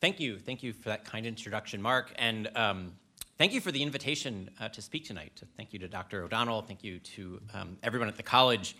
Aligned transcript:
Thank 0.00 0.20
you. 0.20 0.38
Thank 0.38 0.62
you 0.62 0.72
for 0.72 0.90
that 0.90 1.04
kind 1.04 1.26
introduction, 1.26 1.82
Mark. 1.82 2.12
And 2.16 2.48
um, 2.54 2.92
thank 3.36 3.52
you 3.52 3.60
for 3.60 3.72
the 3.72 3.82
invitation 3.82 4.48
uh, 4.60 4.68
to 4.68 4.80
speak 4.80 5.04
tonight. 5.04 5.42
Thank 5.56 5.72
you 5.72 5.80
to 5.80 5.88
Dr. 5.88 6.22
O'Donnell. 6.22 6.62
Thank 6.62 6.84
you 6.84 7.00
to 7.00 7.40
um, 7.52 7.76
everyone 7.82 8.06
at 8.06 8.16
the 8.16 8.22
college. 8.22 8.76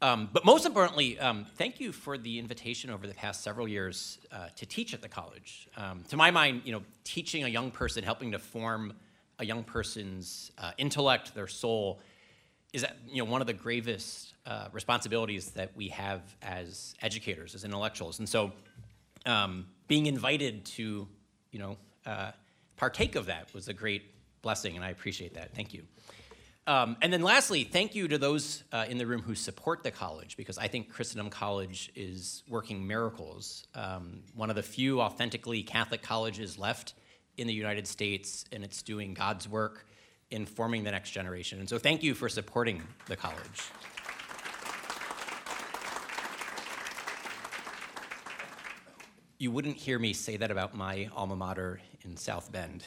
Um, 0.00 0.30
but 0.32 0.46
most 0.46 0.64
importantly, 0.64 1.18
um, 1.18 1.44
thank 1.56 1.80
you 1.80 1.92
for 1.92 2.16
the 2.16 2.38
invitation 2.38 2.88
over 2.88 3.06
the 3.06 3.12
past 3.12 3.42
several 3.42 3.68
years 3.68 4.20
uh, 4.32 4.48
to 4.56 4.64
teach 4.64 4.94
at 4.94 5.02
the 5.02 5.08
college. 5.08 5.68
Um, 5.76 6.02
to 6.08 6.16
my 6.16 6.30
mind, 6.30 6.62
you 6.64 6.72
know, 6.72 6.82
teaching 7.04 7.44
a 7.44 7.48
young 7.48 7.70
person, 7.70 8.02
helping 8.02 8.32
to 8.32 8.38
form 8.38 8.94
a 9.38 9.44
young 9.44 9.64
person's 9.64 10.50
uh, 10.56 10.70
intellect, 10.78 11.34
their 11.34 11.46
soul, 11.46 12.00
is 12.72 12.86
you 13.06 13.22
know 13.22 13.30
one 13.30 13.40
of 13.40 13.46
the 13.46 13.52
gravest 13.52 14.34
uh, 14.46 14.68
responsibilities 14.72 15.50
that 15.52 15.76
we 15.76 15.88
have 15.88 16.22
as 16.42 16.94
educators, 17.02 17.54
as 17.54 17.64
intellectuals. 17.64 18.18
And 18.18 18.28
so, 18.28 18.52
um, 19.28 19.66
being 19.86 20.06
invited 20.06 20.64
to, 20.64 21.06
you 21.52 21.58
know, 21.58 21.76
uh, 22.06 22.32
partake 22.76 23.14
of 23.14 23.26
that 23.26 23.52
was 23.54 23.68
a 23.68 23.74
great 23.74 24.02
blessing, 24.42 24.74
and 24.74 24.84
I 24.84 24.90
appreciate 24.90 25.34
that. 25.34 25.54
Thank 25.54 25.74
you. 25.74 25.82
Um, 26.66 26.96
and 27.00 27.12
then 27.12 27.22
lastly, 27.22 27.64
thank 27.64 27.94
you 27.94 28.08
to 28.08 28.18
those 28.18 28.62
uh, 28.72 28.84
in 28.88 28.98
the 28.98 29.06
room 29.06 29.22
who 29.22 29.34
support 29.34 29.82
the 29.82 29.90
college, 29.90 30.36
because 30.36 30.58
I 30.58 30.68
think 30.68 30.90
Christendom 30.90 31.30
College 31.30 31.90
is 31.94 32.42
working 32.48 32.86
miracles. 32.86 33.66
Um, 33.74 34.20
one 34.34 34.50
of 34.50 34.56
the 34.56 34.62
few 34.62 35.00
authentically 35.00 35.62
Catholic 35.62 36.02
colleges 36.02 36.58
left 36.58 36.94
in 37.38 37.46
the 37.46 37.54
United 37.54 37.86
States, 37.86 38.44
and 38.52 38.64
it's 38.64 38.82
doing 38.82 39.14
God's 39.14 39.48
work 39.48 39.86
in 40.30 40.44
forming 40.44 40.84
the 40.84 40.90
next 40.90 41.12
generation. 41.12 41.58
And 41.58 41.68
so 41.68 41.78
thank 41.78 42.02
you 42.02 42.14
for 42.14 42.28
supporting 42.28 42.82
the 43.06 43.16
college. 43.16 43.70
You 49.40 49.52
wouldn't 49.52 49.76
hear 49.76 50.00
me 50.00 50.14
say 50.14 50.36
that 50.36 50.50
about 50.50 50.74
my 50.74 51.08
alma 51.14 51.36
mater 51.36 51.80
in 52.02 52.16
South 52.16 52.50
Bend, 52.50 52.82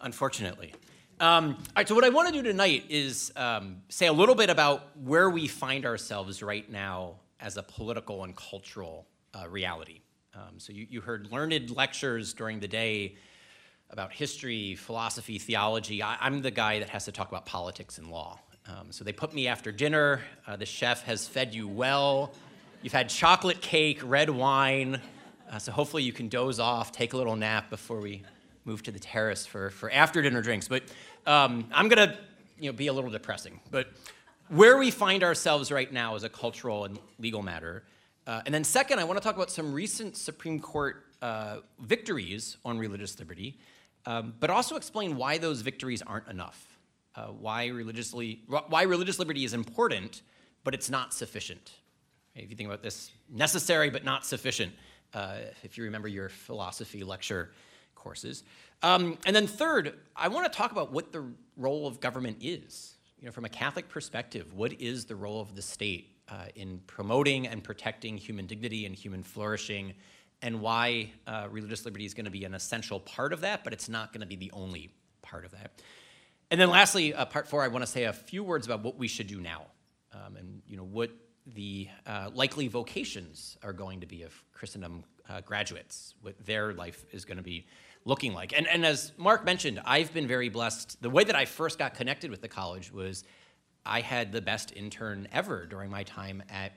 unfortunately. 0.00 0.74
Um, 1.20 1.50
all 1.50 1.64
right, 1.76 1.86
so 1.86 1.94
what 1.94 2.02
I 2.02 2.08
want 2.08 2.26
to 2.26 2.34
do 2.34 2.42
tonight 2.42 2.86
is 2.88 3.30
um, 3.36 3.82
say 3.88 4.08
a 4.08 4.12
little 4.12 4.34
bit 4.34 4.50
about 4.50 4.96
where 4.96 5.30
we 5.30 5.46
find 5.46 5.86
ourselves 5.86 6.42
right 6.42 6.68
now 6.68 7.20
as 7.38 7.56
a 7.56 7.62
political 7.62 8.24
and 8.24 8.34
cultural 8.34 9.06
uh, 9.32 9.48
reality. 9.48 10.00
Um, 10.34 10.58
so 10.58 10.72
you, 10.72 10.88
you, 10.90 11.02
heard 11.02 11.30
learned 11.30 11.70
lectures 11.70 12.34
during 12.34 12.58
the 12.58 12.66
day 12.66 13.14
about 13.90 14.12
history, 14.12 14.74
philosophy, 14.74 15.38
theology. 15.38 16.02
I, 16.02 16.26
am 16.26 16.42
the 16.42 16.50
guy 16.50 16.80
that 16.80 16.88
has 16.88 17.04
to 17.04 17.12
talk 17.12 17.28
about 17.28 17.46
politics 17.46 17.98
and 17.98 18.10
law. 18.10 18.40
Um, 18.66 18.90
so 18.90 19.04
they 19.04 19.12
put 19.12 19.32
me 19.32 19.46
after 19.46 19.70
dinner. 19.70 20.20
Uh, 20.48 20.56
the 20.56 20.66
chef 20.66 21.04
has 21.04 21.28
fed 21.28 21.54
you 21.54 21.68
well. 21.68 22.32
You've 22.80 22.92
had 22.92 23.08
chocolate 23.08 23.60
cake, 23.60 24.00
red 24.04 24.30
wine. 24.30 25.00
Uh, 25.50 25.58
so 25.58 25.72
hopefully 25.72 26.04
you 26.04 26.12
can 26.12 26.28
doze 26.28 26.60
off, 26.60 26.92
take 26.92 27.12
a 27.12 27.16
little 27.16 27.34
nap 27.34 27.70
before 27.70 27.98
we 28.00 28.22
move 28.64 28.84
to 28.84 28.92
the 28.92 29.00
terrace 29.00 29.44
for, 29.44 29.70
for 29.70 29.90
after 29.90 30.22
dinner 30.22 30.42
drinks. 30.42 30.68
But 30.68 30.84
um, 31.26 31.66
I'm 31.72 31.88
going 31.88 32.08
to 32.08 32.16
you 32.60 32.70
know, 32.70 32.76
be 32.76 32.86
a 32.86 32.92
little 32.92 33.10
depressing. 33.10 33.58
But 33.72 33.88
where 34.48 34.78
we 34.78 34.92
find 34.92 35.24
ourselves 35.24 35.72
right 35.72 35.92
now 35.92 36.14
is 36.14 36.22
a 36.22 36.28
cultural 36.28 36.84
and 36.84 37.00
legal 37.18 37.42
matter. 37.42 37.82
Uh, 38.28 38.42
and 38.46 38.54
then, 38.54 38.62
second, 38.62 39.00
I 39.00 39.04
want 39.04 39.18
to 39.18 39.24
talk 39.24 39.34
about 39.34 39.50
some 39.50 39.72
recent 39.72 40.16
Supreme 40.16 40.60
Court 40.60 41.04
uh, 41.20 41.56
victories 41.80 42.58
on 42.64 42.78
religious 42.78 43.18
liberty, 43.18 43.58
um, 44.06 44.34
but 44.38 44.50
also 44.50 44.76
explain 44.76 45.16
why 45.16 45.38
those 45.38 45.62
victories 45.62 46.00
aren't 46.02 46.28
enough. 46.28 46.78
Uh, 47.16 47.26
why, 47.26 47.66
religiously, 47.66 48.42
why 48.46 48.82
religious 48.82 49.18
liberty 49.18 49.44
is 49.44 49.52
important, 49.52 50.22
but 50.62 50.74
it's 50.74 50.88
not 50.88 51.12
sufficient. 51.12 51.72
If 52.42 52.50
you 52.50 52.56
think 52.56 52.68
about 52.68 52.82
this, 52.82 53.10
necessary 53.30 53.90
but 53.90 54.04
not 54.04 54.24
sufficient, 54.24 54.72
uh, 55.14 55.36
if 55.62 55.76
you 55.76 55.84
remember 55.84 56.08
your 56.08 56.28
philosophy 56.28 57.02
lecture 57.02 57.50
courses. 57.94 58.44
Um, 58.82 59.18
and 59.26 59.34
then 59.34 59.46
third, 59.46 59.94
I 60.14 60.28
want 60.28 60.50
to 60.50 60.56
talk 60.56 60.72
about 60.72 60.92
what 60.92 61.12
the 61.12 61.24
role 61.56 61.86
of 61.86 62.00
government 62.00 62.38
is. 62.40 62.94
You 63.20 63.26
know, 63.26 63.32
from 63.32 63.44
a 63.44 63.48
Catholic 63.48 63.88
perspective, 63.88 64.54
what 64.54 64.80
is 64.80 65.04
the 65.04 65.16
role 65.16 65.40
of 65.40 65.56
the 65.56 65.62
state 65.62 66.14
uh, 66.28 66.46
in 66.54 66.80
promoting 66.86 67.48
and 67.48 67.64
protecting 67.64 68.16
human 68.16 68.46
dignity 68.46 68.86
and 68.86 68.94
human 68.94 69.22
flourishing, 69.22 69.94
and 70.42 70.60
why 70.60 71.10
uh, 71.26 71.48
religious 71.50 71.84
liberty 71.84 72.04
is 72.04 72.14
going 72.14 72.26
to 72.26 72.30
be 72.30 72.44
an 72.44 72.54
essential 72.54 73.00
part 73.00 73.32
of 73.32 73.40
that, 73.40 73.64
but 73.64 73.72
it's 73.72 73.88
not 73.88 74.12
going 74.12 74.20
to 74.20 74.26
be 74.26 74.36
the 74.36 74.52
only 74.52 74.90
part 75.22 75.44
of 75.44 75.50
that. 75.50 75.72
And 76.50 76.60
then 76.60 76.70
lastly, 76.70 77.12
uh, 77.12 77.24
part 77.24 77.48
four, 77.48 77.62
I 77.62 77.68
want 77.68 77.84
to 77.84 77.90
say 77.90 78.04
a 78.04 78.12
few 78.12 78.44
words 78.44 78.66
about 78.66 78.84
what 78.84 78.96
we 78.96 79.08
should 79.08 79.26
do 79.26 79.40
now, 79.40 79.66
um, 80.12 80.36
and 80.36 80.62
you 80.68 80.76
know 80.76 80.84
what 80.84 81.10
the 81.54 81.88
uh, 82.06 82.30
likely 82.34 82.68
vocations 82.68 83.56
are 83.62 83.72
going 83.72 84.00
to 84.00 84.06
be 84.06 84.22
of 84.22 84.32
Christendom 84.52 85.04
uh, 85.28 85.40
graduates, 85.40 86.14
what 86.22 86.34
their 86.44 86.72
life 86.72 87.04
is 87.12 87.24
going 87.24 87.36
to 87.36 87.42
be 87.42 87.66
looking 88.04 88.32
like. 88.32 88.56
And, 88.56 88.66
and 88.66 88.84
as 88.84 89.12
Mark 89.18 89.44
mentioned, 89.44 89.80
I've 89.84 90.12
been 90.12 90.26
very 90.26 90.48
blessed. 90.48 91.00
The 91.02 91.10
way 91.10 91.24
that 91.24 91.36
I 91.36 91.44
first 91.44 91.78
got 91.78 91.94
connected 91.94 92.30
with 92.30 92.40
the 92.40 92.48
college 92.48 92.92
was 92.92 93.24
I 93.84 94.00
had 94.00 94.32
the 94.32 94.40
best 94.40 94.72
intern 94.74 95.28
ever 95.32 95.66
during 95.66 95.90
my 95.90 96.02
time 96.04 96.42
at 96.48 96.72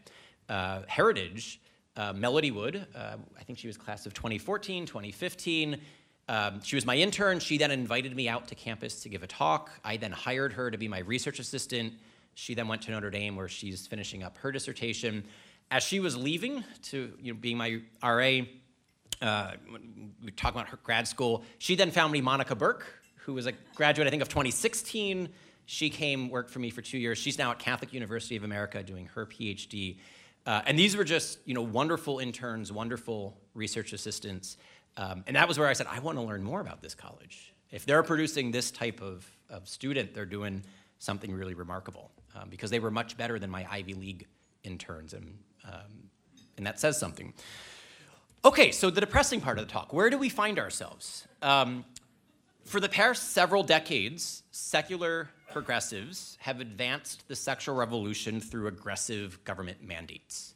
uh, 0.49 0.81
Heritage. 0.87 1.61
Uh, 1.95 2.13
Melody 2.13 2.51
Wood, 2.51 2.85
uh, 2.95 3.17
I 3.37 3.43
think 3.43 3.59
she 3.59 3.67
was 3.67 3.77
class 3.77 4.05
of 4.05 4.13
2014, 4.13 4.85
2015. 4.85 5.77
Um, 6.29 6.61
she 6.63 6.77
was 6.77 6.85
my 6.85 6.95
intern. 6.95 7.39
She 7.39 7.57
then 7.57 7.71
invited 7.71 8.15
me 8.15 8.29
out 8.29 8.47
to 8.47 8.55
campus 8.55 9.01
to 9.03 9.09
give 9.09 9.23
a 9.23 9.27
talk. 9.27 9.71
I 9.83 9.97
then 9.97 10.13
hired 10.13 10.53
her 10.53 10.71
to 10.71 10.77
be 10.77 10.87
my 10.87 10.99
research 10.99 11.39
assistant. 11.39 11.93
She 12.33 12.53
then 12.53 12.67
went 12.67 12.81
to 12.83 12.91
Notre 12.91 13.09
Dame 13.09 13.35
where 13.35 13.47
she's 13.47 13.87
finishing 13.87 14.23
up 14.23 14.37
her 14.39 14.51
dissertation. 14.51 15.23
As 15.69 15.83
she 15.83 15.99
was 15.99 16.17
leaving 16.17 16.63
to 16.83 17.13
you 17.21 17.33
know, 17.33 17.39
being 17.39 17.57
my 17.57 17.81
RA, 18.03 18.41
uh, 19.21 19.51
we 20.23 20.31
talk 20.31 20.53
about 20.53 20.69
her 20.69 20.79
grad 20.83 21.07
school. 21.07 21.43
She 21.59 21.75
then 21.75 21.91
found 21.91 22.11
me 22.11 22.21
Monica 22.21 22.55
Burke, 22.55 22.85
who 23.17 23.33
was 23.33 23.45
a 23.45 23.53
graduate, 23.75 24.07
I 24.07 24.09
think, 24.09 24.21
of 24.21 24.29
2016. 24.29 25.29
She 25.65 25.89
came, 25.89 26.29
worked 26.29 26.49
for 26.49 26.59
me 26.59 26.69
for 26.69 26.81
two 26.81 26.97
years. 26.97 27.17
She's 27.17 27.37
now 27.37 27.51
at 27.51 27.59
Catholic 27.59 27.93
University 27.93 28.35
of 28.35 28.43
America 28.43 28.81
doing 28.83 29.05
her 29.07 29.25
PhD. 29.25 29.97
Uh, 30.45 30.61
and 30.65 30.77
these 30.77 30.97
were 30.97 31.03
just, 31.03 31.37
you 31.45 31.53
know, 31.53 31.61
wonderful 31.61 32.19
interns, 32.19 32.71
wonderful 32.71 33.37
research 33.53 33.93
assistants. 33.93 34.57
Um, 34.97 35.23
and 35.27 35.35
that 35.35 35.47
was 35.47 35.59
where 35.59 35.67
I 35.67 35.73
said, 35.73 35.87
I 35.89 35.99
want 35.99 36.17
to 36.17 36.23
learn 36.23 36.43
more 36.43 36.59
about 36.59 36.81
this 36.81 36.95
college. 36.95 37.53
If 37.69 37.85
they're 37.85 38.03
producing 38.03 38.51
this 38.51 38.71
type 38.71 39.01
of, 39.01 39.29
of 39.49 39.69
student, 39.69 40.13
they're 40.13 40.25
doing 40.25 40.63
something 40.97 41.31
really 41.31 41.53
remarkable 41.53 42.11
um, 42.35 42.49
because 42.49 42.69
they 42.69 42.79
were 42.79 42.91
much 42.91 43.17
better 43.17 43.39
than 43.39 43.49
my 43.49 43.65
Ivy 43.69 43.93
League 43.93 44.27
interns. 44.63 45.13
And, 45.13 45.37
um, 45.65 46.09
and 46.57 46.65
that 46.65 46.79
says 46.79 46.97
something. 46.97 47.33
Okay, 48.43 48.71
so 48.71 48.89
the 48.89 49.01
depressing 49.01 49.39
part 49.39 49.59
of 49.59 49.67
the 49.67 49.71
talk 49.71 49.93
where 49.93 50.09
do 50.09 50.17
we 50.17 50.29
find 50.29 50.57
ourselves? 50.57 51.27
Um, 51.41 51.85
for 52.65 52.79
the 52.79 52.89
past 52.89 53.31
several 53.31 53.63
decades, 53.63 54.43
secular 54.51 55.29
progressives 55.51 56.37
have 56.39 56.59
advanced 56.59 57.27
the 57.27 57.35
sexual 57.35 57.75
revolution 57.75 58.39
through 58.39 58.67
aggressive 58.67 59.43
government 59.43 59.83
mandates. 59.83 60.55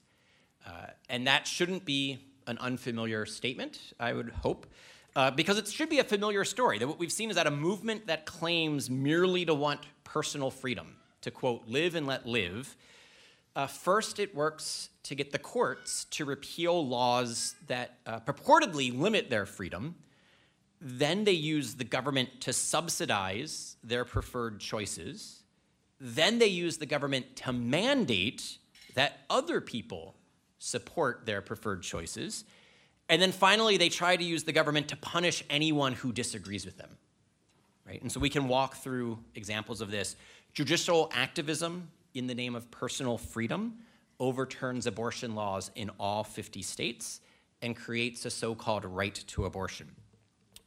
Uh, 0.66 0.88
and 1.10 1.28
that 1.28 1.46
shouldn't 1.46 1.86
be 1.86 2.20
an 2.48 2.58
unfamiliar 2.60 3.26
statement, 3.26 3.80
I 4.00 4.14
would 4.14 4.30
hope, 4.30 4.68
uh, 5.16 5.32
because 5.32 5.58
it 5.58 5.68
should 5.68 5.90
be 5.90 6.00
a 6.00 6.04
familiar 6.04 6.44
story. 6.44 6.80
That 6.80 6.88
what 6.88 7.00
we've 7.00 7.12
seen 7.12 7.30
is 7.30 7.36
that 7.36 7.48
a 7.48 7.52
movement 7.52 8.08
that 8.08 8.26
claims 8.26 8.90
merely 8.90 9.46
to 9.46 9.54
want 9.54 9.82
personal 10.04 10.50
freedom, 10.52 10.96
to 11.26 11.32
quote, 11.32 11.68
live 11.68 11.94
and 11.96 12.08
let 12.08 12.26
live, 12.26 12.76
uh, 13.56 13.68
first, 13.68 14.20
it 14.20 14.36
works 14.36 14.90
to 15.04 15.16
get 15.16 15.32
the 15.32 15.40
courts 15.40 16.06
to 16.12 16.26
repeal 16.26 16.86
laws 16.86 17.56
that 17.68 17.98
uh, 18.06 18.20
purportedly 18.20 18.98
limit 18.98 19.30
their 19.30 19.46
freedom. 19.46 19.96
Then 20.82 21.24
they 21.24 21.32
use 21.32 21.76
the 21.76 21.84
government 21.84 22.42
to 22.42 22.52
subsidize 22.54 23.78
their 23.84 24.04
preferred 24.04 24.60
choices. 24.60 25.44
Then 26.02 26.38
they 26.38 26.48
use 26.48 26.78
the 26.78 26.86
government 26.86 27.38
to 27.38 27.54
mandate 27.54 28.58
that 28.94 29.22
other 29.30 29.62
people 29.62 30.16
support 30.60 31.26
their 31.26 31.42
preferred 31.42 31.82
choices. 31.82 32.44
And 33.08 33.22
then 33.22 33.32
finally, 33.32 33.78
they 33.78 33.90
try 33.90 34.18
to 34.18 34.24
use 34.24 34.44
the 34.44 34.52
government 34.52 34.90
to 34.90 34.98
punish 34.98 35.44
anyone 35.50 35.94
who 35.94 36.12
disagrees 36.12 36.66
with 36.66 36.78
them. 36.78 36.98
Right? 37.86 38.02
And 38.02 38.12
so 38.12 38.20
we 38.20 38.30
can 38.30 38.48
walk 38.48 38.78
through 38.78 39.20
examples 39.36 39.80
of 39.80 39.92
this. 39.92 40.16
Judicial 40.56 41.12
activism 41.14 41.90
in 42.14 42.28
the 42.28 42.34
name 42.34 42.56
of 42.56 42.72
personal 42.72 43.18
freedom 43.18 43.74
overturns 44.22 44.88
abortion 44.88 45.36
laws 45.36 45.70
in 45.76 45.92
all 46.00 46.24
50 46.24 46.62
states 46.62 47.20
and 47.62 47.76
creates 47.76 48.24
a 48.24 48.30
so 48.30 48.56
called 48.56 48.86
right 48.86 49.16
to 49.28 49.44
abortion. 49.44 49.92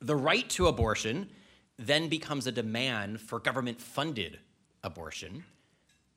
The 0.03 0.15
right 0.15 0.47
to 0.51 0.67
abortion 0.67 1.31
then 1.79 2.09
becomes 2.09 2.47
a 2.47 2.53
demand 2.53 3.19
for 3.19 3.39
government 3.39 3.81
funded 3.81 4.39
abortion. 4.85 5.43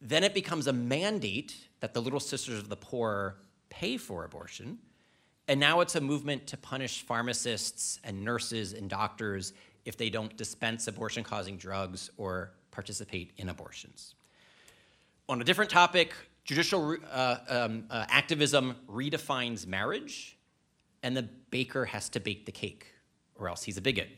Then 0.01 0.25
it 0.25 0.33
becomes 0.33 0.67
a 0.67 0.73
mandate 0.73 1.55
that 1.79 1.93
the 1.93 2.01
Little 2.01 2.19
Sisters 2.19 2.59
of 2.59 2.67
the 2.67 2.75
Poor 2.75 3.37
pay 3.69 3.95
for 3.95 4.25
abortion. 4.25 4.79
And 5.47 5.61
now 5.61 5.79
it's 5.79 5.95
a 5.95 6.01
movement 6.01 6.45
to 6.47 6.57
punish 6.57 7.03
pharmacists 7.03 8.01
and 8.03 8.21
nurses 8.25 8.73
and 8.73 8.89
doctors 8.89 9.53
if 9.85 9.95
they 9.95 10.09
don't 10.09 10.35
dispense 10.35 10.87
abortion 10.87 11.23
causing 11.23 11.55
drugs 11.55 12.09
or 12.17 12.51
participate 12.71 13.31
in 13.37 13.49
abortions. 13.49 14.15
On 15.29 15.39
a 15.39 15.43
different 15.43 15.69
topic, 15.69 16.13
judicial 16.43 16.97
uh, 17.11 17.37
um, 17.47 17.85
uh, 17.89 18.05
activism 18.09 18.75
redefines 18.89 19.67
marriage. 19.67 20.37
and 21.03 21.15
the 21.15 21.23
baker 21.49 21.85
has 21.85 22.09
to 22.09 22.19
bake 22.19 22.45
the 22.45 22.51
cake, 22.51 22.93
or 23.35 23.49
else 23.49 23.63
he's 23.63 23.77
a 23.77 23.81
bigot. 23.81 24.09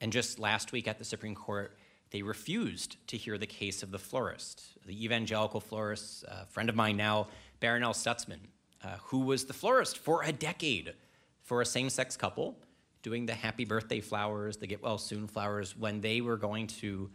And 0.00 0.12
just 0.12 0.38
last 0.38 0.72
week 0.72 0.88
at 0.88 0.98
the 0.98 1.04
Supreme 1.04 1.34
Court, 1.34 1.76
they 2.10 2.22
refused 2.22 2.96
to 3.08 3.16
hear 3.16 3.38
the 3.38 3.46
case 3.46 3.82
of 3.82 3.90
the 3.90 3.98
florist, 3.98 4.62
the 4.86 5.04
evangelical 5.04 5.60
florist, 5.60 6.24
a 6.26 6.46
friend 6.46 6.68
of 6.68 6.74
mine 6.74 6.96
now, 6.96 7.28
Barronelle 7.60 7.94
Stutzman, 7.94 8.40
uh, 8.82 8.96
who 9.04 9.20
was 9.20 9.44
the 9.44 9.52
florist 9.52 9.98
for 9.98 10.22
a 10.24 10.32
decade 10.32 10.94
for 11.42 11.60
a 11.60 11.66
same 11.66 11.90
sex 11.90 12.16
couple, 12.16 12.56
doing 13.02 13.26
the 13.26 13.34
happy 13.34 13.64
birthday 13.64 14.00
flowers, 14.00 14.56
the 14.56 14.66
get 14.66 14.82
well 14.82 14.98
soon 14.98 15.26
flowers, 15.26 15.76
when 15.76 16.00
they 16.00 16.20
were 16.20 16.36
going 16.36 16.66
to 16.66 17.10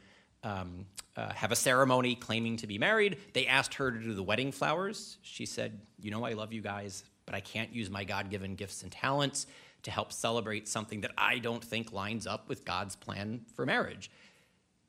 um, 0.46 0.86
uh, 1.18 1.34
have 1.34 1.52
a 1.52 1.56
ceremony 1.56 2.16
claiming 2.16 2.56
to 2.58 2.68
be 2.68 2.78
married. 2.78 3.18
They 3.34 3.48
asked 3.48 3.74
her 3.74 3.92
to 3.92 3.98
do 3.98 4.14
the 4.14 4.24
wedding 4.24 4.52
flowers. 4.52 5.18
She 5.24 5.46
said, 5.46 5.82
You 6.00 6.12
know, 6.12 6.24
I 6.24 6.34
love 6.34 6.54
you 6.54 6.62
guys, 6.62 7.04
but 7.26 7.36
I 7.36 7.42
can't 7.42 7.74
use 7.74 7.90
my 7.90 8.04
God 8.04 8.30
given 8.30 8.56
gifts 8.56 8.84
and 8.84 8.92
talents 8.92 9.48
to 9.84 9.92
help 9.92 10.14
celebrate 10.14 10.68
something 10.68 11.02
that 11.02 11.12
I 11.18 11.40
don't 11.40 11.64
think 11.64 11.92
lines 11.92 12.26
up 12.28 12.48
with 12.48 12.64
God's 12.64 12.96
plan 12.96 13.42
for 13.56 13.66
marriage. 13.66 14.12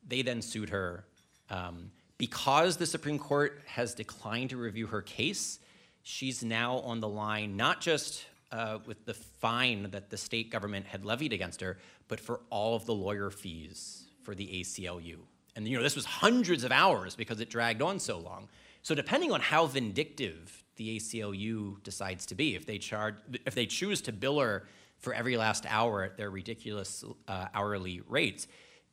They 0.07 0.21
then 0.21 0.41
sued 0.41 0.69
her. 0.69 1.05
Um, 1.49 1.91
because 2.17 2.77
the 2.77 2.85
Supreme 2.85 3.19
Court 3.19 3.61
has 3.65 3.93
declined 3.93 4.51
to 4.51 4.57
review 4.57 4.87
her 4.87 5.01
case, 5.01 5.59
she's 6.03 6.43
now 6.43 6.79
on 6.79 6.99
the 6.99 7.07
line, 7.07 7.55
not 7.55 7.79
just 7.79 8.25
uh, 8.51 8.79
with 8.85 9.05
the 9.05 9.13
fine 9.13 9.91
that 9.91 10.09
the 10.09 10.17
state 10.17 10.51
government 10.51 10.85
had 10.87 11.05
levied 11.05 11.33
against 11.33 11.61
her, 11.61 11.77
but 12.07 12.19
for 12.19 12.41
all 12.49 12.75
of 12.75 12.85
the 12.85 12.93
lawyer 12.93 13.29
fees 13.29 14.05
for 14.23 14.33
the 14.33 14.47
ACLU. 14.47 15.17
And 15.57 15.67
you 15.67 15.75
know, 15.75 15.81
this 15.81 15.95
was 15.95 16.05
hundreds 16.05 16.63
of 16.63 16.71
hours 16.71 17.15
because 17.15 17.41
it 17.41 17.49
dragged 17.49 17.81
on 17.81 17.99
so 17.99 18.19
long. 18.19 18.47
So 18.83 18.93
depending 18.93 19.31
on 19.31 19.41
how 19.41 19.65
vindictive 19.65 20.63
the 20.75 20.97
ACLU 20.97 21.83
decides 21.83 22.27
to 22.27 22.35
be, 22.35 22.55
if 22.55 22.67
they 22.67 22.77
charge, 22.77 23.15
if 23.43 23.55
they 23.55 23.65
choose 23.65 23.99
to 24.01 24.13
bill 24.13 24.39
her 24.39 24.67
for 24.99 25.15
every 25.15 25.35
last 25.35 25.65
hour 25.67 26.03
at 26.03 26.15
their 26.15 26.29
ridiculous 26.29 27.03
uh, 27.27 27.47
hourly 27.55 28.01
rates, 28.07 28.47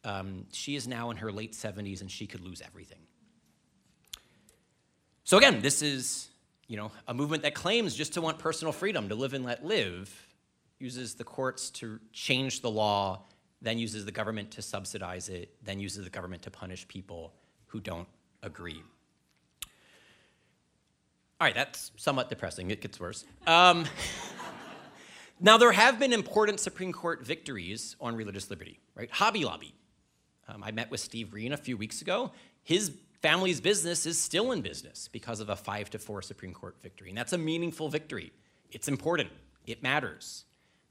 um, 0.05 0.47
she 0.53 0.75
is 0.75 0.89
now 0.89 1.11
in 1.11 1.19
her 1.19 1.31
late 1.31 1.53
70s 1.53 2.01
and 2.01 2.11
she 2.11 2.27
could 2.27 2.41
lose 2.41 2.63
everything. 2.63 3.01
So 5.25 5.37
again, 5.37 5.61
this 5.61 5.83
is 5.83 6.29
you 6.67 6.79
know, 6.79 6.91
a 7.07 7.13
movement 7.13 7.43
that 7.43 7.55
claims 7.55 7.95
just 7.95 8.15
to 8.15 8.23
want 8.23 8.39
personal 8.39 8.73
freedom, 8.73 9.11
to 9.11 9.15
live 9.15 9.35
and 9.35 9.45
let 9.45 9.67
live, 9.67 10.29
uses 10.79 11.15
the 11.15 11.25
courts 11.25 11.69
to 11.71 12.01
change 12.13 12.63
the 12.63 12.71
law, 12.71 13.23
then 13.65 13.79
uses 13.79 14.05
the 14.05 14.13
government 14.13 14.51
to 14.53 14.63
subsidize 14.63 15.29
it, 15.29 15.55
then 15.65 15.81
uses 15.81 16.05
the 16.05 16.11
government 16.11 16.43
to 16.43 16.51
punish 16.51 16.87
people 16.87 17.33
who 17.67 17.81
don't 17.81 18.07
agree. 18.43 18.83
All 21.41 21.47
right, 21.49 21.55
that's 21.55 21.91
somewhat 21.97 22.29
depressing. 22.29 22.71
It 22.71 22.81
gets 22.81 23.01
worse. 23.01 23.25
Um, 23.47 23.87
now, 25.41 25.57
there 25.57 25.73
have 25.73 25.99
been 25.99 26.13
important 26.13 26.61
Supreme 26.61 26.93
Court 26.93 27.25
victories 27.25 27.97
on 28.01 28.15
religious 28.15 28.51
liberty, 28.51 28.79
right? 28.95 29.11
Hobby 29.11 29.45
Lobby. 29.45 29.75
Um, 30.47 30.63
I 30.63 30.71
met 30.71 30.91
with 30.91 31.01
Steve 31.01 31.31
Green 31.31 31.53
a 31.53 31.57
few 31.57 31.79
weeks 31.79 32.03
ago. 32.03 32.33
His 32.63 32.93
family's 33.23 33.63
business 33.63 34.05
is 34.05 34.21
still 34.21 34.53
in 34.53 34.61
business 34.61 35.09
because 35.09 35.41
of 35.41 35.49
a 35.49 35.57
five 35.57 35.89
to 35.91 35.99
four 35.99 36.21
Supreme 36.21 36.53
Court 36.53 36.77
victory. 36.83 37.09
And 37.09 37.17
that's 37.17 37.33
a 37.33 37.39
meaningful 37.39 37.89
victory. 37.89 38.31
It's 38.71 38.89
important, 38.89 39.31
it 39.67 39.83
matters. 39.83 40.45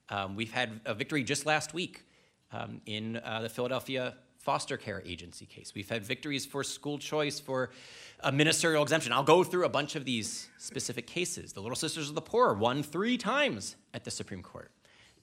Um, 0.09 0.35
we've 0.35 0.51
had 0.51 0.81
a 0.85 0.95
victory 0.95 1.23
just 1.23 1.45
last 1.45 1.75
week 1.75 2.03
um, 2.53 2.81
in 2.85 3.17
uh, 3.17 3.41
the 3.41 3.49
Philadelphia 3.49 4.15
foster 4.37 4.77
care 4.77 5.01
agency 5.05 5.45
case. 5.45 5.73
We've 5.73 5.89
had 5.89 6.03
victories 6.03 6.45
for 6.45 6.63
school 6.63 6.99
choice, 6.99 7.39
for 7.39 7.71
a 8.19 8.31
ministerial 8.31 8.83
exemption. 8.83 9.13
I'll 9.13 9.23
go 9.23 9.43
through 9.43 9.65
a 9.65 9.69
bunch 9.69 9.95
of 9.95 10.05
these 10.05 10.49
specific 10.57 11.07
cases. 11.07 11.53
The 11.53 11.61
Little 11.61 11.75
Sisters 11.75 12.09
of 12.09 12.15
the 12.15 12.21
Poor 12.21 12.53
won 12.53 12.83
three 12.83 13.17
times 13.17 13.75
at 13.93 14.03
the 14.03 14.11
Supreme 14.11 14.41
Court. 14.41 14.71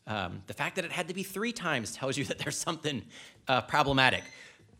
Um, 0.06 0.42
the 0.46 0.54
fact 0.54 0.76
that 0.76 0.84
it 0.84 0.92
had 0.92 1.08
to 1.08 1.14
be 1.14 1.22
three 1.22 1.52
times 1.52 1.94
tells 1.94 2.16
you 2.16 2.24
that 2.26 2.38
there's 2.38 2.58
something 2.58 3.02
uh, 3.46 3.60
problematic. 3.62 4.24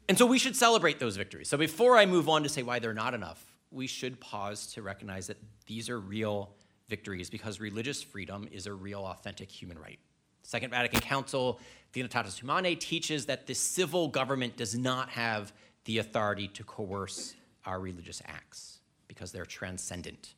And 0.09 0.19
so 0.19 0.27
we 0.27 0.39
should 0.39 0.57
celebrate 0.57 0.99
those 0.99 1.17
victories. 1.17 1.49
So 1.49 1.57
before 1.57 1.97
I 1.97 2.07
move 2.07 2.29
on 2.29 2.43
to 2.43 2.49
say 2.49 2.63
why 2.63 2.79
they're 2.79 2.95
not 2.95 3.15
enough, 3.15 3.45
we 3.71 3.87
should 3.87 4.19
pause 4.21 4.67
to 4.73 4.83
recognize 4.83 5.29
that 5.29 5.37
these 5.67 5.89
are 5.89 6.01
real 6.01 6.51
victories 6.89 7.31
because 7.31 7.61
religious 7.61 8.03
freedom 8.03 8.49
is 8.51 8.67
a 8.67 8.75
real, 8.75 9.05
authentic 9.05 9.51
human 9.51 9.79
right. 9.79 10.01
Second 10.43 10.71
Vatican 10.71 11.01
Council, 11.01 11.61
Dignitatis 11.93 12.39
Humanae, 12.39 12.75
teaches 12.77 13.27
that 13.27 13.47
the 13.47 13.55
civil 13.55 14.09
government 14.09 14.57
does 14.57 14.77
not 14.77 15.11
have 15.11 15.53
the 15.85 15.99
authority 15.99 16.49
to 16.49 16.65
coerce 16.65 17.35
our 17.67 17.81
religious 17.81 18.23
acts 18.27 18.79
because 19.09 19.33
they're 19.33 19.47
transcendent. 19.47 20.35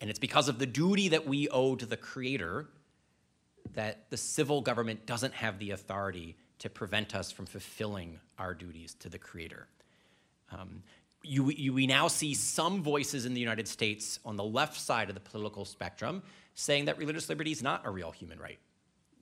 And 0.00 0.10
it's 0.10 0.18
because 0.18 0.48
of 0.48 0.58
the 0.58 0.66
duty 0.66 1.08
that 1.08 1.26
we 1.26 1.48
owe 1.48 1.74
to 1.76 1.86
the 1.86 1.96
Creator 1.96 2.66
that 3.74 4.10
the 4.10 4.16
civil 4.16 4.60
government 4.60 5.06
doesn't 5.06 5.34
have 5.34 5.58
the 5.58 5.70
authority 5.70 6.36
to 6.58 6.70
prevent 6.70 7.14
us 7.14 7.30
from 7.30 7.46
fulfilling 7.46 8.18
our 8.38 8.54
duties 8.54 8.94
to 8.94 9.08
the 9.08 9.18
Creator. 9.18 9.66
Um, 10.52 10.82
you, 11.22 11.50
you, 11.50 11.72
we 11.72 11.86
now 11.86 12.08
see 12.08 12.34
some 12.34 12.82
voices 12.82 13.26
in 13.26 13.34
the 13.34 13.40
United 13.40 13.66
States 13.66 14.20
on 14.24 14.36
the 14.36 14.44
left 14.44 14.78
side 14.78 15.08
of 15.08 15.14
the 15.14 15.20
political 15.20 15.64
spectrum 15.64 16.22
saying 16.54 16.84
that 16.86 16.98
religious 16.98 17.28
liberty 17.28 17.50
is 17.50 17.62
not 17.62 17.82
a 17.84 17.90
real 17.90 18.10
human 18.10 18.38
right. 18.38 18.58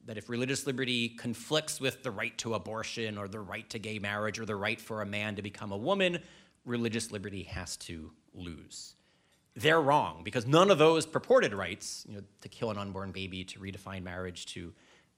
That 0.06 0.18
if 0.18 0.28
religious 0.28 0.66
liberty 0.66 1.08
conflicts 1.08 1.80
with 1.80 2.02
the 2.02 2.10
right 2.10 2.36
to 2.38 2.54
abortion 2.54 3.16
or 3.16 3.26
the 3.26 3.40
right 3.40 3.68
to 3.70 3.78
gay 3.78 3.98
marriage 3.98 4.38
or 4.38 4.44
the 4.44 4.56
right 4.56 4.80
for 4.80 5.00
a 5.00 5.06
man 5.06 5.36
to 5.36 5.42
become 5.42 5.72
a 5.72 5.76
woman, 5.76 6.18
religious 6.64 7.10
liberty 7.10 7.44
has 7.44 7.76
to 7.78 8.10
lose. 8.34 8.94
They're 9.56 9.80
wrong 9.80 10.22
because 10.24 10.46
none 10.46 10.70
of 10.70 10.78
those 10.78 11.06
purported 11.06 11.54
rights, 11.54 12.04
you 12.08 12.16
know, 12.16 12.22
to 12.40 12.48
kill 12.48 12.70
an 12.70 12.78
unborn 12.78 13.12
baby, 13.12 13.44
to 13.44 13.60
redefine 13.60 14.02
marriage, 14.02 14.46
to 14.46 14.72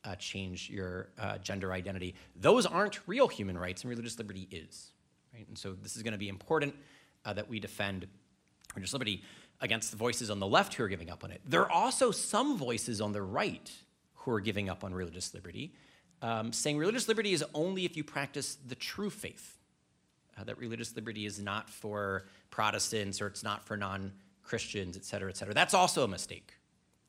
uh, 0.04 0.14
change 0.16 0.70
your 0.70 1.08
uh, 1.18 1.38
gender 1.38 1.72
identity. 1.72 2.14
Those 2.36 2.66
aren't 2.66 3.00
real 3.08 3.28
human 3.28 3.58
rights, 3.58 3.82
and 3.82 3.90
religious 3.90 4.18
liberty 4.18 4.46
is. 4.50 4.92
Right? 5.34 5.48
And 5.48 5.58
so 5.58 5.72
this 5.72 5.96
is 5.96 6.02
going 6.02 6.12
to 6.12 6.18
be 6.18 6.28
important 6.28 6.74
uh, 7.24 7.32
that 7.32 7.48
we 7.48 7.58
defend 7.60 8.06
religious 8.74 8.92
liberty 8.92 9.22
against 9.60 9.90
the 9.90 9.96
voices 9.96 10.30
on 10.30 10.38
the 10.38 10.46
left 10.46 10.74
who 10.74 10.84
are 10.84 10.88
giving 10.88 11.10
up 11.10 11.24
on 11.24 11.30
it. 11.30 11.40
There 11.46 11.62
are 11.62 11.70
also 11.70 12.10
some 12.10 12.58
voices 12.58 13.00
on 13.00 13.12
the 13.12 13.22
right 13.22 13.72
who 14.26 14.32
are 14.32 14.40
giving 14.40 14.68
up 14.68 14.82
on 14.82 14.92
religious 14.92 15.32
liberty, 15.34 15.72
um, 16.20 16.52
saying 16.52 16.76
religious 16.76 17.06
liberty 17.06 17.32
is 17.32 17.44
only 17.54 17.84
if 17.84 17.96
you 17.96 18.02
practice 18.02 18.56
the 18.66 18.74
true 18.74 19.08
faith. 19.08 19.56
Uh, 20.36 20.42
that 20.42 20.58
religious 20.58 20.94
liberty 20.96 21.24
is 21.26 21.40
not 21.40 21.70
for 21.70 22.26
Protestants 22.50 23.22
or 23.22 23.28
it's 23.28 23.44
not 23.44 23.64
for 23.64 23.76
non 23.76 24.12
Christians, 24.42 24.96
et 24.96 25.04
cetera, 25.04 25.30
et 25.30 25.36
cetera. 25.36 25.54
That's 25.54 25.74
also 25.74 26.02
a 26.02 26.08
mistake 26.08 26.54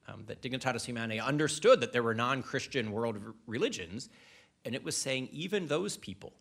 um, 0.08 0.26
that 0.28 0.42
Dignitatis 0.44 0.86
Humanae 0.86 1.19
understood 1.19 1.81
that 1.81 1.92
there 1.92 2.04
were 2.04 2.14
non 2.14 2.44
Christian 2.44 2.92
world 2.92 3.18
religions, 3.47 4.09
and 4.64 4.76
it 4.76 4.83
was 4.83 4.95
saying 4.95 5.28
even 5.31 5.68
those 5.68 5.97
people, 5.97 6.33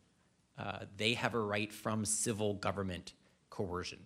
uh, 0.58 0.80
they 0.98 1.14
have 1.14 1.32
a 1.32 1.40
right 1.40 1.72
from 1.72 2.04
civil 2.04 2.52
government 2.52 3.14
coercion. 3.48 4.00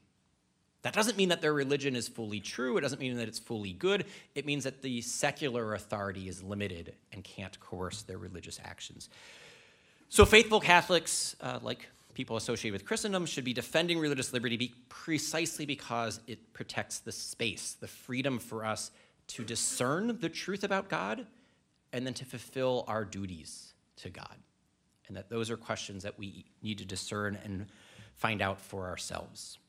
That 0.82 0.94
doesn't 0.94 1.16
mean 1.16 1.28
that 1.28 1.42
their 1.42 1.52
religion 1.52 1.94
is 1.94 2.08
fully 2.08 2.40
true. 2.40 2.78
It 2.78 2.80
doesn't 2.80 3.00
mean 3.00 3.16
that 3.16 3.28
it's 3.28 3.38
fully 3.38 3.72
good. 3.72 4.06
It 4.34 4.46
means 4.46 4.64
that 4.64 4.80
the 4.80 5.02
secular 5.02 5.74
authority 5.74 6.26
is 6.26 6.42
limited 6.42 6.94
and 7.12 7.22
can't 7.22 7.58
coerce 7.60 8.02
their 8.02 8.16
religious 8.16 8.58
actions. 8.64 9.10
So, 10.08 10.24
faithful 10.24 10.58
Catholics, 10.60 11.36
uh, 11.40 11.58
like 11.62 11.86
people 12.14 12.36
associated 12.36 12.72
with 12.72 12.86
Christendom, 12.86 13.26
should 13.26 13.44
be 13.44 13.52
defending 13.52 13.98
religious 13.98 14.32
liberty 14.32 14.56
be 14.56 14.74
precisely 14.88 15.66
because 15.66 16.20
it 16.26 16.52
protects 16.52 16.98
the 16.98 17.12
space, 17.12 17.76
the 17.78 17.86
freedom 17.86 18.38
for 18.38 18.64
us 18.64 18.90
to 19.28 19.44
discern 19.44 20.18
the 20.18 20.28
truth 20.28 20.64
about 20.64 20.88
God 20.88 21.26
and 21.92 22.04
then 22.04 22.14
to 22.14 22.24
fulfill 22.24 22.84
our 22.88 23.04
duties 23.04 23.74
to 23.96 24.10
God. 24.10 24.34
And 25.06 25.16
that 25.16 25.28
those 25.28 25.50
are 25.50 25.56
questions 25.56 26.02
that 26.02 26.18
we 26.18 26.44
need 26.62 26.78
to 26.78 26.84
discern 26.84 27.38
and 27.44 27.66
find 28.14 28.42
out 28.42 28.60
for 28.60 28.86
ourselves. 28.86 29.59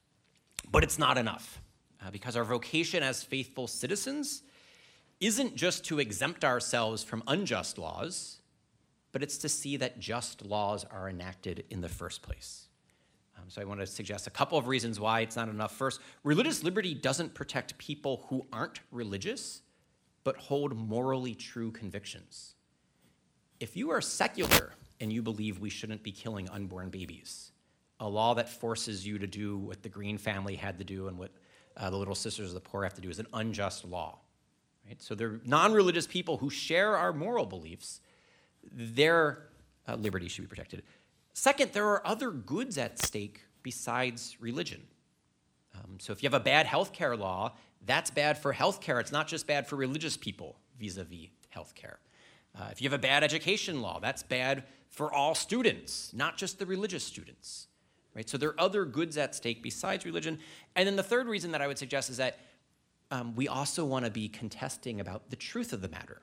But 0.70 0.84
it's 0.84 1.00
not 1.00 1.18
enough 1.18 1.62
uh, 2.06 2.12
because 2.12 2.36
our 2.36 2.44
vocation 2.44 3.04
as 3.04 3.24
faithful 3.24 3.68
citizens 3.68 4.44
isn't 5.20 5.56
just 5.56 5.86
to 5.86 6.00
exempt 6.00 6.44
ourselves 6.44 7.04
from 7.04 7.24
unjust 7.28 7.78
laws, 7.78 8.42
but 9.12 9.22
it's 9.22 9.38
to 9.38 9.50
see 9.50 9.78
that 9.78 10.00
just 10.00 10.44
laws 10.44 10.86
are 10.86 11.10
enacted 11.10 11.64
in 11.70 11.82
the 11.82 11.90
first 11.90 12.22
place. 12.22 12.68
Um, 13.38 13.46
so 13.48 13.62
I 13.62 13.66
want 13.66 13.80
to 13.80 13.88
suggest 13.88 14.28
a 14.28 14.32
couple 14.32 14.58
of 14.58 14.68
reasons 14.68 15.00
why 15.00 15.22
it's 15.22 15.36
not 15.36 15.50
enough. 15.50 15.76
First, 15.76 16.02
religious 16.24 16.64
liberty 16.64 16.94
doesn't 16.94 17.34
protect 17.34 17.78
people 17.78 18.26
who 18.30 18.46
aren't 18.52 18.80
religious, 18.92 19.62
but 20.24 20.38
hold 20.38 20.76
morally 20.76 21.36
true 21.36 21.72
convictions. 21.72 22.56
If 23.60 23.78
you 23.78 23.92
are 23.92 24.02
secular 24.02 24.74
and 25.00 25.14
you 25.14 25.22
believe 25.22 25.60
we 25.60 25.70
shouldn't 25.70 26.04
be 26.04 26.12
killing 26.12 26.50
unborn 26.50 26.90
babies, 26.90 27.51
a 28.02 28.10
law 28.10 28.34
that 28.34 28.50
forces 28.50 29.06
you 29.06 29.20
to 29.20 29.28
do 29.28 29.58
what 29.58 29.84
the 29.84 29.90
Green 29.90 30.18
family 30.18 30.56
had 30.56 30.80
to 30.80 30.84
do 30.84 31.08
and 31.08 31.18
what 31.18 31.30
uh, 31.78 31.90
the 31.90 31.96
Little 31.96 32.16
Sisters 32.16 32.50
of 32.50 32.56
the 32.56 32.60
Poor 32.60 32.84
have 32.84 32.96
to 32.96 33.02
do 33.02 33.10
is 33.10 33.20
an 33.20 33.28
unjust 33.32 33.86
law. 33.86 34.18
Right? 34.88 35.00
So 35.02 35.14
they're 35.16 35.40
non 35.46 35.72
religious 35.72 36.08
people 36.08 36.38
who 36.38 36.50
share 36.50 36.98
our 36.98 37.14
moral 37.14 37.46
beliefs, 37.46 38.02
their 38.74 39.48
uh, 39.88 39.96
liberty 39.96 40.28
should 40.28 40.42
be 40.42 40.48
protected. 40.48 40.82
Second, 41.34 41.72
there 41.74 41.88
are 41.88 42.06
other 42.06 42.32
goods 42.32 42.78
at 42.78 43.00
stake 43.00 43.42
besides 43.62 44.36
religion. 44.40 44.82
Um, 45.76 45.98
so 46.00 46.12
if 46.12 46.24
you 46.24 46.28
have 46.28 46.40
a 46.40 46.44
bad 46.44 46.66
healthcare 46.66 47.18
law, 47.18 47.54
that's 47.86 48.10
bad 48.10 48.38
for 48.38 48.52
healthcare. 48.54 49.00
It's 49.00 49.12
not 49.12 49.28
just 49.28 49.46
bad 49.46 49.68
for 49.68 49.76
religious 49.76 50.18
people 50.18 50.58
vis 50.80 50.98
a 50.98 51.04
vis 51.04 51.28
healthcare. 51.56 51.98
Uh, 52.58 52.70
if 52.72 52.82
you 52.82 52.90
have 52.90 53.00
a 53.00 53.02
bad 53.02 53.24
education 53.24 53.82
law, 53.82 54.00
that's 54.00 54.24
bad 54.24 54.64
for 54.90 55.14
all 55.14 55.36
students, 55.36 56.12
not 56.14 56.36
just 56.36 56.60
the 56.60 56.66
religious 56.66 57.04
students. 57.04 57.68
Right? 58.16 58.30
So 58.30 58.38
there 58.38 58.50
are 58.50 58.60
other 58.60 58.86
goods 58.86 59.18
at 59.18 59.36
stake 59.36 59.64
besides 59.64 60.06
religion. 60.06 60.40
And 60.76 60.88
then 60.88 60.96
the 60.96 61.04
third 61.04 61.28
reason 61.28 61.52
that 61.52 61.62
I 61.62 61.68
would 61.68 61.78
suggest 61.78 62.10
is 62.10 62.18
that 62.18 62.40
um, 63.10 63.36
we 63.36 63.48
also 63.48 63.86
want 63.86 64.06
to 64.06 64.12
be 64.12 64.28
contesting 64.28 65.00
about 65.00 65.30
the 65.30 65.36
truth 65.36 65.74
of 65.74 65.82
the 65.82 65.90
matter. 65.90 66.22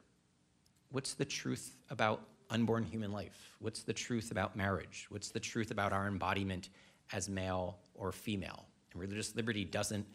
What's 0.91 1.15
the 1.15 1.25
truth 1.25 1.77
about 1.91 2.23
unborn 2.51 2.85
human 2.85 3.13
life? 3.13 3.57
What's 3.61 3.83
the 3.83 3.93
truth 3.93 4.31
about 4.31 4.57
marriage? 4.57 5.07
What's 5.11 5.31
the 5.31 5.41
truth 5.41 5.71
about 5.71 5.93
our 5.93 6.07
embodiment 6.07 6.71
as 7.13 7.29
male 7.29 7.79
or 7.95 8.13
female? 8.13 8.67
And 8.93 9.01
religious 9.01 9.35
liberty 9.35 9.65
doesn't 9.65 10.07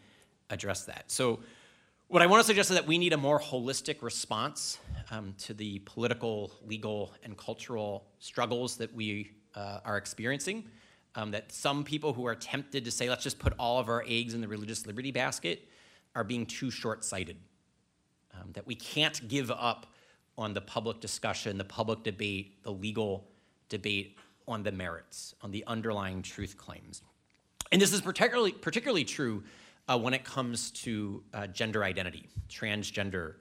address 0.50 0.84
that. 0.84 1.04
So, 1.10 1.40
what 2.08 2.20
I 2.20 2.26
want 2.26 2.42
to 2.42 2.46
suggest 2.46 2.70
is 2.70 2.76
that 2.76 2.86
we 2.86 2.98
need 2.98 3.14
a 3.14 3.16
more 3.16 3.40
holistic 3.40 4.02
response 4.02 4.78
um, 5.10 5.34
to 5.38 5.54
the 5.54 5.78
political, 5.80 6.52
legal, 6.64 7.12
and 7.24 7.36
cultural 7.36 8.04
struggles 8.18 8.76
that 8.76 8.94
we 8.94 9.32
uh, 9.54 9.80
are 9.84 9.96
experiencing. 9.96 10.64
Um, 11.16 11.30
that 11.30 11.52
some 11.52 11.84
people 11.84 12.12
who 12.12 12.26
are 12.26 12.34
tempted 12.34 12.84
to 12.84 12.90
say, 12.90 13.08
let's 13.08 13.22
just 13.22 13.38
put 13.38 13.52
all 13.58 13.78
of 13.78 13.88
our 13.88 14.04
eggs 14.08 14.34
in 14.34 14.40
the 14.40 14.48
religious 14.48 14.84
liberty 14.86 15.12
basket, 15.12 15.68
are 16.14 16.24
being 16.24 16.44
too 16.46 16.70
short 16.70 17.04
sighted. 17.04 17.36
Um, 18.34 18.50
that 18.54 18.66
we 18.66 18.74
can't 18.74 19.26
give 19.28 19.50
up 19.50 19.86
on 20.36 20.54
the 20.54 20.60
public 20.60 21.00
discussion, 21.00 21.56
the 21.56 21.64
public 21.64 22.02
debate, 22.02 22.62
the 22.64 22.72
legal 22.72 23.28
debate 23.68 24.18
on 24.48 24.62
the 24.62 24.72
merits, 24.72 25.34
on 25.42 25.50
the 25.50 25.64
underlying 25.66 26.22
truth 26.22 26.56
claims. 26.56 27.02
And 27.70 27.80
this 27.80 27.92
is 27.92 28.00
particularly, 28.00 28.52
particularly 28.52 29.04
true 29.04 29.44
uh, 29.88 29.98
when 29.98 30.14
it 30.14 30.24
comes 30.24 30.70
to 30.70 31.22
uh, 31.32 31.46
gender 31.46 31.84
identity, 31.84 32.28
transgender 32.48 33.34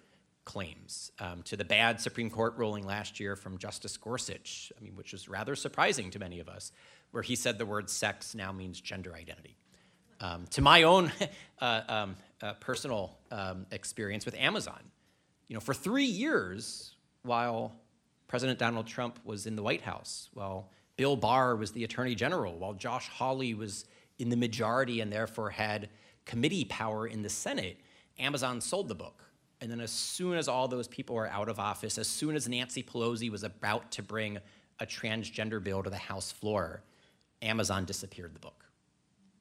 claims, 0.45 1.11
um, 1.19 1.41
to 1.43 1.55
the 1.55 1.63
bad 1.65 1.99
Supreme 1.99 2.29
Court 2.29 2.53
ruling 2.57 2.85
last 2.85 3.19
year 3.19 3.35
from 3.35 3.57
Justice 3.57 3.95
Gorsuch, 3.97 4.71
I 4.77 4.83
mean, 4.83 4.95
which 4.95 5.13
was 5.13 5.29
rather 5.29 5.55
surprising 5.55 6.11
to 6.11 6.19
many 6.19 6.39
of 6.39 6.49
us, 6.49 6.71
where 7.13 7.23
he 7.23 7.35
said 7.35 7.59
the 7.59 7.65
word 7.65 7.89
sex 7.89 8.33
now 8.33 8.51
means 8.51 8.81
gender 8.81 9.13
identity. 9.13 9.55
Um, 10.19 10.45
to 10.49 10.61
my 10.61 10.81
own 10.83 11.11
uh, 11.61 11.81
um, 11.87 12.15
uh, 12.41 12.53
personal 12.53 13.17
um, 13.31 13.67
experience 13.71 14.25
with 14.25 14.35
Amazon, 14.35 14.79
you 15.47 15.53
know, 15.53 15.59
for 15.59 15.75
three 15.75 16.05
years, 16.05 16.95
while 17.21 17.71
President 18.27 18.57
Donald 18.57 18.87
Trump 18.87 19.19
was 19.23 19.45
in 19.45 19.55
the 19.55 19.61
White 19.61 19.81
House, 19.81 20.29
while 20.33 20.71
Bill 20.97 21.15
Barr 21.15 21.55
was 21.55 21.71
the 21.71 21.83
Attorney 21.83 22.15
General, 22.15 22.57
while 22.57 22.73
Josh 22.73 23.07
Hawley 23.09 23.53
was 23.53 23.85
in 24.17 24.29
the 24.29 24.35
majority 24.35 24.99
and 24.99 25.13
therefore 25.13 25.51
had 25.51 25.89
committee 26.25 26.65
power 26.65 27.05
in 27.05 27.21
the 27.21 27.29
Senate, 27.29 27.77
Amazon 28.17 28.59
sold 28.59 28.87
the 28.87 28.95
book. 28.95 29.23
And 29.61 29.71
then, 29.71 29.79
as 29.79 29.91
soon 29.91 30.35
as 30.35 30.47
all 30.47 30.67
those 30.67 30.87
people 30.87 31.15
were 31.15 31.27
out 31.27 31.47
of 31.47 31.59
office, 31.59 31.99
as 31.99 32.07
soon 32.07 32.35
as 32.35 32.49
Nancy 32.49 32.81
Pelosi 32.81 33.29
was 33.29 33.43
about 33.43 33.91
to 33.91 34.01
bring 34.01 34.39
a 34.79 34.85
transgender 34.85 35.63
bill 35.63 35.83
to 35.83 35.91
the 35.91 35.95
House 35.95 36.31
floor, 36.31 36.81
Amazon 37.43 37.85
disappeared 37.85 38.33
the 38.33 38.39
book. 38.39 38.65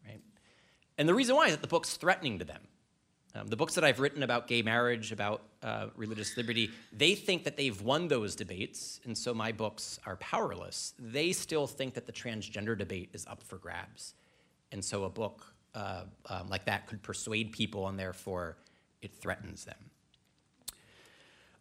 Right? 0.07 0.21
And 0.99 1.09
the 1.09 1.15
reason 1.15 1.37
why 1.37 1.47
is 1.47 1.53
that 1.53 1.63
the 1.63 1.69
book's 1.69 1.97
threatening 1.97 2.39
to 2.39 2.45
them. 2.45 2.61
Um, 3.35 3.47
the 3.47 3.57
books 3.57 3.75
that 3.77 3.85
I've 3.85 3.99
written 3.99 4.23
about 4.23 4.47
gay 4.47 4.61
marriage, 4.61 5.11
about 5.11 5.43
uh, 5.63 5.87
religious 5.97 6.37
liberty, 6.37 6.71
they 6.93 7.15
think 7.15 7.45
that 7.45 7.57
they've 7.57 7.81
won 7.81 8.09
those 8.09 8.37
debates, 8.37 9.01
and 9.05 9.17
so 9.17 9.33
my 9.33 9.53
books 9.53 9.99
are 10.05 10.17
powerless. 10.17 10.93
They 10.99 11.33
still 11.33 11.67
think 11.67 11.95
that 11.95 12.05
the 12.05 12.13
transgender 12.13 12.77
debate 12.77 13.09
is 13.15 13.27
up 13.27 13.43
for 13.43 13.57
grabs. 13.57 14.15
And 14.71 14.85
so 14.85 15.05
a 15.05 15.09
book 15.09 15.47
uh, 15.75 16.03
um, 16.27 16.49
like 16.49 16.67
that 16.67 16.87
could 16.87 17.03
persuade 17.03 17.53
people, 17.53 17.89
and 17.89 17.99
therefore 17.99 18.59
it 19.01 19.15
threatens 19.15 19.65
them. 19.65 19.91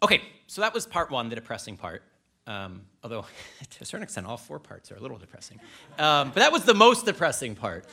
Okay, 0.04 0.22
so 0.48 0.60
that 0.62 0.74
was 0.74 0.86
part 0.86 1.10
one, 1.10 1.30
the 1.30 1.36
depressing 1.36 1.78
part. 1.78 2.04
Um, 2.48 2.82
although, 3.04 3.26
to 3.70 3.82
a 3.82 3.86
certain 3.86 4.04
extent, 4.04 4.28
all 4.28 4.38
four 4.38 4.60
parts 4.60 4.92
are 4.92 4.96
a 4.96 5.00
little 5.00 5.18
depressing. 5.18 5.60
Um, 5.98 6.30
but 6.30 6.36
that 6.36 6.52
was 6.52 6.64
the 6.64 6.74
most 6.74 7.06
depressing 7.06 7.56
part. 7.56 7.86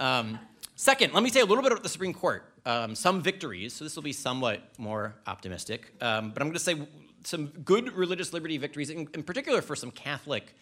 Um, 0.00 0.38
second, 0.74 1.14
let 1.14 1.22
me 1.22 1.30
say 1.30 1.40
a 1.40 1.46
little 1.46 1.62
bit 1.62 1.72
about 1.72 1.82
the 1.82 1.88
Supreme 1.88 2.14
Court 2.14 2.44
um, 2.66 2.94
some 2.94 3.20
victories, 3.20 3.74
so 3.74 3.84
this 3.84 3.94
will 3.94 4.02
be 4.02 4.12
somewhat 4.12 4.62
more 4.78 5.14
optimistic, 5.26 5.92
um, 6.00 6.30
but 6.30 6.40
I'm 6.40 6.48
going 6.48 6.54
to 6.54 6.58
say 6.58 6.76
some 7.24 7.46
good 7.46 7.92
religious 7.92 8.32
liberty 8.32 8.56
victories, 8.58 8.90
in, 8.90 9.08
in 9.14 9.22
particular 9.22 9.62
for 9.62 9.76
some 9.76 9.90
Catholic 9.90 10.54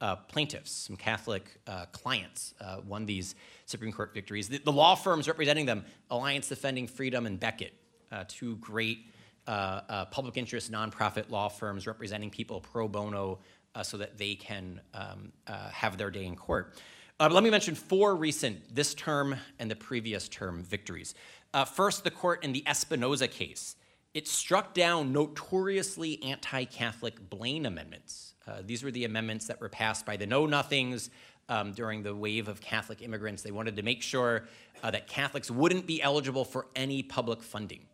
uh, 0.00 0.16
plaintiffs, 0.16 0.70
some 0.70 0.96
Catholic 0.96 1.44
uh, 1.66 1.86
clients, 1.92 2.54
uh, 2.60 2.78
won 2.86 3.04
these 3.04 3.34
Supreme 3.66 3.92
Court 3.92 4.14
victories. 4.14 4.48
The, 4.48 4.58
the, 4.58 4.72
law 4.72 4.94
firms 4.94 5.28
representing 5.28 5.66
them, 5.66 5.84
Alliance 6.10 6.48
Defending 6.48 6.86
Freedom 6.86 7.26
and 7.26 7.38
Becket, 7.38 7.74
uh, 8.10 8.24
two 8.26 8.56
great 8.56 9.06
uh, 9.46 9.80
uh, 9.88 10.04
public 10.06 10.36
interest 10.36 10.70
nonprofit 10.70 11.30
law 11.30 11.48
firms 11.48 11.86
representing 11.86 12.30
people 12.30 12.60
pro 12.60 12.88
bono 12.88 13.38
so 13.82 13.96
that 13.96 14.18
they 14.18 14.34
can 14.34 14.80
um, 14.94 15.32
have 15.46 15.96
their 15.96 16.10
day 16.10 16.24
in 16.24 16.34
court. 16.34 16.76
let 17.20 17.44
me 17.44 17.50
mention 17.50 17.76
four 17.76 18.16
recent, 18.16 18.74
this 18.74 18.94
term 18.94 19.36
and 19.60 19.70
the 19.70 19.76
previous 19.76 20.28
term, 20.28 20.64
victories. 20.64 21.14
Uh, 21.52 21.64
first, 21.64 22.04
the 22.04 22.10
court 22.10 22.44
in 22.44 22.52
the 22.52 22.62
Espinoza 22.66 23.30
case. 23.30 23.76
It 24.12 24.26
struck 24.26 24.74
down 24.74 25.12
notoriously 25.12 26.22
anti 26.22 26.64
Catholic 26.64 27.30
Blaine 27.30 27.66
amendments. 27.66 28.34
Uh, 28.46 28.62
these 28.64 28.82
were 28.82 28.90
the 28.90 29.04
amendments 29.04 29.46
that 29.46 29.60
were 29.60 29.68
passed 29.68 30.04
by 30.04 30.16
the 30.16 30.26
Know 30.26 30.46
Nothings 30.46 31.10
um, 31.48 31.72
during 31.72 32.02
the 32.02 32.14
wave 32.14 32.48
of 32.48 32.60
Catholic 32.60 33.02
immigrants. 33.02 33.42
They 33.42 33.50
wanted 33.50 33.76
to 33.76 33.82
make 33.82 34.02
sure 34.02 34.48
uh, 34.82 34.90
that 34.90 35.06
Catholics 35.06 35.50
wouldn't 35.50 35.86
be 35.86 36.02
eligible 36.02 36.44
for 36.44 36.66
any 36.74 37.02
public 37.02 37.42
funding. 37.42 37.86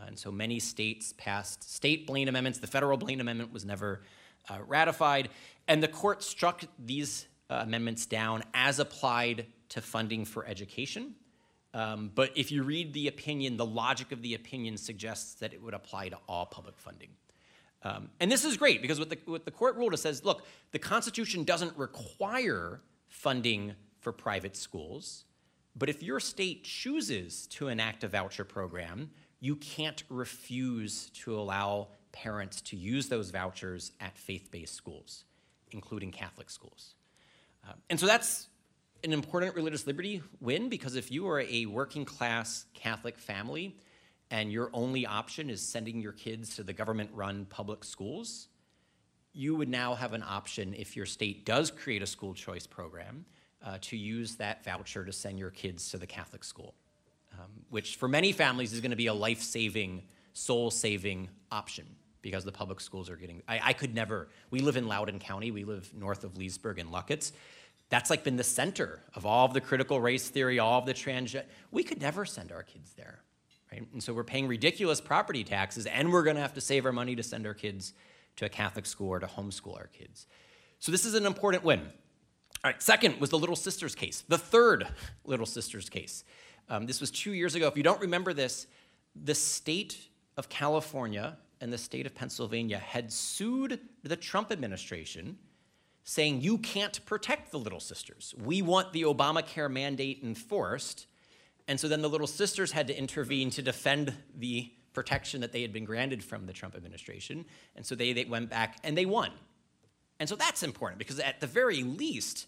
Uh, 0.00 0.06
and 0.06 0.18
so 0.18 0.30
many 0.30 0.58
states 0.58 1.12
passed 1.16 1.68
state 1.70 2.06
Blaine 2.06 2.28
amendments. 2.28 2.58
The 2.58 2.66
federal 2.66 2.96
Blaine 2.96 3.20
amendment 3.20 3.52
was 3.52 3.64
never 3.64 4.02
uh, 4.48 4.58
ratified. 4.66 5.28
And 5.68 5.82
the 5.82 5.88
court 5.88 6.22
struck 6.22 6.64
these 6.78 7.26
uh, 7.50 7.60
amendments 7.62 8.06
down 8.06 8.42
as 8.54 8.78
applied 8.78 9.46
to 9.70 9.80
funding 9.80 10.24
for 10.24 10.46
education. 10.46 11.14
Um, 11.72 12.10
but 12.14 12.36
if 12.36 12.50
you 12.50 12.62
read 12.62 12.92
the 12.92 13.08
opinion, 13.08 13.56
the 13.56 13.66
logic 13.66 14.10
of 14.12 14.22
the 14.22 14.34
opinion 14.34 14.76
suggests 14.76 15.34
that 15.34 15.52
it 15.52 15.62
would 15.62 15.74
apply 15.74 16.08
to 16.08 16.18
all 16.28 16.46
public 16.46 16.78
funding. 16.78 17.10
Um, 17.82 18.10
and 18.18 18.30
this 18.30 18.44
is 18.44 18.56
great 18.56 18.82
because 18.82 18.98
what 18.98 19.10
the, 19.10 19.18
what 19.24 19.44
the 19.44 19.50
court 19.50 19.76
ruled 19.76 19.94
is 19.94 20.02
says, 20.02 20.24
look, 20.24 20.44
the 20.72 20.78
Constitution 20.78 21.44
doesn't 21.44 21.76
require 21.76 22.82
funding 23.08 23.74
for 24.00 24.12
private 24.12 24.56
schools, 24.56 25.24
but 25.76 25.88
if 25.88 26.02
your 26.02 26.20
state 26.20 26.64
chooses 26.64 27.46
to 27.48 27.68
enact 27.68 28.04
a 28.04 28.08
voucher 28.08 28.44
program, 28.44 29.10
you 29.40 29.56
can't 29.56 30.02
refuse 30.08 31.10
to 31.10 31.38
allow 31.38 31.88
parents 32.12 32.60
to 32.60 32.76
use 32.76 33.08
those 33.08 33.30
vouchers 33.30 33.92
at 34.00 34.16
faith 34.16 34.50
based 34.50 34.74
schools, 34.74 35.24
including 35.70 36.12
Catholic 36.12 36.50
schools. 36.50 36.94
Uh, 37.66 37.72
and 37.88 37.98
so 37.98 38.06
that's 38.06 38.48
an 39.02 39.12
important 39.12 39.54
religious 39.54 39.86
liberty 39.86 40.22
win 40.40 40.68
because 40.68 40.94
if 40.94 41.10
you 41.10 41.28
are 41.28 41.40
a 41.40 41.66
working 41.66 42.04
class 42.04 42.66
Catholic 42.74 43.18
family 43.18 43.76
and 44.30 44.52
your 44.52 44.70
only 44.72 45.06
option 45.06 45.50
is 45.50 45.60
sending 45.60 46.00
your 46.00 46.12
kids 46.12 46.56
to 46.56 46.62
the 46.62 46.72
government 46.72 47.10
run 47.14 47.46
public 47.46 47.82
schools, 47.82 48.48
you 49.32 49.54
would 49.56 49.68
now 49.68 49.94
have 49.94 50.12
an 50.12 50.24
option 50.26 50.74
if 50.74 50.96
your 50.96 51.06
state 51.06 51.46
does 51.46 51.70
create 51.70 52.02
a 52.02 52.06
school 52.06 52.34
choice 52.34 52.66
program 52.66 53.24
uh, 53.64 53.78
to 53.80 53.96
use 53.96 54.36
that 54.36 54.64
voucher 54.64 55.04
to 55.04 55.12
send 55.12 55.38
your 55.38 55.50
kids 55.50 55.90
to 55.90 55.98
the 55.98 56.06
Catholic 56.06 56.44
school, 56.44 56.74
um, 57.32 57.50
which 57.70 57.96
for 57.96 58.08
many 58.08 58.32
families 58.32 58.72
is 58.72 58.80
going 58.80 58.90
to 58.90 58.96
be 58.96 59.06
a 59.06 59.14
life 59.14 59.42
saving, 59.42 60.02
soul 60.32 60.70
saving 60.70 61.28
option 61.50 61.86
because 62.22 62.44
the 62.44 62.52
public 62.52 62.80
schools 62.80 63.08
are 63.08 63.16
getting. 63.16 63.42
I, 63.48 63.60
I, 63.64 63.72
could 63.72 63.94
never. 63.94 64.28
We 64.50 64.60
live 64.60 64.76
in 64.76 64.86
Loudoun 64.86 65.18
County. 65.18 65.50
We 65.50 65.64
live 65.64 65.90
north 65.94 66.22
of 66.22 66.36
Leesburg 66.36 66.78
and 66.78 66.90
Lucketts 66.90 67.32
that's 67.90 68.08
like 68.08 68.24
been 68.24 68.36
the 68.36 68.44
center 68.44 69.00
of 69.14 69.26
all 69.26 69.44
of 69.44 69.52
the 69.52 69.60
critical 69.60 70.00
race 70.00 70.28
theory, 70.28 70.58
all 70.58 70.78
of 70.78 70.86
the 70.86 70.94
trans. 70.94 71.34
We 71.70 71.82
could 71.82 72.00
never 72.00 72.24
send 72.24 72.52
our 72.52 72.62
kids 72.62 72.94
there, 72.94 73.20
right? 73.70 73.84
And 73.92 74.02
so 74.02 74.14
we're 74.14 74.24
paying 74.24 74.46
ridiculous 74.46 75.00
property 75.00 75.44
taxes, 75.44 75.86
and 75.86 76.12
we're 76.12 76.22
going 76.22 76.36
to 76.36 76.42
have 76.42 76.54
to 76.54 76.60
save 76.60 76.86
our 76.86 76.92
money 76.92 77.16
to 77.16 77.22
send 77.22 77.46
our 77.46 77.54
kids 77.54 77.92
to 78.36 78.46
a 78.46 78.48
Catholic 78.48 78.86
school 78.86 79.08
or 79.08 79.18
to 79.18 79.26
homeschool 79.26 79.76
our 79.76 79.88
kids. 79.88 80.28
So 80.78 80.92
this 80.92 81.04
is 81.04 81.14
an 81.14 81.26
important 81.26 81.64
win. 81.64 81.80
All 82.64 82.70
right, 82.70 82.80
second 82.80 83.20
was 83.20 83.30
the 83.30 83.38
Little 83.38 83.56
Sisters 83.56 83.94
case, 83.94 84.22
the 84.28 84.38
third 84.38 84.86
Little 85.24 85.46
Sisters 85.46 85.88
case. 85.88 86.24
Um, 86.70 86.86
this 86.86 87.00
was 87.00 87.10
two 87.10 87.34
years 87.34 87.56
ago. 87.56 87.66
If 87.66 87.76
you 87.76 87.82
don't 87.82 88.00
remember 88.00 88.32
this, 88.32 88.68
the 89.14 89.34
state 89.34 89.98
of 90.36 90.48
California 90.48 91.36
and 91.60 91.72
the 91.72 91.78
state 91.78 92.06
of 92.06 92.14
Pennsylvania 92.14 92.78
had 92.78 93.12
sued 93.12 93.80
the 94.04 94.16
Trump 94.16 94.52
administration 94.52 95.36
saying 96.04 96.40
you 96.40 96.58
can't 96.58 97.04
protect 97.04 97.50
the 97.50 97.58
Little 97.58 97.80
Sisters. 97.80 98.34
We 98.42 98.62
want 98.62 98.92
the 98.92 99.02
Obamacare 99.02 99.70
mandate 99.70 100.20
enforced. 100.22 101.06
And 101.68 101.78
so 101.78 101.88
then 101.88 102.02
the 102.02 102.08
Little 102.08 102.26
Sisters 102.26 102.72
had 102.72 102.86
to 102.86 102.96
intervene 102.96 103.50
to 103.50 103.62
defend 103.62 104.14
the 104.34 104.72
protection 104.92 105.40
that 105.40 105.52
they 105.52 105.62
had 105.62 105.72
been 105.72 105.84
granted 105.84 106.24
from 106.24 106.46
the 106.46 106.52
Trump 106.52 106.74
administration. 106.74 107.44
And 107.76 107.84
so 107.84 107.94
they, 107.94 108.12
they 108.12 108.24
went 108.24 108.48
back 108.48 108.78
and 108.82 108.96
they 108.96 109.06
won. 109.06 109.30
And 110.18 110.28
so 110.28 110.36
that's 110.36 110.62
important 110.62 110.98
because, 110.98 111.18
at 111.18 111.40
the 111.40 111.46
very 111.46 111.82
least, 111.82 112.46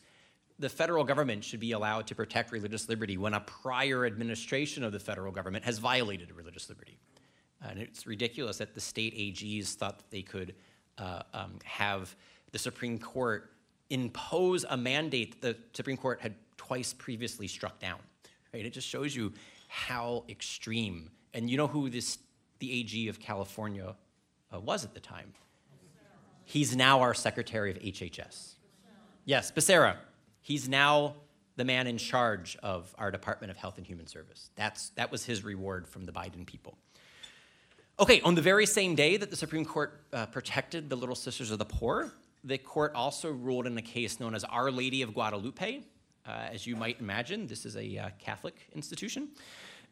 the 0.63 0.69
federal 0.69 1.03
government 1.03 1.43
should 1.43 1.59
be 1.59 1.73
allowed 1.73 2.07
to 2.07 2.15
protect 2.15 2.53
religious 2.53 2.89
liberty 2.89 3.17
when 3.17 3.35
a 3.35 3.41
prior 3.41 4.07
administration 4.07 4.85
of 4.85 4.93
the 4.93 5.01
federal 5.01 5.33
government 5.33 5.65
has 5.65 5.79
violated 5.79 6.31
religious 6.31 6.69
liberty. 6.69 6.97
And 7.69 7.81
it's 7.81 8.07
ridiculous 8.07 8.59
that 8.59 8.73
the 8.73 8.81
state 8.81 9.13
AGs 9.17 9.75
thought 9.75 9.99
that 9.99 10.11
they 10.11 10.23
could 10.23 10.55
uh, 10.99 11.23
um, 11.35 11.59
have 11.65 12.15
the 12.53 12.59
Supreme 12.61 12.97
Court 12.97 13.51
impose 13.91 14.65
a 14.69 14.77
mandate 14.77 15.41
that 15.43 15.57
the 15.57 15.77
Supreme 15.77 15.97
Court 15.97 16.21
had 16.21 16.37
twice 16.57 16.93
previously 16.93 17.49
struck 17.49 17.81
down. 17.81 17.99
Right? 18.55 18.65
It 18.65 18.73
just 18.73 18.87
shows 18.87 19.17
you 19.17 19.33
how 19.67 20.25
extreme. 20.29 21.11
And 21.35 21.51
you 21.51 21.57
know 21.57 21.67
who 21.67 21.91
this 21.91 22.19
the 22.61 22.73
AG 22.73 23.09
of 23.09 23.19
California 23.19 23.97
uh, 24.55 24.61
was 24.61 24.85
at 24.85 24.95
the 24.95 25.01
time? 25.01 25.33
He's 26.45 26.77
now 26.77 27.01
our 27.01 27.15
Secretary 27.15 27.73
of 27.73 27.79
HHS. 27.79 28.55
Yes, 29.25 29.51
Becerra. 29.51 29.97
He's 30.43 30.69
now 30.69 31.15
the 31.57 31.65
man 31.65 31.87
in 31.87 31.99
charge 31.99 32.57
of 32.63 32.95
our 32.99 33.11
Department 33.11 33.51
of 33.51 33.57
Health 33.57 33.79
and 33.79 33.87
Human 33.87 34.07
Service. 34.07 34.51
That's, 34.57 34.91
that 34.91 35.11
was 35.11 35.25
his 35.25 35.45
reward 35.45 35.87
from 35.89 36.05
the 36.05 36.13
Biden 36.13 36.45
people. 36.47 36.77
Okay, 38.01 38.21
on 38.23 38.35
the 38.35 38.43
very 38.43 38.67
same 38.67 38.95
day 38.95 39.17
that 39.17 39.31
the 39.31 39.37
Supreme 39.37 39.65
Court 39.65 40.01
uh, 40.13 40.27
protected 40.27 40.91
the 40.91 40.97
Little 40.97 41.15
Sisters 41.15 41.51
of 41.51 41.59
the 41.59 41.65
Poor, 41.65 42.11
the 42.43 42.59
court 42.59 42.93
also 42.95 43.31
ruled 43.31 43.67
in 43.67 43.79
a 43.79 43.83
case 43.83 44.19
known 44.19 44.35
as 44.35 44.45
Our 44.45 44.71
Lady 44.71 45.03
of 45.03 45.15
Guadalupe. 45.15 45.83
Uh, 46.27 46.31
as 46.51 46.67
you 46.67 46.75
might 46.75 46.99
imagine, 47.01 47.47
this 47.47 47.65
is 47.65 47.77
a 47.77 47.99
uh, 47.99 48.09
Catholic 48.19 48.57
institution. 48.75 49.29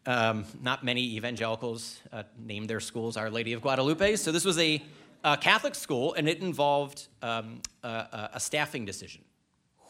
Um, 0.06 0.44
not 0.62 0.82
many 0.82 1.02
evangelicals 1.16 2.00
uh, 2.12 2.22
named 2.38 2.68
their 2.68 2.80
schools 2.80 3.16
Our 3.16 3.30
Lady 3.30 3.52
of 3.52 3.60
Guadalupe, 3.60 4.16
so 4.16 4.32
this 4.32 4.44
was 4.44 4.58
a, 4.58 4.82
a 5.22 5.36
Catholic 5.36 5.74
school, 5.74 6.14
and 6.14 6.28
it 6.28 6.40
involved 6.40 7.08
um, 7.22 7.60
a, 7.82 8.30
a 8.34 8.40
staffing 8.40 8.84
decision. 8.84 9.22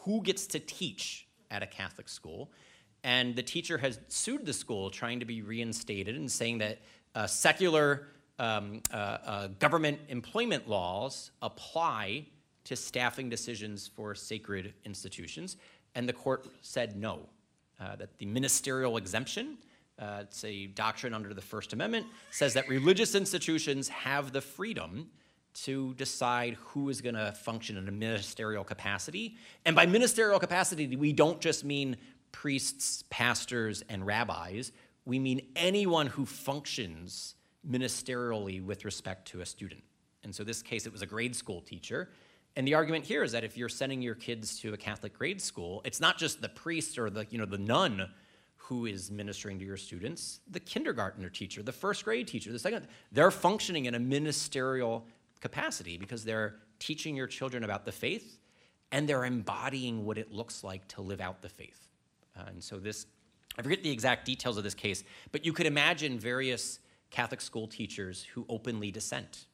Who 0.01 0.21
gets 0.21 0.47
to 0.47 0.59
teach 0.59 1.27
at 1.49 1.63
a 1.63 1.67
Catholic 1.67 2.09
school? 2.09 2.51
And 3.03 3.35
the 3.35 3.43
teacher 3.43 3.77
has 3.79 3.99
sued 4.07 4.45
the 4.45 4.53
school, 4.53 4.89
trying 4.89 5.19
to 5.19 5.25
be 5.25 5.41
reinstated 5.41 6.15
and 6.15 6.31
saying 6.31 6.59
that 6.59 6.79
uh, 7.15 7.27
secular 7.27 8.07
um, 8.39 8.81
uh, 8.93 8.95
uh, 8.95 9.47
government 9.59 9.99
employment 10.09 10.67
laws 10.67 11.31
apply 11.41 12.25
to 12.63 12.75
staffing 12.75 13.29
decisions 13.29 13.87
for 13.87 14.15
sacred 14.15 14.73
institutions. 14.85 15.57
And 15.95 16.07
the 16.07 16.13
court 16.13 16.47
said 16.61 16.95
no, 16.95 17.27
uh, 17.79 17.95
that 17.97 18.17
the 18.17 18.25
ministerial 18.25 18.97
exemption, 18.97 19.57
uh, 19.99 20.19
it's 20.21 20.43
a 20.43 20.67
doctrine 20.67 21.13
under 21.13 21.33
the 21.33 21.41
First 21.41 21.73
Amendment, 21.73 22.05
says 22.29 22.53
that 22.53 22.67
religious 22.69 23.15
institutions 23.15 23.89
have 23.89 24.31
the 24.31 24.41
freedom 24.41 25.09
to 25.53 25.93
decide 25.95 26.55
who 26.59 26.89
is 26.89 27.01
going 27.01 27.15
to 27.15 27.31
function 27.33 27.77
in 27.77 27.87
a 27.87 27.91
ministerial 27.91 28.63
capacity. 28.63 29.35
And 29.65 29.75
by 29.75 29.85
ministerial 29.85 30.39
capacity, 30.39 30.95
we 30.95 31.13
don't 31.13 31.41
just 31.41 31.65
mean 31.65 31.97
priests, 32.31 33.03
pastors, 33.09 33.83
and 33.89 34.05
rabbis 34.05 34.71
we 35.05 35.19
mean 35.19 35.41
anyone 35.55 36.07
who 36.07 36.25
functions 36.25 37.35
ministerially 37.67 38.63
with 38.63 38.85
respect 38.85 39.27
to 39.29 39.41
a 39.41 39.45
student. 39.45 39.83
And 40.23 40.33
so, 40.33 40.43
this 40.43 40.61
case, 40.61 40.85
it 40.85 40.91
was 40.91 41.01
a 41.01 41.07
grade 41.07 41.35
school 41.35 41.61
teacher. 41.61 42.09
And 42.55 42.67
the 42.67 42.73
argument 42.73 43.05
here 43.05 43.23
is 43.23 43.31
that 43.31 43.43
if 43.43 43.57
you're 43.57 43.69
sending 43.69 44.01
your 44.01 44.15
kids 44.15 44.59
to 44.59 44.73
a 44.73 44.77
Catholic 44.77 45.17
grade 45.17 45.41
school, 45.41 45.81
it's 45.85 46.01
not 46.01 46.17
just 46.17 46.41
the 46.41 46.49
priest 46.49 46.99
or 46.99 47.09
the, 47.09 47.25
you 47.29 47.37
know, 47.37 47.45
the 47.45 47.57
nun 47.57 48.09
who 48.57 48.85
is 48.85 49.09
ministering 49.09 49.57
to 49.57 49.65
your 49.65 49.77
students, 49.77 50.41
the 50.49 50.59
kindergartner 50.59 51.29
teacher, 51.29 51.63
the 51.63 51.71
first 51.71 52.03
grade 52.03 52.27
teacher, 52.27 52.51
the 52.51 52.59
second, 52.59 52.87
they're 53.11 53.31
functioning 53.31 53.85
in 53.85 53.95
a 53.95 53.99
ministerial 53.99 55.05
capacity 55.41 55.97
because 55.97 56.23
they're 56.23 56.55
teaching 56.79 57.15
your 57.15 57.27
children 57.27 57.63
about 57.63 57.85
the 57.85 57.91
faith 57.91 58.39
and 58.91 59.07
they're 59.07 59.25
embodying 59.25 60.05
what 60.05 60.17
it 60.17 60.31
looks 60.31 60.63
like 60.63 60.87
to 60.89 61.01
live 61.01 61.21
out 61.21 61.41
the 61.41 61.49
faith. 61.49 61.91
Uh, 62.37 62.43
and 62.47 62.63
so 62.63 62.77
this 62.77 63.05
I 63.57 63.61
forget 63.61 63.83
the 63.83 63.91
exact 63.91 64.25
details 64.25 64.57
of 64.57 64.63
this 64.63 64.73
case, 64.73 65.03
but 65.31 65.45
you 65.45 65.51
could 65.51 65.65
imagine 65.65 66.17
various 66.17 66.79
Catholic 67.09 67.41
school 67.41 67.67
teachers 67.67 68.23
who 68.23 68.45
openly 68.47 68.91
dissent, 68.91 69.45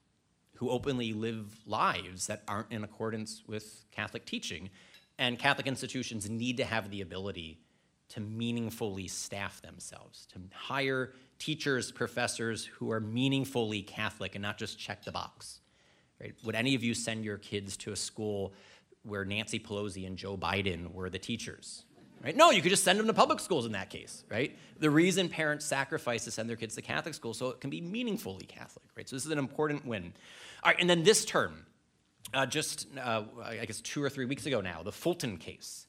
who 0.55 0.69
openly 0.69 1.13
live 1.13 1.57
lives 1.65 2.27
that 2.27 2.43
aren't 2.47 2.71
in 2.71 2.83
accordance 2.83 3.41
with 3.47 3.85
Catholic 3.91 4.25
teaching. 4.25 4.69
And 5.17 5.39
Catholic 5.39 5.65
institutions 5.65 6.29
need 6.29 6.57
to 6.57 6.65
have 6.65 6.91
the 6.91 7.01
ability 7.01 7.59
to 8.09 8.19
meaningfully 8.19 9.07
staff 9.07 9.61
themselves, 9.63 10.27
to 10.27 10.39
hire 10.53 11.13
teachers, 11.39 11.91
professors 11.91 12.65
who 12.65 12.91
are 12.91 12.99
meaningfully 12.99 13.81
Catholic 13.81 14.35
and 14.35 14.43
not 14.43 14.57
just 14.57 14.77
check 14.77 15.03
the 15.03 15.11
box. 15.11 15.59
Right? 16.19 16.33
Would 16.43 16.55
any 16.55 16.75
of 16.75 16.83
you 16.83 16.93
send 16.93 17.23
your 17.23 17.37
kids 17.37 17.77
to 17.77 17.91
a 17.91 17.95
school 17.95 18.53
where 19.03 19.23
Nancy 19.23 19.59
Pelosi 19.59 20.07
and 20.07 20.17
Joe 20.17 20.37
Biden 20.37 20.91
were 20.93 21.09
the 21.09 21.19
teachers? 21.19 21.83
Right? 22.23 22.35
No, 22.35 22.49
you 22.49 22.61
could 22.61 22.71
just 22.71 22.83
send 22.83 22.99
them 22.99 23.05
to 23.07 23.13
public 23.13 23.39
schools 23.39 23.65
in 23.67 23.73
that 23.73 23.91
case, 23.91 24.23
right? 24.29 24.57
The 24.79 24.89
reason 24.89 25.29
parents 25.29 25.65
sacrifice 25.65 26.23
to 26.23 26.31
send 26.31 26.49
their 26.49 26.57
kids 26.57 26.73
to 26.75 26.81
Catholic 26.81 27.13
school 27.13 27.33
so 27.33 27.49
it 27.49 27.61
can 27.61 27.69
be 27.69 27.79
meaningfully 27.79 28.45
Catholic, 28.45 28.85
right? 28.95 29.07
So 29.07 29.15
this 29.15 29.25
is 29.25 29.31
an 29.31 29.37
important 29.37 29.85
win. 29.85 30.13
All 30.63 30.71
right, 30.71 30.77
and 30.79 30.89
then 30.89 31.03
this 31.03 31.25
term, 31.25 31.65
uh, 32.33 32.47
just 32.47 32.87
uh, 32.99 33.23
I 33.43 33.65
guess 33.65 33.81
two 33.81 34.03
or 34.03 34.09
three 34.09 34.25
weeks 34.25 34.47
ago 34.47 34.61
now, 34.61 34.81
the 34.81 34.91
Fulton 34.91 35.37
case. 35.37 35.85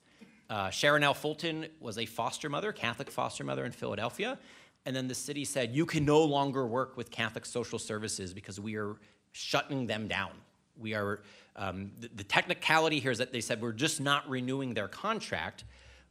Uh, 0.50 0.70
Sharon 0.70 1.02
L. 1.02 1.14
Fulton 1.14 1.66
was 1.80 1.98
a 1.98 2.06
foster 2.06 2.48
mother, 2.48 2.72
Catholic 2.72 3.10
foster 3.10 3.44
mother 3.44 3.64
in 3.64 3.72
Philadelphia, 3.72 4.38
and 4.86 4.94
then 4.94 5.08
the 5.08 5.14
city 5.14 5.44
said 5.44 5.74
you 5.74 5.86
can 5.86 6.04
no 6.04 6.22
longer 6.22 6.66
work 6.66 6.96
with 6.96 7.10
Catholic 7.10 7.44
social 7.44 7.78
services 7.78 8.32
because 8.32 8.60
we 8.60 8.76
are 8.76 8.96
shutting 9.32 9.86
them 9.86 10.08
down. 10.08 10.30
We 10.76 10.94
are 10.94 11.20
um, 11.56 11.92
the, 11.98 12.08
the 12.14 12.24
technicality 12.24 13.00
here 13.00 13.10
is 13.10 13.18
that 13.18 13.32
they 13.32 13.40
said 13.40 13.60
we're 13.60 13.72
just 13.72 14.00
not 14.00 14.28
renewing 14.28 14.74
their 14.74 14.88
contract 14.88 15.64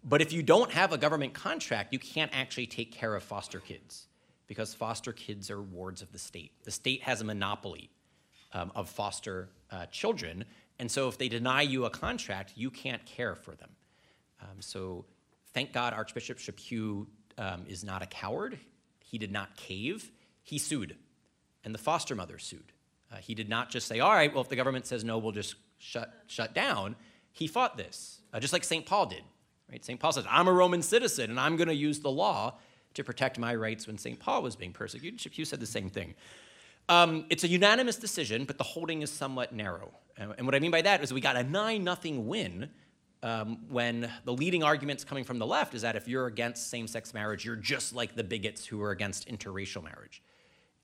but 0.03 0.21
if 0.21 0.31
you 0.31 0.41
don't 0.41 0.71
have 0.71 0.93
a 0.93 0.97
government 0.97 1.33
contract, 1.33 1.91
you 1.91 1.99
can't 1.99 2.31
actually 2.33 2.67
take 2.67 2.91
care 2.91 3.15
of 3.15 3.23
foster 3.23 3.59
kids 3.59 4.07
because 4.47 4.73
foster 4.73 5.11
kids 5.11 5.51
are 5.51 5.61
wards 5.61 6.01
of 6.01 6.11
the 6.11 6.19
state. 6.19 6.51
The 6.63 6.71
state 6.71 7.01
has 7.03 7.19
a 7.19 7.25
monopoly 7.25 7.89
um, 8.53 8.71
of 8.73 8.89
foster 8.89 9.49
uh, 9.69 9.87
children. 9.87 10.45
And 10.79 10.89
so 10.89 11.09
if 11.09 11.17
they 11.17 11.27
deny 11.27 11.63
you 11.63 11.85
a 11.85 11.89
contract, 11.89 12.53
you 12.55 12.71
can't 12.71 13.05
care 13.05 13.35
for 13.35 13.55
them. 13.55 13.69
Um, 14.41 14.61
so 14.61 15.05
thank 15.53 15.73
God 15.73 15.93
Archbishop 15.93 16.37
Chaput 16.37 17.07
um, 17.37 17.65
is 17.67 17.83
not 17.83 18.01
a 18.01 18.05
coward. 18.05 18.57
He 19.03 19.17
did 19.17 19.31
not 19.31 19.57
cave. 19.57 20.09
He 20.43 20.57
sued. 20.57 20.95
And 21.65 21.73
the 21.73 21.79
foster 21.79 22.15
mother 22.15 22.37
sued. 22.37 22.71
Uh, 23.11 23.17
he 23.17 23.33
did 23.33 23.49
not 23.49 23.69
just 23.69 23.87
say, 23.87 23.99
all 23.99 24.11
right, 24.11 24.33
well, 24.33 24.41
if 24.41 24.49
the 24.49 24.55
government 24.55 24.85
says 24.85 25.03
no, 25.03 25.17
we'll 25.17 25.31
just 25.31 25.55
shut, 25.77 26.13
shut 26.27 26.53
down. 26.53 26.95
He 27.31 27.47
fought 27.47 27.77
this, 27.77 28.21
uh, 28.33 28.39
just 28.39 28.53
like 28.53 28.63
St. 28.63 28.85
Paul 28.85 29.05
did. 29.05 29.23
Right? 29.71 29.83
St. 29.83 29.99
Paul 29.99 30.11
says, 30.13 30.25
I'm 30.29 30.47
a 30.47 30.53
Roman 30.53 30.81
citizen 30.81 31.29
and 31.29 31.39
I'm 31.39 31.57
going 31.57 31.67
to 31.67 31.75
use 31.75 31.99
the 31.99 32.11
law 32.11 32.55
to 32.93 33.03
protect 33.03 33.37
my 33.37 33.53
rights 33.53 33.85
when 33.85 33.97
St. 33.97 34.19
Paul 34.19 34.41
was 34.41 34.55
being 34.55 34.71
persecuted. 34.71 35.19
Chaput 35.19 35.45
said 35.45 35.59
the 35.59 35.65
same 35.65 35.89
thing. 35.89 36.15
Um, 36.89 37.25
it's 37.29 37.43
a 37.43 37.47
unanimous 37.47 37.97
decision, 37.97 38.45
but 38.45 38.57
the 38.57 38.63
holding 38.63 39.01
is 39.01 39.11
somewhat 39.11 39.53
narrow. 39.53 39.91
And 40.17 40.45
what 40.45 40.55
I 40.55 40.59
mean 40.59 40.71
by 40.71 40.81
that 40.81 41.03
is 41.03 41.13
we 41.13 41.21
got 41.21 41.35
a 41.35 41.43
9 41.43 41.83
nothing 41.83 42.27
win 42.27 42.69
um, 43.23 43.59
when 43.69 44.11
the 44.25 44.33
leading 44.33 44.63
arguments 44.63 45.03
coming 45.03 45.23
from 45.23 45.37
the 45.37 45.45
left 45.45 45.73
is 45.73 45.81
that 45.81 45.95
if 45.95 46.07
you're 46.07 46.27
against 46.27 46.69
same 46.69 46.87
sex 46.87 47.13
marriage, 47.13 47.45
you're 47.45 47.55
just 47.55 47.93
like 47.93 48.15
the 48.15 48.23
bigots 48.23 48.65
who 48.65 48.81
are 48.81 48.91
against 48.91 49.27
interracial 49.27 49.83
marriage. 49.83 50.23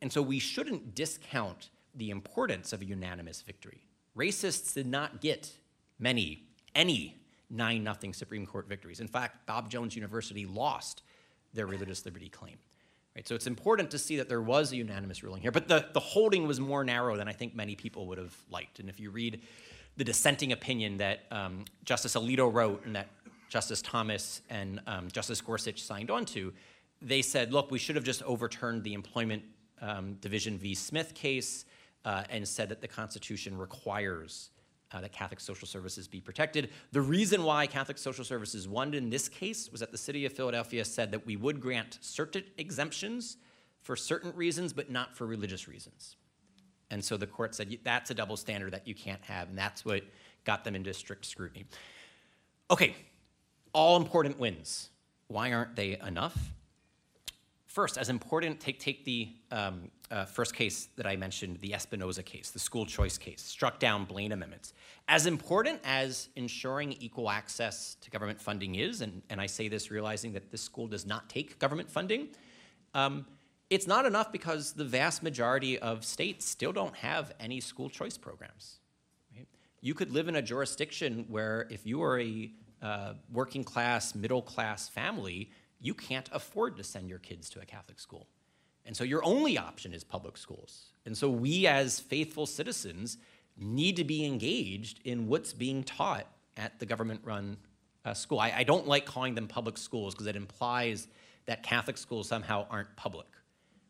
And 0.01 0.11
so 0.11 0.21
we 0.21 0.39
shouldn't 0.39 0.93
discount 0.93 1.69
the 1.95 2.09
importance 2.09 2.73
of 2.73 2.81
a 2.81 2.85
unanimous 2.85 3.41
victory. 3.41 3.83
Racists 4.17 4.73
did 4.73 4.87
not 4.87 5.21
get 5.21 5.51
many, 5.99 6.43
any 6.75 7.17
9 7.49 7.87
0 8.01 8.13
Supreme 8.13 8.45
Court 8.45 8.67
victories. 8.67 8.99
In 8.99 9.07
fact, 9.07 9.45
Bob 9.45 9.69
Jones 9.69 9.95
University 9.95 10.45
lost 10.45 11.03
their 11.53 11.67
religious 11.67 12.05
liberty 12.05 12.29
claim. 12.29 12.57
Right? 13.15 13.27
So 13.27 13.35
it's 13.35 13.47
important 13.47 13.91
to 13.91 13.99
see 13.99 14.17
that 14.17 14.27
there 14.27 14.41
was 14.41 14.71
a 14.71 14.75
unanimous 14.75 15.23
ruling 15.23 15.41
here, 15.41 15.51
but 15.51 15.67
the, 15.67 15.85
the 15.93 15.99
holding 15.99 16.47
was 16.47 16.59
more 16.59 16.83
narrow 16.83 17.15
than 17.15 17.27
I 17.27 17.33
think 17.33 17.55
many 17.55 17.75
people 17.75 18.07
would 18.07 18.17
have 18.17 18.35
liked. 18.49 18.79
And 18.79 18.89
if 18.89 18.99
you 18.99 19.11
read 19.11 19.41
the 19.97 20.03
dissenting 20.03 20.51
opinion 20.51 20.97
that 20.97 21.21
um, 21.29 21.65
Justice 21.85 22.15
Alito 22.15 22.51
wrote 22.51 22.85
and 22.85 22.95
that 22.95 23.07
Justice 23.49 23.83
Thomas 23.83 24.41
and 24.49 24.81
um, 24.87 25.09
Justice 25.11 25.39
Gorsuch 25.41 25.79
signed 25.79 26.09
on 26.09 26.25
to, 26.25 26.51
they 27.03 27.21
said, 27.21 27.53
look, 27.53 27.69
we 27.69 27.77
should 27.77 27.95
have 27.95 28.05
just 28.05 28.23
overturned 28.23 28.83
the 28.83 28.95
Employment 28.95 29.43
um, 29.81 30.13
Division 30.21 30.57
v. 30.57 30.73
Smith 30.73 31.13
case 31.13 31.65
uh, 32.05 32.23
and 32.29 32.47
said 32.47 32.69
that 32.69 32.81
the 32.81 32.87
Constitution 32.87 33.57
requires 33.57 34.49
uh, 34.91 35.01
that 35.01 35.11
Catholic 35.11 35.39
social 35.39 35.67
services 35.67 36.07
be 36.07 36.21
protected. 36.21 36.69
The 36.91 37.01
reason 37.01 37.43
why 37.43 37.65
Catholic 37.67 37.97
social 37.97 38.23
services 38.23 38.67
won 38.67 38.93
in 38.93 39.09
this 39.09 39.27
case 39.27 39.69
was 39.71 39.79
that 39.79 39.91
the 39.91 39.97
city 39.97 40.25
of 40.25 40.33
Philadelphia 40.33 40.85
said 40.85 41.11
that 41.11 41.25
we 41.25 41.35
would 41.35 41.59
grant 41.59 41.97
certain 42.01 42.43
exemptions 42.57 43.37
for 43.81 43.95
certain 43.95 44.33
reasons, 44.35 44.71
but 44.71 44.91
not 44.91 45.15
for 45.15 45.25
religious 45.25 45.67
reasons. 45.67 46.15
And 46.91 47.03
so 47.03 47.17
the 47.17 47.27
court 47.27 47.55
said 47.55 47.75
that's 47.83 48.11
a 48.11 48.13
double 48.13 48.37
standard 48.37 48.71
that 48.73 48.87
you 48.87 48.93
can't 48.93 49.23
have, 49.23 49.49
and 49.49 49.57
that's 49.57 49.83
what 49.83 50.03
got 50.45 50.63
them 50.63 50.75
into 50.75 50.93
strict 50.93 51.25
scrutiny. 51.25 51.65
Okay, 52.69 52.95
all 53.73 53.97
important 53.97 54.37
wins. 54.37 54.89
Why 55.27 55.53
aren't 55.53 55.75
they 55.75 55.97
enough? 56.05 56.37
First, 57.73 57.97
as 57.97 58.09
important, 58.09 58.59
take, 58.59 58.79
take 58.79 59.03
the 59.03 59.29
um, 59.49 59.89
uh, 60.11 60.25
first 60.25 60.53
case 60.53 60.89
that 60.95 61.07
I 61.07 61.15
mentioned, 61.15 61.57
the 61.59 61.71
Espinoza 61.71 62.23
case, 62.23 62.51
the 62.51 62.59
school 62.59 62.85
choice 62.85 63.17
case, 63.17 63.41
struck 63.41 63.79
down 63.79 64.05
Blaine 64.05 64.31
amendments. 64.31 64.75
As 65.07 65.25
important 65.25 65.79
as 65.83 66.29
ensuring 66.35 66.91
equal 66.99 67.31
access 67.31 67.95
to 68.01 68.11
government 68.11 68.39
funding 68.39 68.75
is, 68.75 69.01
and, 69.01 69.23
and 69.31 69.41
I 69.41 69.47
say 69.47 69.69
this 69.69 69.89
realizing 69.89 70.33
that 70.33 70.51
this 70.51 70.61
school 70.61 70.85
does 70.85 71.07
not 71.07 71.31
take 71.31 71.57
government 71.57 71.89
funding, 71.89 72.27
um, 72.93 73.25
it's 73.71 73.87
not 73.87 74.05
enough 74.05 74.31
because 74.31 74.73
the 74.73 74.85
vast 74.85 75.23
majority 75.23 75.79
of 75.79 76.05
states 76.05 76.45
still 76.45 76.73
don't 76.73 76.95
have 76.97 77.33
any 77.39 77.59
school 77.59 77.89
choice 77.89 78.19
programs. 78.19 78.81
Right? 79.35 79.47
You 79.81 79.95
could 79.95 80.11
live 80.11 80.27
in 80.27 80.35
a 80.35 80.43
jurisdiction 80.43 81.25
where 81.27 81.65
if 81.71 81.87
you 81.87 82.03
are 82.03 82.19
a 82.19 82.51
uh, 82.83 83.13
working 83.31 83.63
class, 83.63 84.13
middle 84.13 84.43
class 84.43 84.89
family, 84.89 85.49
you 85.83 85.93
can't 85.93 86.29
afford 86.31 86.77
to 86.77 86.83
send 86.83 87.09
your 87.09 87.19
kids 87.19 87.49
to 87.51 87.61
a 87.61 87.65
Catholic 87.65 87.99
school. 87.99 88.27
And 88.85 88.97
so 88.97 89.03
your 89.03 89.23
only 89.23 89.57
option 89.57 89.93
is 89.93 90.03
public 90.03 90.37
schools. 90.37 90.93
And 91.05 91.15
so 91.15 91.29
we, 91.29 91.67
as 91.67 91.99
faithful 91.99 92.45
citizens, 92.45 93.17
need 93.57 93.97
to 93.97 94.03
be 94.03 94.25
engaged 94.25 94.99
in 95.03 95.27
what's 95.27 95.53
being 95.53 95.83
taught 95.83 96.25
at 96.57 96.79
the 96.79 96.85
government 96.85 97.21
run 97.23 97.57
uh, 98.05 98.13
school. 98.13 98.39
I, 98.39 98.53
I, 98.57 98.63
don't 98.63 98.87
like 98.87 99.05
calling 99.05 99.35
them 99.35 99.47
public 99.47 99.77
schools 99.77 100.13
because 100.13 100.27
it 100.27 100.35
implies 100.35 101.07
that 101.45 101.63
Catholic 101.63 101.97
schools 101.97 102.27
somehow 102.27 102.65
aren't 102.69 102.93
public. 102.95 103.27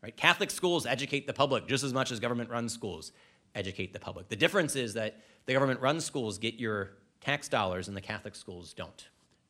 Right? 0.02 0.16
Catholic 0.16 0.50
schools 0.50 0.86
educate 0.86 1.26
the 1.26 1.32
public 1.32 1.66
just 1.66 1.82
as 1.82 1.92
much 1.92 2.12
as 2.12 2.20
government 2.20 2.50
run 2.50 2.68
schools 2.68 3.12
educate 3.54 3.92
the 3.92 3.98
public. 3.98 4.28
The 4.28 4.36
difference 4.36 4.76
is 4.76 4.94
that 4.94 5.20
the 5.46 5.52
government 5.52 5.80
run 5.80 6.00
schools 6.00 6.38
get 6.38 6.54
your 6.54 6.90
tax 7.20 7.48
dollars 7.48 7.88
and 7.88 7.96
the 7.96 8.00
Catholic 8.00 8.34
schools 8.34 8.74
don't. 8.74 9.08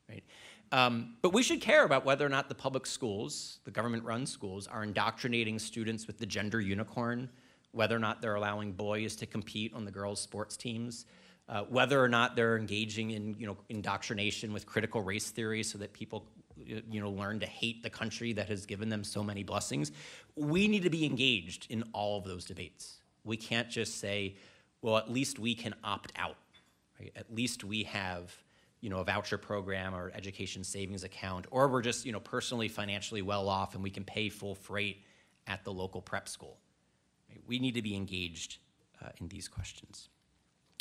Right? 0.09 0.25
Um, 0.75 1.15
but 1.23 1.33
we 1.33 1.45
should 1.45 1.61
care 1.61 1.85
about 1.85 2.05
whether 2.05 2.27
or 2.27 2.29
not 2.29 2.49
the 2.49 2.55
public 2.57 2.85
schools, 2.85 3.61
the 3.63 3.71
government 3.71 4.03
run 4.03 4.27
schools, 4.27 4.67
are 4.67 4.83
indoctrinating 4.83 5.61
students 5.61 6.09
with 6.09 6.19
the 6.19 6.27
gender 6.27 6.61
unicorn, 6.61 7.29
whether 7.71 7.95
or 7.95 8.01
not 8.01 8.21
they're 8.21 8.35
allowing 8.35 8.73
boys 8.73 9.15
to 9.17 9.27
compete 9.27 9.73
on 9.73 9.85
the 9.85 9.93
girls' 9.93 10.21
sports 10.21 10.57
teams, 10.57 11.07
uh, 11.49 11.63
whether 11.69 12.03
or 12.03 12.09
not 12.09 12.35
they're 12.35 12.59
engaging 12.59 13.13
in 13.13 13.37
you 13.39 13.47
know, 13.47 13.57
indoctrination 13.69 14.53
with 14.53 14.67
critical 14.67 15.01
race 15.01 15.31
theory 15.31 15.63
so 15.63 15.79
that 15.79 15.93
people 15.93 16.27
you 16.57 17.01
know, 17.01 17.11
learn 17.11 17.39
to 17.39 17.47
hate 17.47 17.85
the 17.85 17.91
country 17.91 18.33
that 18.33 18.49
has 18.49 18.67
given 18.67 18.89
them 18.89 19.05
so 19.05 19.23
many 19.23 19.45
blessings. 19.45 19.93
We 20.35 20.67
need 20.67 20.83
to 20.83 20.91
be 20.91 21.07
engaged 21.07 21.69
in 21.71 21.85
all 21.93 22.19
of 22.19 22.25
those 22.25 22.47
debates. 22.47 22.99
We 23.23 23.37
can't 23.37 23.71
just 23.71 24.01
say, 24.01 24.35
well, 24.83 24.97
at 24.97 25.09
least 25.09 25.39
we 25.39 25.55
can 25.55 25.73
opt 25.85 26.13
out. 26.17 26.37
Right? 26.99 27.13
At 27.15 27.33
least 27.33 27.63
we 27.63 27.85
have 27.85 28.37
you 28.85 28.91
know, 28.91 28.99
a 28.99 29.05
voucher 29.05 29.39
program 29.39 29.95
or 29.95 30.13
education 30.15 30.63
savings 30.63 31.05
account, 31.05 31.47
or 31.51 31.69
we're 31.69 31.81
just 31.81 32.05
you 32.05 32.13
know, 32.13 32.21
personally 32.21 32.69
financially 32.69 33.23
well 33.23 33.49
off 33.49 33.75
and 33.75 33.83
we 33.83 33.89
can 33.89 34.05
pay 34.05 34.29
full 34.29 34.55
freight 34.55 34.99
at 35.47 35.65
the 35.65 35.73
local 35.73 36.03
prep 36.03 36.29
school. 36.29 36.59
We 37.47 37.59
need 37.59 37.77
to 37.77 37.83
be 37.83 37.97
engaged 37.97 38.59
uh, 39.03 39.09
in 39.23 39.29
these 39.29 39.49
questions. 39.49 40.11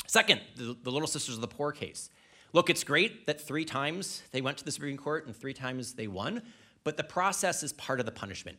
Second, 0.06 0.42
the, 0.54 0.76
the 0.82 0.92
Little 0.92 1.08
Sisters 1.08 1.36
of 1.36 1.40
the 1.40 1.48
Poor 1.48 1.72
case. 1.72 2.10
Look, 2.52 2.68
it's 2.68 2.84
great 2.84 3.24
that 3.26 3.40
three 3.40 3.64
times 3.64 4.22
they 4.32 4.42
went 4.42 4.58
to 4.58 4.66
the 4.66 4.70
Supreme 4.70 4.98
Court 4.98 5.24
and 5.24 5.34
three 5.34 5.54
times 5.54 5.94
they 5.94 6.06
won, 6.06 6.42
but 6.84 6.98
the 6.98 7.04
process 7.04 7.62
is 7.62 7.72
part 7.72 8.00
of 8.00 8.06
the 8.06 8.12
punishment. 8.12 8.58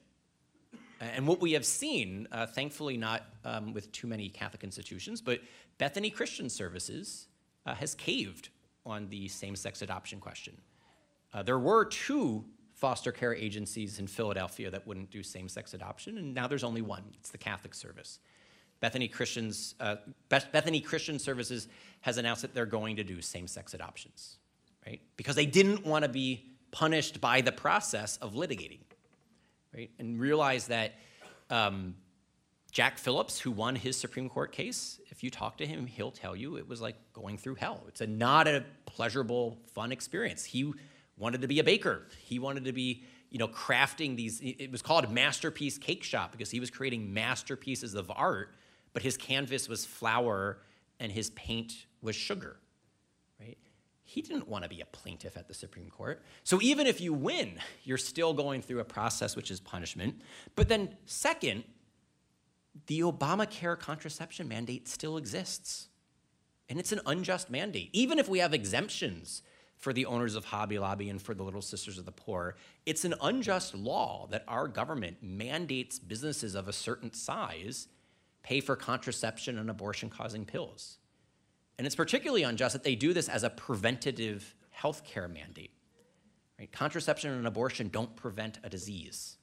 And 1.00 1.28
what 1.28 1.40
we 1.40 1.52
have 1.52 1.68
seen, 1.68 2.28
uh, 2.32 2.48
thankfully 2.48 2.98
not 2.98 3.22
um, 3.44 3.74
with 3.74 3.92
too 3.92 4.08
many 4.08 4.28
Catholic 4.28 4.64
institutions, 4.64 5.22
but 5.22 5.42
Bethany 5.78 6.10
Christian 6.10 6.50
Services 6.50 7.28
uh, 7.68 7.76
has 7.76 7.94
caved 7.94 8.50
on 8.86 9.08
the 9.10 9.28
same 9.28 9.56
sex 9.56 9.82
adoption 9.82 10.20
question. 10.20 10.56
Uh, 11.34 11.44
there 11.44 11.60
were 11.60 11.86
two 11.86 12.46
foster 12.74 13.12
care 13.12 13.34
agencies 13.34 14.00
in 14.00 14.08
Philadelphia 14.08 14.70
that 14.70 14.86
wouldn't 14.86 15.10
do 15.10 15.24
same 15.24 15.48
sex 15.48 15.74
adoption, 15.74 16.18
and 16.18 16.34
now 16.34 16.48
there's 16.48 16.64
only 16.64 16.82
one 16.82 17.04
it's 17.14 17.30
the 17.30 17.38
Catholic 17.38 17.74
Service. 17.74 18.20
Bethany, 18.82 19.08
Christians, 19.08 19.74
uh, 19.80 19.96
Bethany 20.30 20.82
Christian 20.82 21.18
Services 21.18 21.68
has 22.02 22.18
announced 22.18 22.42
that 22.42 22.54
they're 22.54 22.66
going 22.66 22.98
to 22.98 23.04
do 23.04 23.22
same 23.22 23.48
sex 23.48 23.74
adoptions, 23.74 24.38
right? 24.86 25.02
Because 25.16 25.36
they 25.36 25.46
didn't 25.46 25.86
want 25.86 26.04
to 26.04 26.10
be 26.10 26.46
punished 26.72 27.22
by 27.22 27.42
the 27.42 27.52
process 27.52 28.18
of 28.18 28.34
litigating, 28.34 28.82
right? 29.74 29.90
And 29.98 30.20
realize 30.20 30.68
that 30.68 30.96
um, 31.50 31.96
Jack 32.76 32.98
Phillips, 32.98 33.40
who 33.40 33.52
won 33.52 33.74
his 33.74 33.96
Supreme 33.96 34.28
Court 34.28 34.52
case, 34.52 35.00
if 35.08 35.24
you 35.24 35.30
talk 35.30 35.56
to 35.60 35.66
him, 35.66 35.88
he'll 35.88 36.12
tell 36.12 36.36
you 36.36 36.58
it 36.58 36.68
was 36.68 36.82
like 36.82 36.98
going 37.14 37.38
through 37.38 37.56
hell. 37.56 37.86
It's 37.88 38.02
a, 38.02 38.08
not 38.08 38.50
a 38.50 38.66
pleasurable, 38.86 39.58
fun 39.74 39.94
experience. 39.94 40.44
He 40.44 40.74
wanted 41.16 41.40
to 41.40 41.48
be 41.48 41.60
a 41.60 41.64
baker. 41.64 42.02
He 42.20 42.38
wanted 42.38 42.66
to 42.66 42.74
be, 42.74 43.06
you 43.30 43.40
know, 43.40 43.48
crafting 43.48 44.18
these. 44.18 44.42
It 44.42 44.74
was 44.74 44.82
called 44.82 45.10
Masterpiece 45.10 45.78
Cake 45.78 46.04
Shop 46.04 46.34
because 46.34 46.52
he 46.52 46.60
was 46.60 46.70
creating 46.70 47.14
masterpieces 47.14 47.96
of 47.96 48.12
art, 48.14 48.54
but 48.92 49.02
his 49.02 49.16
canvas 49.16 49.70
was 49.70 49.86
flour 49.86 50.58
and 51.00 51.14
his 51.14 51.30
paint 51.30 51.86
was 52.02 52.14
sugar. 52.14 52.58
Right? 53.40 53.58
He 54.04 54.22
didn't 54.22 54.50
want 54.50 54.66
to 54.66 54.70
be 54.70 54.82
a 54.82 54.86
plaintiff 54.86 55.38
at 55.38 55.48
the 55.48 55.54
Supreme 55.54 55.90
Court. 55.90 56.22
So 56.44 56.60
even 56.62 56.88
if 56.88 57.00
you 57.00 57.14
win, 57.14 57.54
you're 57.86 57.98
still 57.98 58.34
going 58.34 58.62
through 58.62 58.82
a 58.82 58.86
process 58.86 59.38
which 59.38 59.50
is 59.50 59.62
punishment. 59.62 60.22
But 60.58 60.68
then, 60.68 60.98
second, 61.06 61.64
the 62.88 63.02
Obamacare 63.02 63.80
contraception 63.80 64.48
mandate 64.48 64.88
still 64.88 65.18
exists. 65.18 65.88
And 66.70 66.80
it's 66.80 66.92
an 66.92 67.02
unjust 67.06 67.50
mandate. 67.50 67.90
Even 67.94 68.20
if 68.20 68.28
we 68.28 68.40
have 68.40 68.54
exemptions 68.54 69.42
for 69.78 69.94
the 69.94 70.06
owners 70.06 70.36
of 70.36 70.46
Hobby 70.46 70.80
Lobby 70.80 71.10
and 71.10 71.22
for 71.22 71.34
the 71.34 71.44
Little 71.44 71.62
Sisters 71.62 71.98
of 71.98 72.06
the 72.06 72.12
Poor, 72.12 72.56
it's 72.86 73.06
an 73.06 73.14
unjust 73.22 73.76
law 73.76 74.28
that 74.32 74.44
our 74.48 74.68
government 74.68 75.18
mandates 75.22 76.00
businesses 76.00 76.56
of 76.56 76.68
a 76.68 76.74
certain 76.74 77.14
size 77.14 77.88
pay 78.42 78.62
for 78.62 78.76
contraception 78.76 79.58
and 79.58 79.70
abortion 79.70 80.10
causing 80.10 80.46
pills. 80.46 80.98
And 81.78 81.86
it's 81.86 81.96
particularly 81.96 82.44
unjust 82.44 82.74
that 82.74 82.84
they 82.84 82.96
do 82.96 83.14
this 83.14 83.28
as 83.28 83.44
a 83.44 83.50
preventative 83.50 84.56
health 84.70 85.04
care 85.04 85.28
mandate. 85.28 85.72
Right? 86.58 86.72
Contraception 86.72 87.32
and 87.32 87.48
abortion 87.48 87.90
don't 87.90 88.16
prevent 88.16 88.60
a 88.64 88.70
disease. 88.70 89.38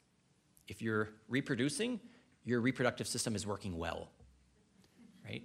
If 0.69 0.81
you're 0.81 1.11
reproducing, 1.29 2.01
your 2.45 2.61
reproductive 2.61 3.07
system 3.07 3.35
is 3.35 3.47
working 3.47 3.79
well, 3.79 4.09
right? 5.25 5.43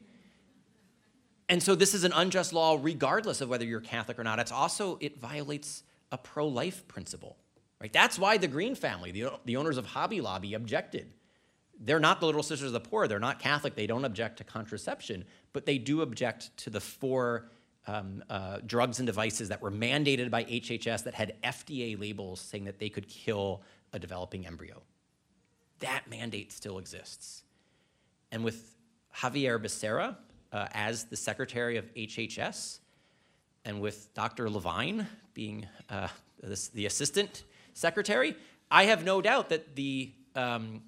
And 1.49 1.61
so 1.61 1.75
this 1.75 1.93
is 1.93 2.03
an 2.03 2.11
unjust 2.13 2.53
law 2.53 2.77
regardless 2.81 3.41
of 3.41 3.49
whether 3.49 3.65
you're 3.65 3.81
Catholic 3.81 4.19
or 4.19 4.23
not. 4.23 4.39
It's 4.39 4.51
also, 4.51 4.97
it 4.99 5.19
violates 5.19 5.83
a 6.11 6.17
pro 6.17 6.47
life 6.47 6.87
principle, 6.87 7.37
right? 7.79 7.91
That's 7.91 8.19
why 8.19 8.37
the 8.37 8.47
Green 8.47 8.75
family, 8.75 9.11
the, 9.11 9.31
the 9.45 9.57
owners 9.57 9.77
of 9.77 9.85
Hobby 9.85 10.21
Lobby, 10.21 10.53
objected. 10.55 11.11
They're 11.79 11.99
not 11.99 12.19
the 12.19 12.25
Little 12.25 12.43
Sisters 12.43 12.67
of 12.67 12.73
the 12.73 12.79
Poor, 12.79 13.07
they're 13.07 13.19
not 13.19 13.39
Catholic, 13.39 13.75
they 13.75 13.87
don't 13.87 14.03
object 14.03 14.37
to 14.37 14.43
contraception, 14.43 15.25
but 15.53 15.65
they 15.65 15.77
do 15.77 16.01
object 16.01 16.55
to 16.57 16.69
the 16.69 16.81
four 16.81 17.49
um, 17.85 18.23
uh, 18.29 18.57
drugs 18.65 18.99
and 18.99 19.05
devices 19.05 19.47
that 19.49 19.61
were 19.61 19.71
mandated 19.71 20.29
by 20.29 20.43
HHS 20.43 21.03
that 21.03 21.13
had 21.13 21.35
FDA 21.43 21.99
labels 21.99 22.41
saying 22.41 22.65
that 22.65 22.79
they 22.79 22.89
could 22.89 23.07
kill 23.07 23.61
a 23.93 23.99
developing 23.99 24.45
embryo 24.45 24.81
that 25.79 26.03
mandate 26.09 26.51
still 26.51 26.77
exists. 26.77 27.43
And 28.31 28.43
with 28.43 28.75
Xavier 29.19 29.59
Becerra 29.59 30.15
uh, 30.51 30.67
as 30.73 31.05
the 31.05 31.15
secretary 31.15 31.77
of 31.77 31.93
HHS, 31.93 32.79
and 33.65 33.81
with 33.81 34.13
Dr. 34.13 34.49
Levine 34.49 35.07
being 35.33 35.67
uh, 35.89 36.07
the, 36.41 36.85
assistant 36.85 37.43
secretary, 37.73 38.35
I 38.71 38.85
have 38.85 39.03
no 39.03 39.21
doubt 39.21 39.49
that 39.49 39.75
the, 39.75 40.13
um, 40.35 40.83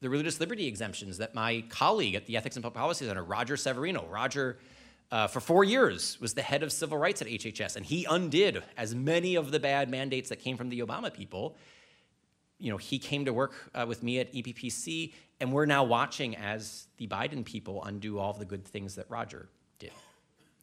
the 0.00 0.10
religious 0.10 0.38
liberty 0.38 0.66
exemptions 0.66 1.18
that 1.18 1.34
my 1.34 1.64
colleague 1.70 2.14
at 2.14 2.26
the 2.26 2.36
Ethics 2.36 2.56
and 2.56 2.62
Public 2.62 2.78
Policy 2.78 3.06
Center, 3.06 3.24
Roger 3.24 3.56
Severino, 3.56 4.06
Roger, 4.06 4.58
uh, 5.10 5.26
for 5.26 5.40
four 5.40 5.64
years 5.64 6.20
was 6.20 6.34
the 6.34 6.42
head 6.42 6.62
of 6.62 6.70
civil 6.70 6.98
rights 6.98 7.22
at 7.22 7.28
HHS, 7.28 7.76
and 7.76 7.84
he 7.84 8.04
undid 8.04 8.62
as 8.76 8.94
many 8.94 9.34
of 9.34 9.50
the 9.50 9.58
bad 9.58 9.90
mandates 9.90 10.28
that 10.28 10.36
came 10.36 10.56
from 10.56 10.68
the 10.68 10.80
Obama 10.80 11.12
people 11.12 11.56
you 12.60 12.70
know, 12.70 12.76
he 12.76 12.98
came 12.98 13.24
to 13.24 13.32
work 13.32 13.54
uh, 13.74 13.86
with 13.88 14.02
me 14.02 14.18
at 14.20 14.32
EPPC, 14.32 15.12
and 15.40 15.52
we're 15.52 15.66
now 15.66 15.82
watching 15.82 16.36
as 16.36 16.86
the 16.98 17.06
Biden 17.06 17.44
people 17.44 17.82
undo 17.84 18.18
all 18.18 18.32
the 18.34 18.44
good 18.44 18.64
things 18.64 18.94
that 18.96 19.06
Roger 19.08 19.48
did, 19.78 19.92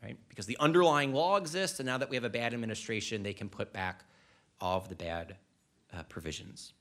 right? 0.04 0.16
Because 0.30 0.46
the 0.46 0.58
underlying 0.60 1.14
law 1.14 1.38
exists, 1.38 1.80
and 1.80 1.88
now 1.88 1.98
that 1.98 2.10
we 2.10 2.16
have 2.16 2.24
a 2.24 2.30
bad 2.30 2.54
administration, 2.54 3.24
they 3.24 3.34
can 3.34 3.50
put 3.50 3.74
back 3.74 4.06
all 4.62 4.78
of 4.78 4.90
the 4.90 4.96
bad 4.96 5.36
uh, 5.94 6.04
provisions. 6.04 6.74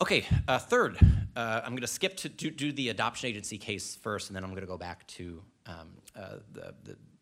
Okay, 0.00 0.26
uh, 0.46 0.58
third, 0.58 0.98
uh, 1.34 1.62
I'm 1.64 1.72
going 1.72 1.80
to 1.80 1.86
skip 1.86 2.16
to 2.18 2.28
do, 2.28 2.50
do, 2.50 2.72
the 2.72 2.90
adoption 2.90 3.28
agency 3.30 3.56
case 3.56 3.96
first, 3.96 4.28
and 4.28 4.36
then 4.36 4.44
I'm 4.44 4.50
going 4.50 4.60
to 4.60 4.66
go 4.66 4.76
back 4.76 5.06
to 5.08 5.40
um, 5.66 5.88
uh, 6.14 6.36
the, 6.52 6.74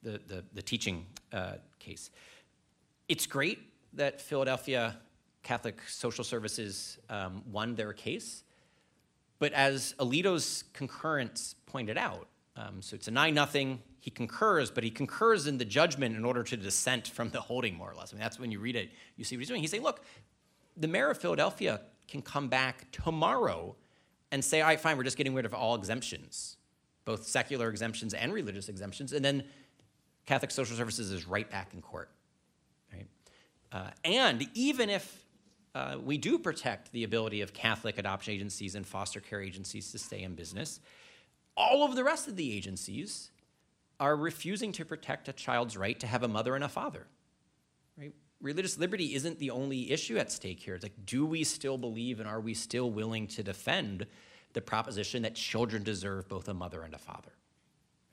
the, 0.03 0.21
the, 0.27 0.45
the, 0.53 0.63
teaching 0.63 1.07
uh, 1.33 1.55
case. 1.79 2.11
It's 3.09 3.27
great 3.27 3.61
that 3.93 4.21
Philadelphia 4.21 4.97
Catholic 5.43 5.81
Social 5.89 6.25
Services 6.25 6.99
um, 7.11 7.43
won 7.51 7.75
their 7.75 7.93
case. 7.93 8.45
But 9.39 9.53
as 9.53 9.95
Alito's 9.99 10.65
concurrence 10.73 11.57
pointed 11.67 11.99
out, 11.99 12.29
um, 12.57 12.83
so 12.83 12.95
it's 12.95 13.09
a 13.09 13.11
9 13.11 13.35
nothing. 13.35 13.81
he 14.01 14.11
concurs, 14.11 14.71
but 14.71 14.85
he 14.85 14.91
concurs 14.91 15.47
in 15.47 15.59
the 15.59 15.65
judgment 15.65 16.17
in 16.17 16.25
order 16.25 16.43
to 16.43 16.57
dissent 16.57 17.09
from 17.09 17.31
the 17.31 17.41
holding, 17.41 17.77
more 17.77 17.91
or 17.91 17.95
less. 17.95 18.13
I 18.13 18.17
mean, 18.17 18.21
that's 18.23 18.39
when 18.39 18.51
you 18.51 18.61
read 18.61 18.77
it, 18.77 18.91
you 19.17 19.25
see 19.25 19.37
what 19.37 19.41
he's 19.41 19.49
doing. 19.49 19.61
He's 19.61 19.71
saying, 19.71 19.83
look, 19.83 20.05
the 20.77 20.89
mayor 20.89 21.11
of 21.11 21.19
Philadelphia 21.19 21.81
can 22.09 22.23
come 22.23 22.49
back 22.49 22.91
tomorrow 22.93 23.75
and 24.31 24.45
say, 24.45 24.61
all 24.61 24.69
right, 24.69 24.81
fine, 24.81 24.97
we're 24.97 25.05
just 25.05 25.17
getting 25.17 25.35
rid 25.35 25.45
of 25.45 25.55
all 25.55 25.75
exemptions, 25.75 26.57
both 27.05 27.27
secular 27.27 27.69
exemptions 27.69 28.15
and 28.15 28.33
religious 28.33 28.69
exemptions, 28.69 29.13
and 29.13 29.25
then 29.25 29.45
Catholic 30.27 30.51
Social 30.51 30.77
Services 30.77 31.11
is 31.11 31.27
right 31.27 31.51
back 31.51 31.75
in 31.75 31.83
court. 31.83 32.11
Right? 32.93 33.07
Uh, 33.73 33.91
and 34.05 34.49
even 34.55 34.89
if 34.89 35.22
uh, 35.75 35.97
we 36.03 36.19
do 36.19 36.39
protect 36.39 36.93
the 36.93 37.05
ability 37.05 37.41
of 37.41 37.55
Catholic 37.55 37.99
adoption 37.99 38.35
agencies 38.35 38.75
and 38.75 38.87
foster 38.87 39.21
care 39.21 39.41
agencies 39.41 39.91
to 39.93 39.99
stay 39.99 40.23
in 40.23 40.35
business. 40.35 40.81
All 41.57 41.85
of 41.85 41.97
the 41.97 42.05
rest 42.05 42.29
of 42.29 42.37
the 42.37 42.55
agencies 42.57 43.31
are 43.99 44.17
refusing 44.17 44.73
to 44.73 44.85
protect 44.85 45.29
a 45.29 45.33
child's 45.33 45.77
right 45.77 45.99
to 46.01 46.07
have 46.07 46.23
a 46.23 46.29
mother 46.29 46.55
and 46.55 46.65
a 46.65 46.69
father. 46.69 47.07
Right? 47.97 48.13
Religious 48.41 48.79
liberty 48.79 49.15
isn't 49.15 49.39
the 49.39 49.51
only 49.51 49.91
issue 49.91 50.19
at 50.19 50.31
stake 50.31 50.61
here. 50.61 50.75
It's 50.75 50.83
like, 50.83 51.07
do 51.07 51.25
we 51.25 51.45
still 51.45 51.79
believe 51.79 52.21
and 52.21 52.29
are 52.29 52.41
we 52.41 52.55
still 52.55 52.91
willing 52.91 53.27
to 53.29 53.43
defend 53.43 54.07
the 54.53 54.61
proposition 54.61 55.23
that 55.23 55.35
children 55.35 55.83
deserve 55.83 56.29
both 56.29 56.49
a 56.49 56.55
mother 56.55 56.83
and 56.83 56.95
a 56.95 56.99
father? 56.99 57.33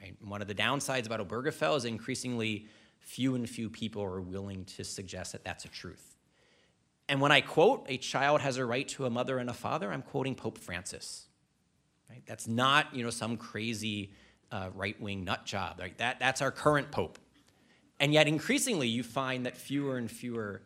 Right? 0.01 0.15
one 0.23 0.41
of 0.41 0.47
the 0.47 0.55
downsides 0.55 1.07
about 1.07 1.19
Obergefell 1.27 1.75
is 1.75 1.83
increasingly 1.83 2.67
few 2.99 3.35
and 3.35 3.49
few 3.49 3.69
people 3.69 4.01
are 4.01 4.21
willing 4.21 4.63
to 4.63 4.85
suggest 4.85 5.33
that 5.33 5.43
that's 5.43 5.65
a 5.65 5.67
truth. 5.67 6.15
And 7.09 7.19
when 7.19 7.31
I 7.31 7.41
quote, 7.41 7.87
a 7.89 7.97
child 7.97 8.39
has 8.41 8.57
a 8.57 8.65
right 8.65 8.87
to 8.89 9.07
a 9.07 9.09
mother 9.09 9.39
and 9.39 9.49
a 9.49 9.53
father, 9.53 9.91
I'm 9.91 10.03
quoting 10.03 10.35
Pope 10.35 10.59
Francis. 10.59 11.27
Right? 12.07 12.21
That's 12.27 12.47
not 12.47 12.95
you 12.95 13.03
know, 13.03 13.09
some 13.09 13.35
crazy 13.35 14.11
uh, 14.51 14.69
right 14.75 14.99
wing 15.01 15.25
nut 15.25 15.43
job. 15.43 15.79
Right? 15.79 15.97
That, 15.97 16.19
that's 16.19 16.41
our 16.41 16.51
current 16.51 16.91
Pope. 16.91 17.17
And 17.99 18.13
yet, 18.13 18.27
increasingly, 18.27 18.87
you 18.87 19.03
find 19.03 19.45
that 19.47 19.57
fewer 19.57 19.97
and 19.97 20.09
fewer 20.09 20.61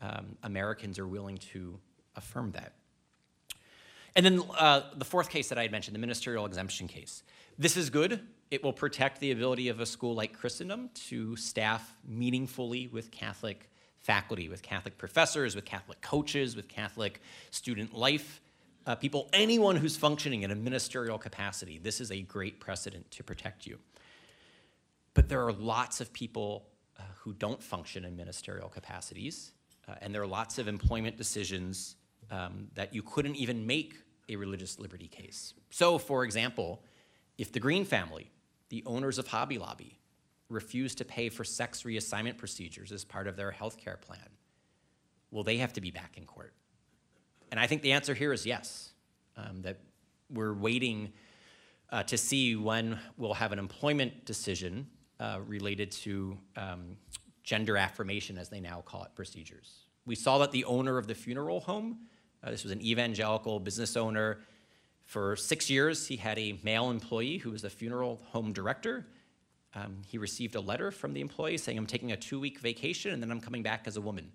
um, 0.00 0.36
Americans 0.44 0.98
are 0.98 1.06
willing 1.06 1.36
to 1.52 1.78
affirm 2.16 2.52
that. 2.52 2.74
And 4.14 4.24
then 4.24 4.42
uh, 4.56 4.82
the 4.96 5.04
fourth 5.04 5.28
case 5.30 5.48
that 5.48 5.58
I 5.58 5.62
had 5.62 5.72
mentioned, 5.72 5.94
the 5.94 6.00
ministerial 6.00 6.46
exemption 6.46 6.88
case. 6.88 7.24
This 7.58 7.76
is 7.76 7.90
good. 7.90 8.20
It 8.50 8.62
will 8.62 8.72
protect 8.72 9.20
the 9.20 9.32
ability 9.32 9.68
of 9.68 9.80
a 9.80 9.86
school 9.86 10.14
like 10.14 10.32
Christendom 10.32 10.90
to 11.08 11.36
staff 11.36 11.96
meaningfully 12.06 12.86
with 12.86 13.10
Catholic 13.10 13.68
faculty, 14.00 14.48
with 14.48 14.62
Catholic 14.62 14.98
professors, 14.98 15.54
with 15.54 15.64
Catholic 15.64 16.00
coaches, 16.00 16.56
with 16.56 16.68
Catholic 16.68 17.20
student 17.50 17.94
life 17.94 18.40
uh, 18.88 18.94
people, 18.94 19.28
anyone 19.34 19.76
who's 19.76 19.98
functioning 19.98 20.42
in 20.44 20.50
a 20.50 20.54
ministerial 20.54 21.18
capacity. 21.18 21.78
This 21.78 22.00
is 22.00 22.10
a 22.10 22.22
great 22.22 22.58
precedent 22.58 23.10
to 23.10 23.22
protect 23.22 23.66
you. 23.66 23.78
But 25.12 25.28
there 25.28 25.44
are 25.44 25.52
lots 25.52 26.00
of 26.00 26.10
people 26.12 26.66
uh, 26.98 27.02
who 27.18 27.34
don't 27.34 27.62
function 27.62 28.06
in 28.06 28.16
ministerial 28.16 28.70
capacities, 28.70 29.52
uh, 29.86 29.96
and 30.00 30.14
there 30.14 30.22
are 30.22 30.26
lots 30.26 30.58
of 30.58 30.68
employment 30.68 31.18
decisions 31.18 31.96
um, 32.30 32.68
that 32.74 32.94
you 32.94 33.02
couldn't 33.02 33.36
even 33.36 33.66
make 33.66 33.94
a 34.30 34.36
religious 34.36 34.78
liberty 34.78 35.08
case. 35.08 35.52
So, 35.68 35.98
for 35.98 36.24
example, 36.24 36.82
if 37.36 37.52
the 37.52 37.60
Green 37.60 37.84
family, 37.84 38.30
the 38.70 38.82
owners 38.86 39.18
of 39.18 39.26
Hobby 39.26 39.58
Lobby, 39.58 39.98
refuse 40.48 40.94
to 40.96 41.04
pay 41.04 41.28
for 41.28 41.44
sex 41.44 41.82
reassignment 41.82 42.36
procedures 42.36 42.92
as 42.92 43.04
part 43.04 43.26
of 43.26 43.36
their 43.36 43.50
health 43.50 43.76
care 43.76 43.96
plan, 43.96 44.28
will 45.30 45.44
they 45.44 45.58
have 45.58 45.72
to 45.74 45.80
be 45.80 45.90
back 45.90 46.16
in 46.16 46.24
court? 46.24 46.54
And 47.50 47.60
I 47.60 47.66
think 47.66 47.82
the 47.82 47.92
answer 47.92 48.14
here 48.14 48.32
is 48.32 48.46
yes, 48.46 48.92
um, 49.36 49.62
that 49.62 49.78
we're 50.30 50.54
waiting 50.54 51.12
uh, 51.90 52.02
to 52.04 52.18
see 52.18 52.56
when 52.56 52.98
we'll 53.16 53.34
have 53.34 53.52
an 53.52 53.58
employment 53.58 54.24
decision 54.24 54.86
uh, 55.20 55.40
related 55.46 55.90
to 55.90 56.36
um, 56.56 56.96
gender 57.42 57.76
affirmation, 57.76 58.36
as 58.36 58.48
they 58.48 58.60
now 58.60 58.82
call 58.84 59.04
it, 59.04 59.14
procedures. 59.14 59.84
We 60.04 60.14
saw 60.14 60.38
that 60.38 60.52
the 60.52 60.64
owner 60.64 60.98
of 60.98 61.06
the 61.06 61.14
funeral 61.14 61.60
home, 61.60 62.00
uh, 62.42 62.50
this 62.50 62.62
was 62.62 62.72
an 62.72 62.82
evangelical 62.82 63.58
business 63.58 63.96
owner, 63.96 64.40
for 65.04 65.36
six 65.36 65.70
years 65.70 66.06
he 66.06 66.16
had 66.16 66.38
a 66.38 66.58
male 66.62 66.90
employee 66.90 67.38
who 67.38 67.50
was 67.50 67.62
the 67.62 67.70
funeral 67.70 68.20
home 68.26 68.52
director. 68.52 69.06
Um, 69.74 69.98
he 70.06 70.18
received 70.18 70.54
a 70.54 70.60
letter 70.60 70.90
from 70.90 71.12
the 71.12 71.20
employee 71.20 71.58
saying, 71.58 71.76
I'm 71.76 71.86
taking 71.86 72.12
a 72.12 72.16
two 72.16 72.40
week 72.40 72.58
vacation 72.60 73.12
and 73.12 73.22
then 73.22 73.30
I'm 73.30 73.40
coming 73.40 73.62
back 73.62 73.86
as 73.86 73.96
a 73.96 74.00
woman. 74.00 74.32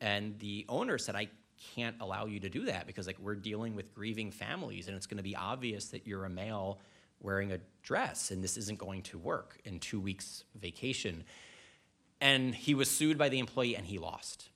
And 0.00 0.38
the 0.38 0.66
owner 0.68 0.98
said, 0.98 1.14
I 1.14 1.28
can't 1.74 1.96
allow 2.00 2.26
you 2.26 2.40
to 2.40 2.48
do 2.48 2.66
that 2.66 2.86
because 2.86 3.06
like 3.06 3.18
we're 3.18 3.34
dealing 3.34 3.76
with 3.76 3.94
grieving 3.94 4.30
families 4.30 4.88
and 4.88 4.96
it's 4.96 5.06
going 5.06 5.18
to 5.18 5.22
be 5.22 5.36
obvious 5.36 5.86
that 5.86 6.06
you're 6.06 6.24
a 6.24 6.30
male 6.30 6.78
wearing 7.20 7.52
a 7.52 7.58
dress 7.82 8.30
and 8.30 8.42
this 8.42 8.56
isn't 8.56 8.78
going 8.78 9.02
to 9.02 9.18
work 9.18 9.58
in 9.64 9.78
two 9.78 10.00
weeks 10.00 10.44
vacation. 10.60 11.24
And 12.20 12.54
he 12.54 12.74
was 12.74 12.90
sued 12.90 13.16
by 13.16 13.28
the 13.28 13.38
employee 13.38 13.76
and 13.76 13.86
he 13.86 13.98
lost. 13.98 14.48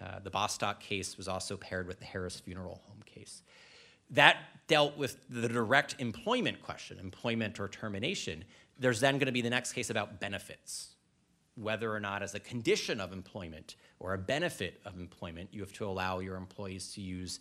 Uh, 0.00 0.18
the 0.22 0.30
bostock 0.30 0.80
case 0.80 1.16
was 1.16 1.28
also 1.28 1.56
paired 1.56 1.86
with 1.86 1.98
the 1.98 2.04
harris 2.04 2.40
funeral 2.40 2.80
home 2.86 3.02
case. 3.04 3.42
That 4.10 4.36
dealt 4.66 4.96
with 4.96 5.18
the 5.28 5.48
direct 5.48 5.96
employment 5.98 6.62
question 6.62 6.98
employment 6.98 7.60
or 7.60 7.68
termination 7.68 8.44
there's 8.78 9.00
then 9.00 9.14
going 9.14 9.26
to 9.26 9.32
be 9.32 9.40
the 9.40 9.50
next 9.50 9.72
case 9.72 9.90
about 9.90 10.20
benefits 10.20 10.94
whether 11.56 11.92
or 11.92 12.00
not, 12.00 12.22
as 12.22 12.34
a 12.34 12.40
condition 12.40 13.00
of 13.00 13.12
employment 13.12 13.76
or 14.00 14.14
a 14.14 14.18
benefit 14.18 14.80
of 14.84 14.98
employment, 14.98 15.48
you 15.52 15.60
have 15.60 15.72
to 15.72 15.86
allow 15.86 16.18
your 16.18 16.36
employees 16.36 16.92
to 16.94 17.00
use 17.00 17.40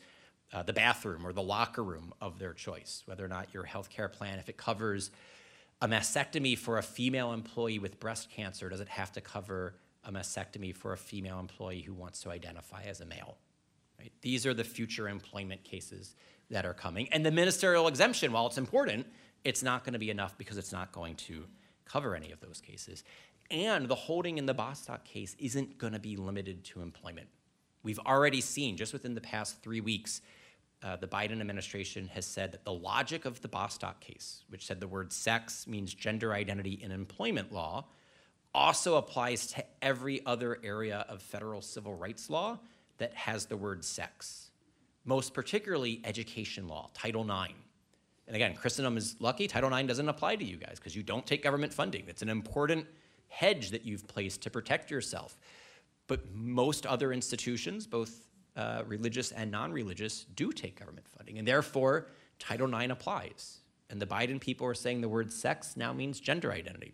uh, 0.51 0.61
the 0.61 0.73
bathroom 0.73 1.25
or 1.25 1.33
the 1.33 1.41
locker 1.41 1.83
room 1.83 2.13
of 2.21 2.37
their 2.37 2.53
choice, 2.53 3.01
whether 3.05 3.25
or 3.25 3.27
not 3.27 3.53
your 3.53 3.63
health 3.63 3.89
care 3.89 4.07
plan, 4.07 4.37
if 4.37 4.49
it 4.49 4.57
covers 4.57 5.09
a 5.81 5.87
mastectomy 5.87 6.57
for 6.57 6.77
a 6.77 6.83
female 6.83 7.33
employee 7.33 7.79
with 7.79 7.99
breast 7.99 8.29
cancer, 8.29 8.69
does 8.69 8.79
it 8.79 8.87
have 8.87 9.11
to 9.11 9.19
cover 9.19 9.75
a 10.05 10.11
mastectomy 10.11 10.75
for 10.75 10.93
a 10.93 10.97
female 10.97 11.39
employee 11.39 11.81
who 11.81 11.93
wants 11.93 12.21
to 12.21 12.29
identify 12.29 12.83
as 12.83 13.01
a 13.01 13.05
male? 13.05 13.37
Right? 13.99 14.11
These 14.21 14.45
are 14.45 14.53
the 14.53 14.63
future 14.63 15.09
employment 15.09 15.63
cases 15.63 16.15
that 16.51 16.65
are 16.65 16.73
coming. 16.73 17.09
And 17.11 17.25
the 17.25 17.31
ministerial 17.31 17.87
exemption, 17.87 18.31
while 18.31 18.45
it's 18.45 18.59
important, 18.59 19.07
it's 19.43 19.63
not 19.63 19.83
going 19.83 19.93
to 19.93 19.99
be 19.99 20.09
enough 20.09 20.37
because 20.37 20.57
it's 20.57 20.71
not 20.71 20.91
going 20.91 21.15
to 21.15 21.45
cover 21.85 22.15
any 22.15 22.31
of 22.31 22.39
those 22.39 22.61
cases. 22.61 23.03
And 23.51 23.87
the 23.87 23.95
holding 23.95 24.37
in 24.37 24.45
the 24.45 24.53
Bostock 24.53 25.03
case 25.03 25.35
isn't 25.37 25.77
going 25.77 25.93
to 25.93 25.99
be 25.99 26.15
limited 26.15 26.63
to 26.65 26.81
employment. 26.81 27.27
We've 27.83 27.99
already 27.99 28.41
seen, 28.41 28.77
just 28.77 28.93
within 28.93 29.13
the 29.13 29.21
past 29.21 29.61
three 29.61 29.81
weeks, 29.81 30.21
uh, 30.81 30.95
the 30.95 31.07
Biden 31.07 31.39
administration 31.39 32.09
has 32.13 32.25
said 32.25 32.51
that 32.51 32.63
the 32.63 32.73
logic 32.73 33.25
of 33.25 33.41
the 33.41 33.47
Bostock 33.47 33.99
case, 33.99 34.43
which 34.49 34.65
said 34.65 34.79
the 34.79 34.87
word 34.87 35.13
sex 35.13 35.67
means 35.67 35.93
gender 35.93 36.33
identity 36.33 36.79
in 36.81 36.91
employment 36.91 37.53
law, 37.53 37.85
also 38.53 38.95
applies 38.95 39.47
to 39.47 39.63
every 39.81 40.25
other 40.25 40.59
area 40.63 41.05
of 41.09 41.21
federal 41.21 41.61
civil 41.61 41.95
rights 41.95 42.29
law 42.29 42.59
that 42.97 43.13
has 43.13 43.45
the 43.45 43.57
word 43.57 43.83
sex, 43.83 44.51
most 45.05 45.33
particularly 45.33 46.01
education 46.03 46.67
law, 46.67 46.89
Title 46.93 47.23
IX. 47.23 47.53
And 48.27 48.35
again, 48.35 48.55
Christendom 48.55 48.97
is 48.97 49.15
lucky, 49.19 49.47
Title 49.47 49.75
IX 49.75 49.87
doesn't 49.87 50.07
apply 50.07 50.37
to 50.37 50.45
you 50.45 50.57
guys 50.57 50.75
because 50.75 50.95
you 50.95 51.03
don't 51.03 51.25
take 51.25 51.43
government 51.43 51.73
funding. 51.73 52.05
It's 52.07 52.21
an 52.21 52.29
important 52.29 52.87
hedge 53.27 53.71
that 53.71 53.83
you've 53.85 54.07
placed 54.07 54.41
to 54.43 54.49
protect 54.49 54.89
yourself. 54.91 55.37
But 56.07 56.33
most 56.33 56.85
other 56.85 57.11
institutions, 57.11 57.87
both 57.87 58.27
uh, 58.55 58.83
religious 58.85 59.31
and 59.31 59.51
non 59.51 59.71
religious, 59.71 60.25
do 60.35 60.51
take 60.51 60.79
government 60.79 61.07
funding. 61.07 61.37
And 61.39 61.47
therefore, 61.47 62.07
Title 62.39 62.73
IX 62.73 62.91
applies. 62.91 63.59
And 63.89 64.01
the 64.01 64.05
Biden 64.05 64.39
people 64.39 64.65
are 64.67 64.73
saying 64.73 65.01
the 65.01 65.09
word 65.09 65.31
sex 65.31 65.75
now 65.75 65.93
means 65.93 66.19
gender 66.19 66.51
identity. 66.51 66.93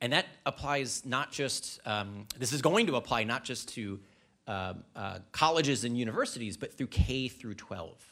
And 0.00 0.12
that 0.12 0.26
applies 0.44 1.06
not 1.06 1.30
just, 1.30 1.80
um, 1.86 2.26
this 2.36 2.52
is 2.52 2.60
going 2.60 2.88
to 2.88 2.96
apply 2.96 3.22
not 3.22 3.44
just 3.44 3.68
to 3.74 4.00
uh, 4.48 4.74
uh, 4.96 5.18
colleges 5.30 5.84
and 5.84 5.96
universities, 5.96 6.56
but 6.56 6.76
through 6.76 6.88
K 6.88 7.28
through 7.28 7.54
12. 7.54 8.11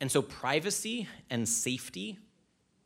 And 0.00 0.10
so, 0.10 0.22
privacy 0.22 1.08
and 1.30 1.48
safety 1.48 2.18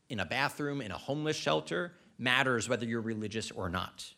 in 0.09 0.20
a 0.20 0.27
bathroom, 0.27 0.81
in 0.81 0.90
a 0.90 0.99
homeless 0.99 1.37
shelter, 1.37 1.92
matters 2.18 2.68
whether 2.68 2.85
you're 2.85 3.01
religious 3.01 3.51
or 3.51 3.68
not. 3.68 4.12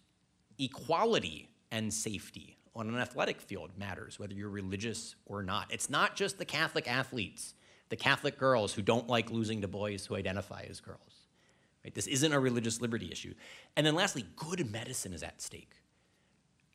Equality 0.58 1.48
and 1.70 1.92
safety 1.92 2.56
on 2.74 2.88
an 2.88 2.98
athletic 2.98 3.40
field 3.40 3.70
matters 3.76 4.18
whether 4.18 4.34
you're 4.34 4.48
religious 4.48 5.14
or 5.26 5.42
not. 5.42 5.66
It's 5.70 5.90
not 5.90 6.16
just 6.16 6.38
the 6.38 6.44
Catholic 6.44 6.90
athletes, 6.90 7.54
the 7.88 7.96
Catholic 7.96 8.38
girls 8.38 8.72
who 8.72 8.82
don't 8.82 9.08
like 9.08 9.30
losing 9.30 9.60
to 9.60 9.68
boys 9.68 10.06
who 10.06 10.16
identify 10.16 10.64
as 10.68 10.80
girls. 10.80 11.28
Right? 11.84 11.94
This 11.94 12.06
isn't 12.06 12.32
a 12.32 12.40
religious 12.40 12.80
liberty 12.80 13.10
issue. 13.10 13.34
And 13.76 13.86
then 13.86 13.94
lastly, 13.94 14.24
good 14.36 14.70
medicine 14.70 15.12
is 15.12 15.22
at 15.22 15.42
stake. 15.42 15.74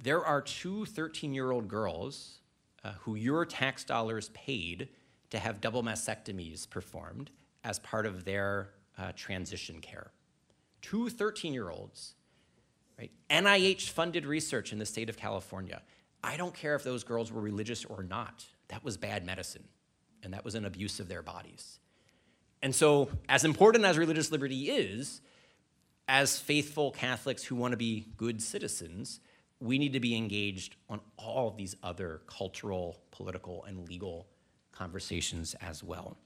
There 0.01 0.23
are 0.23 0.41
two 0.41 0.85
13 0.85 1.33
year 1.33 1.51
old 1.51 1.67
girls 1.67 2.39
uh, 2.83 2.91
who 2.99 3.15
your 3.15 3.45
tax 3.45 3.83
dollars 3.83 4.29
paid 4.29 4.89
to 5.29 5.39
have 5.39 5.61
double 5.61 5.83
mastectomies 5.83 6.69
performed 6.69 7.31
as 7.63 7.79
part 7.79 8.05
of 8.05 8.23
their 8.25 8.69
uh, 8.97 9.11
transition 9.15 9.79
care 9.81 10.11
two 10.81 11.09
13 11.09 11.53
year 11.53 11.69
olds, 11.69 12.15
right? 12.97 13.11
NIH 13.29 13.89
funded 13.89 14.25
research 14.25 14.71
in 14.71 14.79
the 14.79 14.85
state 14.85 15.09
of 15.09 15.17
California. 15.17 15.81
I 16.23 16.37
don't 16.37 16.53
care 16.53 16.75
if 16.75 16.83
those 16.83 17.03
girls 17.03 17.31
were 17.31 17.41
religious 17.41 17.85
or 17.85 18.03
not. 18.03 18.45
That 18.69 18.83
was 18.83 18.97
bad 18.97 19.25
medicine, 19.25 19.65
and 20.23 20.33
that 20.33 20.43
was 20.43 20.55
an 20.55 20.65
abuse 20.65 20.99
of 20.99 21.07
their 21.07 21.21
bodies. 21.21 21.79
And 22.61 22.73
so, 22.73 23.09
as 23.29 23.43
important 23.43 23.85
as 23.85 23.97
religious 23.97 24.31
liberty 24.31 24.69
is, 24.69 25.21
as 26.07 26.39
faithful 26.39 26.91
Catholics 26.91 27.43
who 27.43 27.55
want 27.55 27.71
to 27.71 27.77
be 27.77 28.07
good 28.17 28.41
citizens, 28.41 29.19
we 29.59 29.77
need 29.77 29.93
to 29.93 29.99
be 29.99 30.15
engaged 30.15 30.75
on 30.89 30.99
all 31.17 31.49
of 31.49 31.57
these 31.57 31.75
other 31.83 32.21
cultural, 32.27 32.99
political, 33.11 33.63
and 33.65 33.87
legal 33.87 34.27
conversations 34.77 35.55
as 35.61 35.83
well. 35.83 36.17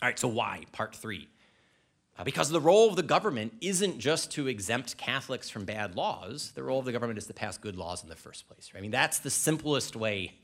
All 0.00 0.08
right, 0.08 0.18
so 0.18 0.28
why? 0.28 0.64
Part 0.72 0.94
three. 0.94 1.28
Uh, 2.18 2.24
because 2.24 2.50
the 2.50 2.60
role 2.60 2.88
of 2.88 2.96
the 2.96 3.02
government 3.02 3.52
isn't 3.60 3.98
just 3.98 4.32
to 4.32 4.48
exempt 4.48 4.96
Catholics 4.96 5.48
from 5.48 5.64
bad 5.64 5.94
laws, 5.94 6.52
the 6.54 6.62
role 6.62 6.80
of 6.80 6.84
the 6.84 6.92
government 6.92 7.18
is 7.18 7.26
to 7.26 7.34
pass 7.34 7.56
good 7.56 7.76
laws 7.76 8.02
in 8.02 8.08
the 8.08 8.16
first 8.16 8.48
place. 8.48 8.70
Right? 8.74 8.80
I 8.80 8.82
mean, 8.82 8.90
that's 8.90 9.20
the 9.20 9.30
simplest 9.30 9.94
way 9.94 10.34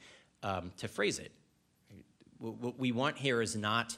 um, 0.42 0.70
to 0.76 0.86
phrase 0.86 1.18
it. 1.18 1.32
What 2.38 2.78
we 2.78 2.92
want 2.92 3.16
here 3.16 3.42
is 3.42 3.56
not 3.56 3.96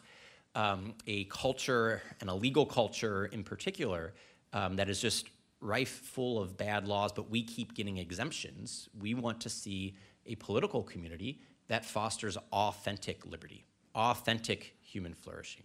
um, 0.54 0.94
a 1.06 1.24
culture 1.24 2.00
and 2.20 2.30
a 2.30 2.34
legal 2.34 2.64
culture 2.64 3.26
in 3.26 3.44
particular 3.44 4.14
um, 4.52 4.76
that 4.76 4.88
is 4.88 5.00
just 5.00 5.28
rife 5.60 6.00
full 6.04 6.40
of 6.40 6.56
bad 6.56 6.86
laws, 6.86 7.12
but 7.12 7.30
we 7.30 7.42
keep 7.42 7.74
getting 7.74 7.98
exemptions. 7.98 8.88
We 8.98 9.14
want 9.14 9.40
to 9.42 9.48
see 9.48 9.96
a 10.24 10.34
political 10.36 10.82
community 10.82 11.40
that 11.68 11.84
fosters 11.84 12.36
authentic 12.52 13.26
liberty, 13.26 13.66
authentic 13.94 14.76
human 14.80 15.14
flourishing. 15.14 15.64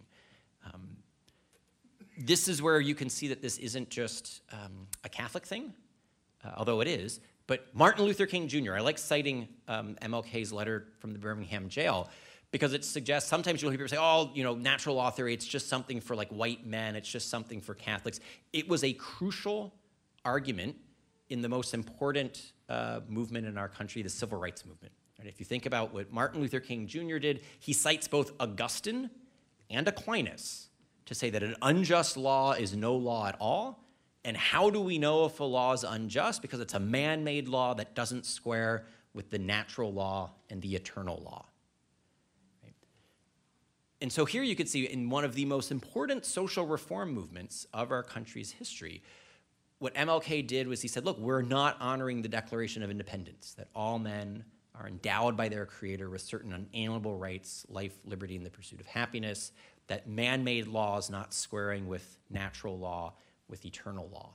Um, 0.72 0.96
this 2.18 2.48
is 2.48 2.60
where 2.60 2.80
you 2.80 2.94
can 2.94 3.08
see 3.08 3.28
that 3.28 3.40
this 3.40 3.58
isn't 3.58 3.88
just 3.88 4.42
um, 4.52 4.86
a 5.04 5.08
Catholic 5.08 5.46
thing, 5.46 5.72
uh, 6.44 6.50
although 6.56 6.80
it 6.80 6.88
is, 6.88 7.20
but 7.46 7.66
Martin 7.74 8.04
Luther 8.04 8.26
King 8.26 8.48
Jr., 8.48 8.74
I 8.74 8.80
like 8.80 8.98
citing 8.98 9.48
um, 9.68 9.96
MLK's 10.00 10.52
letter 10.52 10.86
from 11.00 11.12
the 11.12 11.18
Birmingham 11.18 11.68
jail 11.68 12.08
because 12.50 12.74
it 12.74 12.84
suggests 12.84 13.28
sometimes 13.28 13.62
you'll 13.62 13.70
hear 13.70 13.78
people 13.78 13.88
say, 13.88 14.00
oh, 14.00 14.30
you 14.34 14.44
know, 14.44 14.54
natural 14.54 14.94
law 14.94 15.10
theory, 15.10 15.34
it's 15.34 15.46
just 15.46 15.68
something 15.68 16.00
for 16.00 16.14
like 16.14 16.28
white 16.28 16.66
men, 16.66 16.94
it's 16.94 17.08
just 17.08 17.30
something 17.30 17.60
for 17.60 17.74
Catholics. 17.74 18.20
It 18.52 18.68
was 18.68 18.84
a 18.84 18.92
crucial 18.92 19.74
argument 20.24 20.76
in 21.30 21.40
the 21.40 21.48
most 21.48 21.72
important 21.74 22.52
uh, 22.68 23.00
movement 23.08 23.46
in 23.46 23.56
our 23.56 23.68
country, 23.68 24.02
the 24.02 24.10
civil 24.10 24.38
rights 24.38 24.64
movement. 24.66 24.92
And 25.22 25.28
if 25.28 25.38
you 25.38 25.46
think 25.46 25.66
about 25.66 25.94
what 25.94 26.12
Martin 26.12 26.40
Luther 26.40 26.58
King 26.58 26.88
Jr. 26.88 27.18
did, 27.18 27.42
he 27.60 27.72
cites 27.72 28.08
both 28.08 28.32
Augustine 28.40 29.08
and 29.70 29.86
Aquinas 29.86 30.66
to 31.06 31.14
say 31.14 31.30
that 31.30 31.44
an 31.44 31.54
unjust 31.62 32.16
law 32.16 32.54
is 32.54 32.74
no 32.74 32.96
law 32.96 33.28
at 33.28 33.36
all. 33.38 33.84
And 34.24 34.36
how 34.36 34.68
do 34.68 34.80
we 34.80 34.98
know 34.98 35.24
if 35.26 35.38
a 35.38 35.44
law 35.44 35.74
is 35.74 35.84
unjust? 35.84 36.42
Because 36.42 36.58
it's 36.58 36.74
a 36.74 36.80
man 36.80 37.22
made 37.22 37.46
law 37.46 37.72
that 37.74 37.94
doesn't 37.94 38.26
square 38.26 38.84
with 39.14 39.30
the 39.30 39.38
natural 39.38 39.92
law 39.92 40.32
and 40.50 40.60
the 40.60 40.74
eternal 40.74 41.22
law. 41.24 41.46
Right? 42.64 42.74
And 44.00 44.12
so 44.12 44.24
here 44.24 44.42
you 44.42 44.56
could 44.56 44.68
see 44.68 44.86
in 44.86 45.08
one 45.08 45.24
of 45.24 45.36
the 45.36 45.44
most 45.44 45.70
important 45.70 46.26
social 46.26 46.66
reform 46.66 47.12
movements 47.12 47.64
of 47.72 47.92
our 47.92 48.02
country's 48.02 48.50
history, 48.50 49.04
what 49.78 49.94
MLK 49.94 50.44
did 50.48 50.66
was 50.66 50.82
he 50.82 50.88
said, 50.88 51.04
look, 51.04 51.20
we're 51.20 51.42
not 51.42 51.76
honoring 51.78 52.22
the 52.22 52.28
Declaration 52.28 52.82
of 52.82 52.90
Independence, 52.90 53.54
that 53.56 53.68
all 53.72 54.00
men 54.00 54.44
are 54.82 54.88
endowed 54.88 55.36
by 55.36 55.48
their 55.48 55.64
Creator 55.64 56.10
with 56.10 56.20
certain 56.20 56.52
unalienable 56.52 57.16
rights, 57.16 57.64
life, 57.68 57.92
liberty, 58.04 58.36
and 58.36 58.44
the 58.44 58.50
pursuit 58.50 58.80
of 58.80 58.86
happiness, 58.86 59.52
that 59.86 60.08
man 60.08 60.42
made 60.42 60.66
laws 60.66 61.08
not 61.08 61.32
squaring 61.32 61.86
with 61.86 62.18
natural 62.30 62.78
law, 62.78 63.12
with 63.48 63.64
eternal 63.64 64.08
law. 64.12 64.30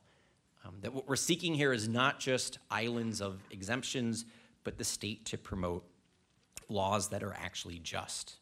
Um, 0.66 0.76
that 0.82 0.94
what 0.94 1.08
we're 1.08 1.16
seeking 1.16 1.54
here 1.54 1.74
is 1.74 1.88
not 1.88 2.20
just 2.20 2.60
islands 2.72 3.22
of 3.22 3.42
exemptions, 3.52 4.26
but 4.64 4.78
the 4.78 4.84
state 4.84 5.26
to 5.26 5.38
promote 5.38 5.84
laws 6.70 7.10
that 7.10 7.24
are 7.24 7.34
actually 7.34 7.80
just. 7.80 8.36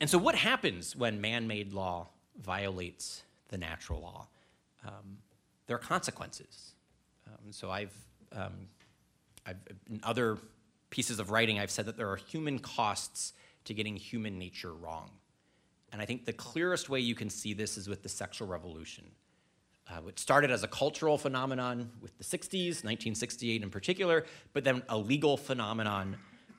And 0.00 0.08
so, 0.08 0.18
what 0.18 0.34
happens 0.34 0.96
when 0.96 1.20
man 1.20 1.46
made 1.46 1.72
law 1.72 2.08
violates 2.40 3.22
the 3.48 3.58
natural 3.58 4.00
law? 4.00 4.26
Um, 4.86 5.18
there 5.66 5.76
are 5.76 5.80
consequences. 5.80 6.72
Um, 7.26 7.52
so, 7.52 7.70
I've, 7.70 7.94
um, 8.32 8.66
I've, 9.46 9.56
in 9.88 10.00
other 10.02 10.38
pieces 10.92 11.18
of 11.18 11.30
writing, 11.30 11.58
I've 11.58 11.70
said 11.70 11.86
that 11.86 11.96
there 11.96 12.10
are 12.10 12.16
human 12.16 12.58
costs 12.58 13.32
to 13.64 13.74
getting 13.74 13.96
human 13.96 14.38
nature 14.38 14.72
wrong. 14.72 15.10
And 15.90 16.00
I 16.00 16.04
think 16.04 16.26
the 16.26 16.32
clearest 16.32 16.88
way 16.88 17.00
you 17.00 17.14
can 17.14 17.30
see 17.30 17.54
this 17.54 17.76
is 17.76 17.88
with 17.88 18.02
the 18.02 18.08
sexual 18.08 18.46
revolution. 18.46 19.04
Uh, 19.90 20.06
it 20.06 20.18
started 20.18 20.50
as 20.50 20.62
a 20.62 20.68
cultural 20.68 21.16
phenomenon 21.18 21.90
with 22.00 22.16
the 22.18 22.24
60s, 22.24 22.84
1968 22.84 23.62
in 23.62 23.70
particular, 23.70 24.26
but 24.52 24.64
then 24.64 24.82
a 24.90 24.96
legal 24.96 25.36
phenomenon 25.36 26.16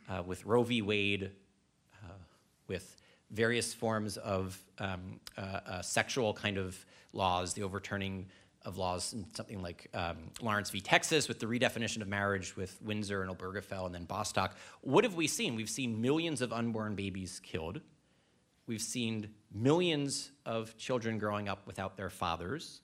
uh, 0.10 0.24
with 0.26 0.46
Roe 0.46 0.64
v. 0.64 0.82
Wade, 0.82 1.32
uh, 2.04 2.14
with 2.68 3.02
various 3.30 3.72
forms 3.72 4.18
of 4.18 4.60
um, 4.80 5.20
uh, 5.38 5.42
uh, 5.42 5.82
sexual 5.82 6.34
kind 6.34 6.58
of 6.58 6.84
laws, 7.14 7.54
the 7.54 7.62
overturning 7.62 8.28
of 8.66 8.78
laws, 8.78 9.14
in 9.14 9.26
something 9.34 9.62
like 9.62 9.88
um, 9.94 10.18
Lawrence 10.42 10.70
v. 10.70 10.80
Texas, 10.80 11.28
with 11.28 11.40
the 11.40 11.46
redefinition 11.46 12.02
of 12.02 12.08
marriage 12.08 12.56
with 12.56 12.82
Windsor 12.82 13.22
and 13.22 13.32
Obergefell 13.38 13.86
and 13.86 13.94
then 13.94 14.06
Bostock. 14.06 14.58
What 14.82 15.04
have 15.04 15.16
we 15.16 15.28
seen? 15.28 15.56
We've 15.56 15.70
seen 15.70 16.02
millions 16.02 16.42
of 16.42 16.54
unborn 16.54 16.96
babies 16.96 17.40
killed. 17.44 17.82
We've 18.66 18.82
seen 18.82 19.30
millions 19.54 20.32
of 20.46 20.78
children 20.78 21.20
growing 21.20 21.50
up 21.50 21.68
without 21.68 21.98
their 21.98 22.10
fathers. 22.10 22.82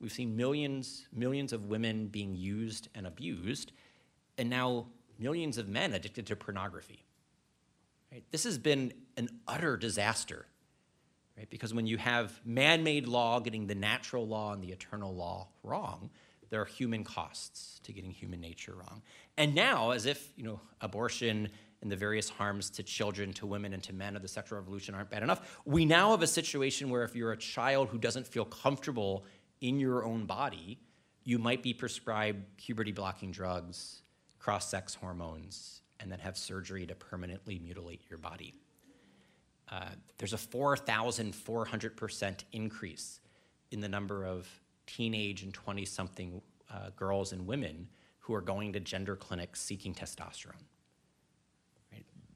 We've 0.00 0.12
seen 0.12 0.36
millions, 0.36 1.06
millions 1.12 1.52
of 1.52 1.66
women 1.66 2.08
being 2.08 2.34
used 2.34 2.88
and 2.94 3.06
abused, 3.06 3.70
and 4.36 4.50
now 4.50 4.86
millions 5.18 5.58
of 5.58 5.68
men 5.68 5.92
addicted 5.92 6.26
to 6.26 6.36
pornography. 6.36 7.04
Right? 8.10 8.24
This 8.32 8.42
has 8.44 8.58
been 8.58 8.92
an 9.16 9.28
utter 9.46 9.76
disaster, 9.76 10.46
right? 11.36 11.48
Because 11.50 11.72
when 11.74 11.86
you 11.86 11.98
have 11.98 12.40
man-made 12.44 13.06
law 13.06 13.40
getting 13.40 13.66
the 13.66 13.74
natural 13.74 14.26
law 14.26 14.52
and 14.52 14.62
the 14.62 14.72
eternal 14.72 15.14
law 15.14 15.48
wrong, 15.62 16.10
there 16.50 16.60
are 16.60 16.66
human 16.66 17.02
costs 17.02 17.80
to 17.84 17.92
getting 17.92 18.10
human 18.10 18.40
nature 18.40 18.74
wrong. 18.74 19.02
And 19.38 19.54
now, 19.54 19.92
as 19.92 20.06
if 20.06 20.32
you 20.36 20.44
know, 20.44 20.60
abortion 20.80 21.48
and 21.80 21.90
the 21.90 21.96
various 21.96 22.28
harms 22.28 22.70
to 22.70 22.82
children, 22.82 23.32
to 23.32 23.46
women, 23.46 23.72
and 23.72 23.82
to 23.82 23.92
men 23.92 24.14
of 24.14 24.22
the 24.22 24.28
sexual 24.28 24.58
revolution 24.58 24.94
aren't 24.94 25.10
bad 25.10 25.22
enough. 25.22 25.60
We 25.64 25.84
now 25.84 26.12
have 26.12 26.22
a 26.22 26.26
situation 26.26 26.90
where 26.90 27.02
if 27.02 27.16
you're 27.16 27.32
a 27.32 27.36
child 27.36 27.88
who 27.88 27.98
doesn't 27.98 28.26
feel 28.26 28.44
comfortable 28.44 29.24
in 29.60 29.80
your 29.80 30.04
own 30.04 30.26
body, 30.26 30.78
you 31.24 31.38
might 31.38 31.62
be 31.62 31.74
prescribed 31.74 32.44
puberty 32.56 32.92
blocking 32.92 33.32
drugs, 33.32 34.02
cross 34.38 34.68
sex 34.68 34.94
hormones, 34.94 35.82
and 35.98 36.10
then 36.10 36.18
have 36.18 36.36
surgery 36.36 36.86
to 36.86 36.94
permanently 36.94 37.58
mutilate 37.58 38.02
your 38.10 38.18
body. 38.18 38.54
Uh, 39.72 39.86
there's 40.18 40.34
a 40.34 40.36
4,400% 40.36 42.44
increase 42.52 43.20
in 43.70 43.80
the 43.80 43.88
number 43.88 44.26
of 44.26 44.46
teenage 44.86 45.42
and 45.42 45.54
20 45.54 45.86
something 45.86 46.42
uh, 46.70 46.90
girls 46.94 47.32
and 47.32 47.46
women 47.46 47.88
who 48.18 48.34
are 48.34 48.42
going 48.42 48.74
to 48.74 48.80
gender 48.80 49.16
clinics 49.16 49.60
seeking 49.60 49.94
testosterone. 49.94 50.66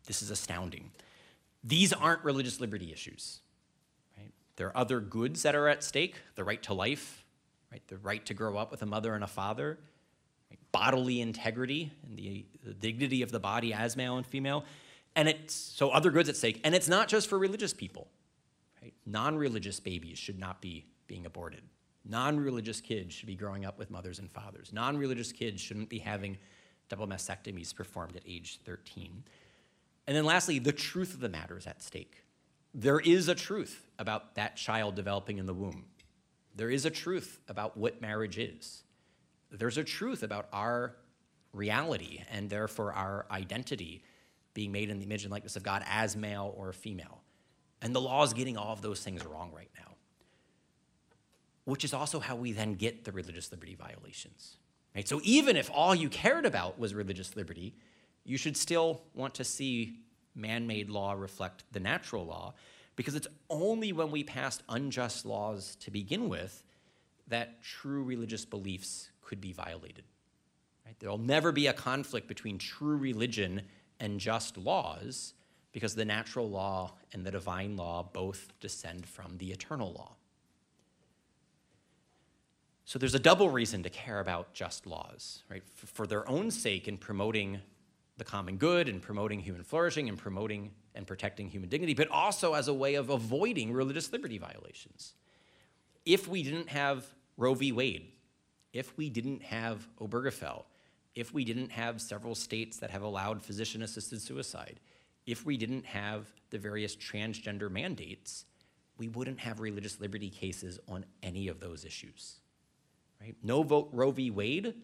This 0.06 0.22
is 0.22 0.30
astounding. 0.30 0.90
These 1.62 1.92
aren't 1.92 2.24
religious 2.24 2.60
liberty 2.60 2.92
issues. 2.92 3.40
Right? 4.16 4.32
There 4.54 4.68
are 4.68 4.76
other 4.76 5.00
goods 5.00 5.42
that 5.42 5.54
are 5.54 5.68
at 5.68 5.84
stake 5.84 6.16
the 6.36 6.44
right 6.44 6.62
to 6.62 6.74
life, 6.74 7.24
right? 7.70 7.82
the 7.88 7.98
right 7.98 8.24
to 8.26 8.34
grow 8.34 8.56
up 8.56 8.70
with 8.70 8.82
a 8.82 8.86
mother 8.86 9.14
and 9.14 9.24
a 9.24 9.28
father, 9.28 9.78
bodily 10.72 11.20
integrity 11.20 11.92
and 12.06 12.16
the, 12.16 12.46
the 12.64 12.74
dignity 12.74 13.22
of 13.22 13.32
the 13.32 13.40
body 13.40 13.72
as 13.72 13.96
male 13.96 14.16
and 14.16 14.26
female. 14.26 14.64
And 15.16 15.28
it's 15.28 15.54
so 15.54 15.90
other 15.90 16.10
goods 16.10 16.28
at 16.28 16.36
stake. 16.36 16.60
And 16.62 16.74
it's 16.74 16.88
not 16.88 17.08
just 17.08 17.28
for 17.28 17.38
religious 17.38 17.72
people. 17.72 18.06
Right? 18.80 18.94
Non 19.06 19.36
religious 19.36 19.80
babies 19.80 20.18
should 20.18 20.38
not 20.38 20.60
be 20.60 20.86
being 21.08 21.26
aborted. 21.26 21.62
Non 22.04 22.38
religious 22.38 22.80
kids 22.80 23.14
should 23.14 23.26
be 23.26 23.34
growing 23.34 23.64
up 23.64 23.78
with 23.78 23.90
mothers 23.90 24.18
and 24.18 24.30
fathers. 24.30 24.72
Non 24.72 24.98
religious 24.98 25.32
kids 25.32 25.60
shouldn't 25.60 25.88
be 25.88 25.98
having 25.98 26.36
double 26.88 27.08
mastectomies 27.08 27.74
performed 27.74 28.14
at 28.14 28.22
age 28.28 28.60
13. 28.64 29.24
And 30.06 30.16
then 30.16 30.24
lastly, 30.24 30.58
the 30.58 30.72
truth 30.72 31.14
of 31.14 31.20
the 31.20 31.28
matter 31.28 31.58
is 31.58 31.66
at 31.66 31.82
stake. 31.82 32.22
There 32.74 33.00
is 33.00 33.28
a 33.28 33.34
truth 33.34 33.88
about 33.98 34.34
that 34.34 34.56
child 34.56 34.94
developing 34.94 35.38
in 35.38 35.46
the 35.46 35.54
womb. 35.54 35.86
There 36.54 36.70
is 36.70 36.84
a 36.84 36.90
truth 36.90 37.40
about 37.48 37.76
what 37.76 38.00
marriage 38.00 38.38
is. 38.38 38.82
There's 39.50 39.78
a 39.78 39.84
truth 39.84 40.22
about 40.22 40.48
our 40.52 40.94
reality 41.52 42.22
and 42.30 42.50
therefore 42.50 42.92
our 42.92 43.26
identity 43.30 44.02
being 44.56 44.72
made 44.72 44.88
in 44.88 44.98
the 44.98 45.04
image 45.04 45.22
and 45.22 45.30
likeness 45.30 45.54
of 45.54 45.62
God 45.62 45.84
as 45.86 46.16
male 46.16 46.52
or 46.56 46.72
female. 46.72 47.20
And 47.82 47.94
the 47.94 48.00
law 48.00 48.24
is 48.24 48.32
getting 48.32 48.56
all 48.56 48.72
of 48.72 48.80
those 48.80 49.00
things 49.00 49.24
wrong 49.24 49.52
right 49.54 49.68
now, 49.78 49.94
which 51.66 51.84
is 51.84 51.92
also 51.92 52.20
how 52.20 52.36
we 52.36 52.52
then 52.52 52.72
get 52.74 53.04
the 53.04 53.12
religious 53.12 53.52
liberty 53.52 53.74
violations. 53.74 54.56
Right? 54.94 55.06
So 55.06 55.20
even 55.22 55.56
if 55.56 55.70
all 55.72 55.94
you 55.94 56.08
cared 56.08 56.46
about 56.46 56.78
was 56.78 56.94
religious 56.94 57.36
liberty, 57.36 57.74
you 58.24 58.38
should 58.38 58.56
still 58.56 59.02
want 59.14 59.34
to 59.34 59.44
see 59.44 59.98
man 60.34 60.66
made 60.66 60.88
law 60.88 61.12
reflect 61.12 61.64
the 61.72 61.80
natural 61.80 62.24
law, 62.24 62.54
because 62.96 63.14
it's 63.14 63.28
only 63.50 63.92
when 63.92 64.10
we 64.10 64.24
passed 64.24 64.62
unjust 64.70 65.26
laws 65.26 65.76
to 65.80 65.90
begin 65.90 66.30
with 66.30 66.64
that 67.28 67.62
true 67.62 68.02
religious 68.02 68.46
beliefs 68.46 69.10
could 69.20 69.40
be 69.40 69.52
violated. 69.52 70.04
Right? 70.86 70.96
There'll 70.98 71.18
never 71.18 71.52
be 71.52 71.66
a 71.66 71.74
conflict 71.74 72.26
between 72.26 72.56
true 72.56 72.96
religion 72.96 73.60
and 74.00 74.20
just 74.20 74.56
laws 74.56 75.34
because 75.72 75.94
the 75.94 76.04
natural 76.04 76.48
law 76.48 76.94
and 77.12 77.24
the 77.24 77.30
divine 77.30 77.76
law 77.76 78.02
both 78.02 78.52
descend 78.60 79.06
from 79.06 79.36
the 79.38 79.52
eternal 79.52 79.92
law. 79.92 80.12
So 82.84 82.98
there's 82.98 83.14
a 83.14 83.18
double 83.18 83.50
reason 83.50 83.82
to 83.82 83.90
care 83.90 84.20
about 84.20 84.54
just 84.54 84.86
laws, 84.86 85.42
right? 85.50 85.62
For 85.74 86.06
their 86.06 86.28
own 86.28 86.50
sake 86.50 86.86
in 86.86 86.96
promoting 86.96 87.60
the 88.16 88.24
common 88.24 88.56
good 88.56 88.88
and 88.88 89.02
promoting 89.02 89.40
human 89.40 89.64
flourishing 89.64 90.08
and 90.08 90.16
promoting 90.16 90.70
and 90.94 91.06
protecting 91.06 91.48
human 91.50 91.68
dignity, 91.68 91.94
but 91.94 92.08
also 92.08 92.54
as 92.54 92.68
a 92.68 92.74
way 92.74 92.94
of 92.94 93.10
avoiding 93.10 93.72
religious 93.72 94.12
liberty 94.12 94.38
violations. 94.38 95.14
if 96.06 96.28
we 96.28 96.42
didn't 96.42 96.68
have 96.68 97.04
Roe 97.36 97.54
v. 97.54 97.72
Wade, 97.72 98.12
if 98.72 98.96
we 98.96 99.10
didn't 99.10 99.42
have 99.42 99.86
Obergefell, 99.98 100.62
if 101.16 101.32
we 101.32 101.44
didn't 101.44 101.72
have 101.72 102.00
several 102.00 102.34
states 102.34 102.76
that 102.76 102.90
have 102.90 103.02
allowed 103.02 103.42
physician 103.42 103.82
assisted 103.82 104.20
suicide, 104.20 104.78
if 105.26 105.44
we 105.44 105.56
didn't 105.56 105.86
have 105.86 106.28
the 106.50 106.58
various 106.58 106.94
transgender 106.94 107.70
mandates, 107.70 108.44
we 108.98 109.08
wouldn't 109.08 109.40
have 109.40 109.58
religious 109.58 109.98
liberty 109.98 110.30
cases 110.30 110.78
on 110.86 111.04
any 111.22 111.48
of 111.48 111.58
those 111.58 111.84
issues. 111.84 112.40
Right? 113.20 113.34
No 113.42 113.62
vote 113.62 113.88
Roe 113.92 114.10
v. 114.10 114.30
Wade, 114.30 114.74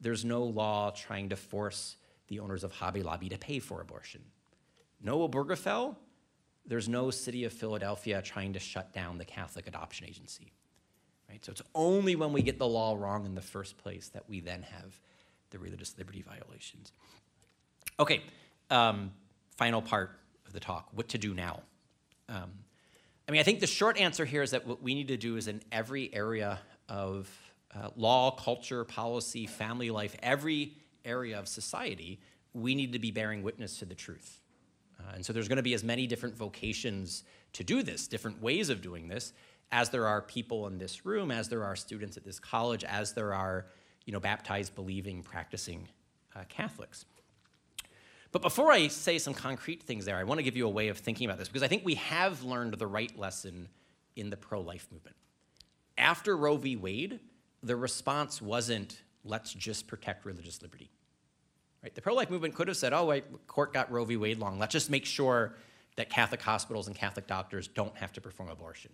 there's 0.00 0.24
no 0.24 0.44
law 0.44 0.90
trying 0.92 1.28
to 1.28 1.36
force 1.36 1.96
the 2.28 2.38
owners 2.38 2.64
of 2.64 2.72
Hobby 2.72 3.02
Lobby 3.02 3.28
to 3.28 3.36
pay 3.36 3.58
for 3.58 3.80
abortion. 3.80 4.22
No 5.02 5.28
Obergefell, 5.28 5.96
there's 6.64 6.88
no 6.88 7.10
city 7.10 7.44
of 7.44 7.52
Philadelphia 7.52 8.22
trying 8.22 8.52
to 8.52 8.60
shut 8.60 8.92
down 8.92 9.18
the 9.18 9.24
Catholic 9.24 9.66
Adoption 9.66 10.06
Agency. 10.06 10.52
Right? 11.28 11.44
So 11.44 11.50
it's 11.50 11.62
only 11.74 12.14
when 12.14 12.32
we 12.32 12.42
get 12.42 12.58
the 12.58 12.66
law 12.66 12.94
wrong 12.96 13.26
in 13.26 13.34
the 13.34 13.40
first 13.40 13.76
place 13.76 14.08
that 14.08 14.28
we 14.28 14.40
then 14.40 14.62
have 14.62 15.00
the 15.50 15.58
religious 15.58 15.96
liberty 15.98 16.22
violations. 16.22 16.92
Okay, 17.98 18.22
um, 18.70 19.12
final 19.56 19.82
part 19.82 20.10
of 20.46 20.52
the 20.52 20.60
talk 20.60 20.88
what 20.92 21.08
to 21.08 21.18
do 21.18 21.34
now. 21.34 21.60
Um, 22.28 22.50
I 23.28 23.32
mean, 23.32 23.40
I 23.40 23.44
think 23.44 23.60
the 23.60 23.66
short 23.66 23.98
answer 23.98 24.24
here 24.24 24.42
is 24.42 24.50
that 24.52 24.66
what 24.66 24.82
we 24.82 24.94
need 24.94 25.08
to 25.08 25.16
do 25.16 25.36
is 25.36 25.46
in 25.46 25.60
every 25.70 26.12
area 26.12 26.58
of 26.88 27.30
uh, 27.74 27.88
law, 27.96 28.32
culture, 28.32 28.84
policy, 28.84 29.46
family 29.46 29.90
life, 29.90 30.16
every 30.22 30.76
area 31.04 31.38
of 31.38 31.46
society, 31.46 32.20
we 32.52 32.74
need 32.74 32.92
to 32.92 32.98
be 32.98 33.10
bearing 33.10 33.42
witness 33.42 33.78
to 33.78 33.84
the 33.84 33.94
truth. 33.94 34.40
Uh, 34.98 35.12
and 35.14 35.24
so 35.24 35.32
there's 35.32 35.48
going 35.48 35.56
to 35.56 35.62
be 35.62 35.74
as 35.74 35.84
many 35.84 36.06
different 36.06 36.36
vocations 36.36 37.24
to 37.52 37.64
do 37.64 37.82
this, 37.82 38.06
different 38.06 38.42
ways 38.42 38.68
of 38.68 38.82
doing 38.82 39.08
this, 39.08 39.32
as 39.72 39.90
there 39.90 40.06
are 40.06 40.20
people 40.20 40.66
in 40.66 40.78
this 40.78 41.06
room, 41.06 41.30
as 41.30 41.48
there 41.48 41.64
are 41.64 41.76
students 41.76 42.16
at 42.16 42.24
this 42.24 42.40
college, 42.40 42.82
as 42.84 43.12
there 43.12 43.32
are 43.32 43.66
you 44.10 44.12
know, 44.12 44.18
baptized, 44.18 44.74
believing, 44.74 45.22
practicing 45.22 45.86
uh, 46.34 46.40
Catholics. 46.48 47.04
But 48.32 48.42
before 48.42 48.72
I 48.72 48.88
say 48.88 49.18
some 49.18 49.34
concrete 49.34 49.84
things 49.84 50.04
there, 50.04 50.16
I 50.16 50.24
want 50.24 50.40
to 50.40 50.42
give 50.42 50.56
you 50.56 50.66
a 50.66 50.70
way 50.70 50.88
of 50.88 50.98
thinking 50.98 51.26
about 51.26 51.38
this 51.38 51.46
because 51.46 51.62
I 51.62 51.68
think 51.68 51.84
we 51.84 51.94
have 51.94 52.42
learned 52.42 52.74
the 52.74 52.88
right 52.88 53.16
lesson 53.16 53.68
in 54.16 54.28
the 54.28 54.36
pro 54.36 54.62
life 54.62 54.88
movement. 54.90 55.14
After 55.96 56.36
Roe 56.36 56.56
v. 56.56 56.74
Wade, 56.74 57.20
the 57.62 57.76
response 57.76 58.42
wasn't, 58.42 59.00
let's 59.24 59.54
just 59.54 59.86
protect 59.86 60.26
religious 60.26 60.60
liberty. 60.60 60.90
Right? 61.80 61.94
The 61.94 62.02
pro 62.02 62.14
life 62.14 62.30
movement 62.30 62.56
could 62.56 62.66
have 62.66 62.76
said, 62.76 62.92
oh, 62.92 63.04
wait, 63.04 63.46
court 63.46 63.72
got 63.72 63.92
Roe 63.92 64.04
v. 64.04 64.16
Wade 64.16 64.40
long. 64.40 64.58
Let's 64.58 64.72
just 64.72 64.90
make 64.90 65.06
sure 65.06 65.54
that 65.94 66.10
Catholic 66.10 66.42
hospitals 66.42 66.88
and 66.88 66.96
Catholic 66.96 67.28
doctors 67.28 67.68
don't 67.68 67.96
have 67.96 68.12
to 68.14 68.20
perform 68.20 68.48
abortion. 68.48 68.90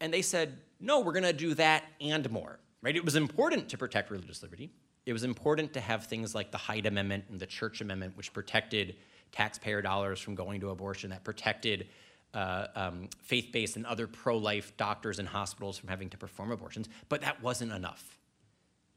And 0.00 0.14
they 0.14 0.22
said, 0.22 0.56
no, 0.78 1.00
we're 1.00 1.14
going 1.14 1.24
to 1.24 1.32
do 1.32 1.54
that 1.54 1.82
and 2.00 2.30
more. 2.30 2.60
Right? 2.80 2.94
It 2.94 3.04
was 3.04 3.16
important 3.16 3.68
to 3.70 3.78
protect 3.78 4.10
religious 4.10 4.42
liberty. 4.42 4.70
It 5.04 5.12
was 5.12 5.24
important 5.24 5.72
to 5.72 5.80
have 5.80 6.06
things 6.06 6.34
like 6.34 6.50
the 6.50 6.58
Hyde 6.58 6.86
Amendment 6.86 7.24
and 7.30 7.40
the 7.40 7.46
Church 7.46 7.80
Amendment, 7.80 8.16
which 8.16 8.32
protected 8.32 8.96
taxpayer 9.32 9.82
dollars 9.82 10.20
from 10.20 10.34
going 10.34 10.60
to 10.60 10.70
abortion, 10.70 11.10
that 11.10 11.24
protected 11.24 11.88
uh, 12.34 12.66
um, 12.74 13.08
faith 13.22 13.50
based 13.52 13.76
and 13.76 13.86
other 13.86 14.06
pro 14.06 14.36
life 14.36 14.76
doctors 14.76 15.18
and 15.18 15.26
hospitals 15.26 15.78
from 15.78 15.88
having 15.88 16.10
to 16.10 16.18
perform 16.18 16.52
abortions. 16.52 16.88
But 17.08 17.22
that 17.22 17.42
wasn't 17.42 17.72
enough. 17.72 18.18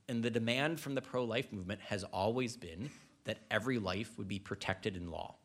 And 0.07 0.21
the 0.21 0.29
demand 0.29 0.79
from 0.79 0.95
the 0.95 1.01
pro 1.01 1.23
life 1.23 1.51
movement 1.51 1.81
has 1.81 2.03
always 2.03 2.57
been 2.57 2.89
that 3.23 3.37
every 3.49 3.79
life 3.79 4.17
would 4.17 4.27
be 4.27 4.39
protected 4.39 4.97
in 4.97 5.09
law. 5.09 5.35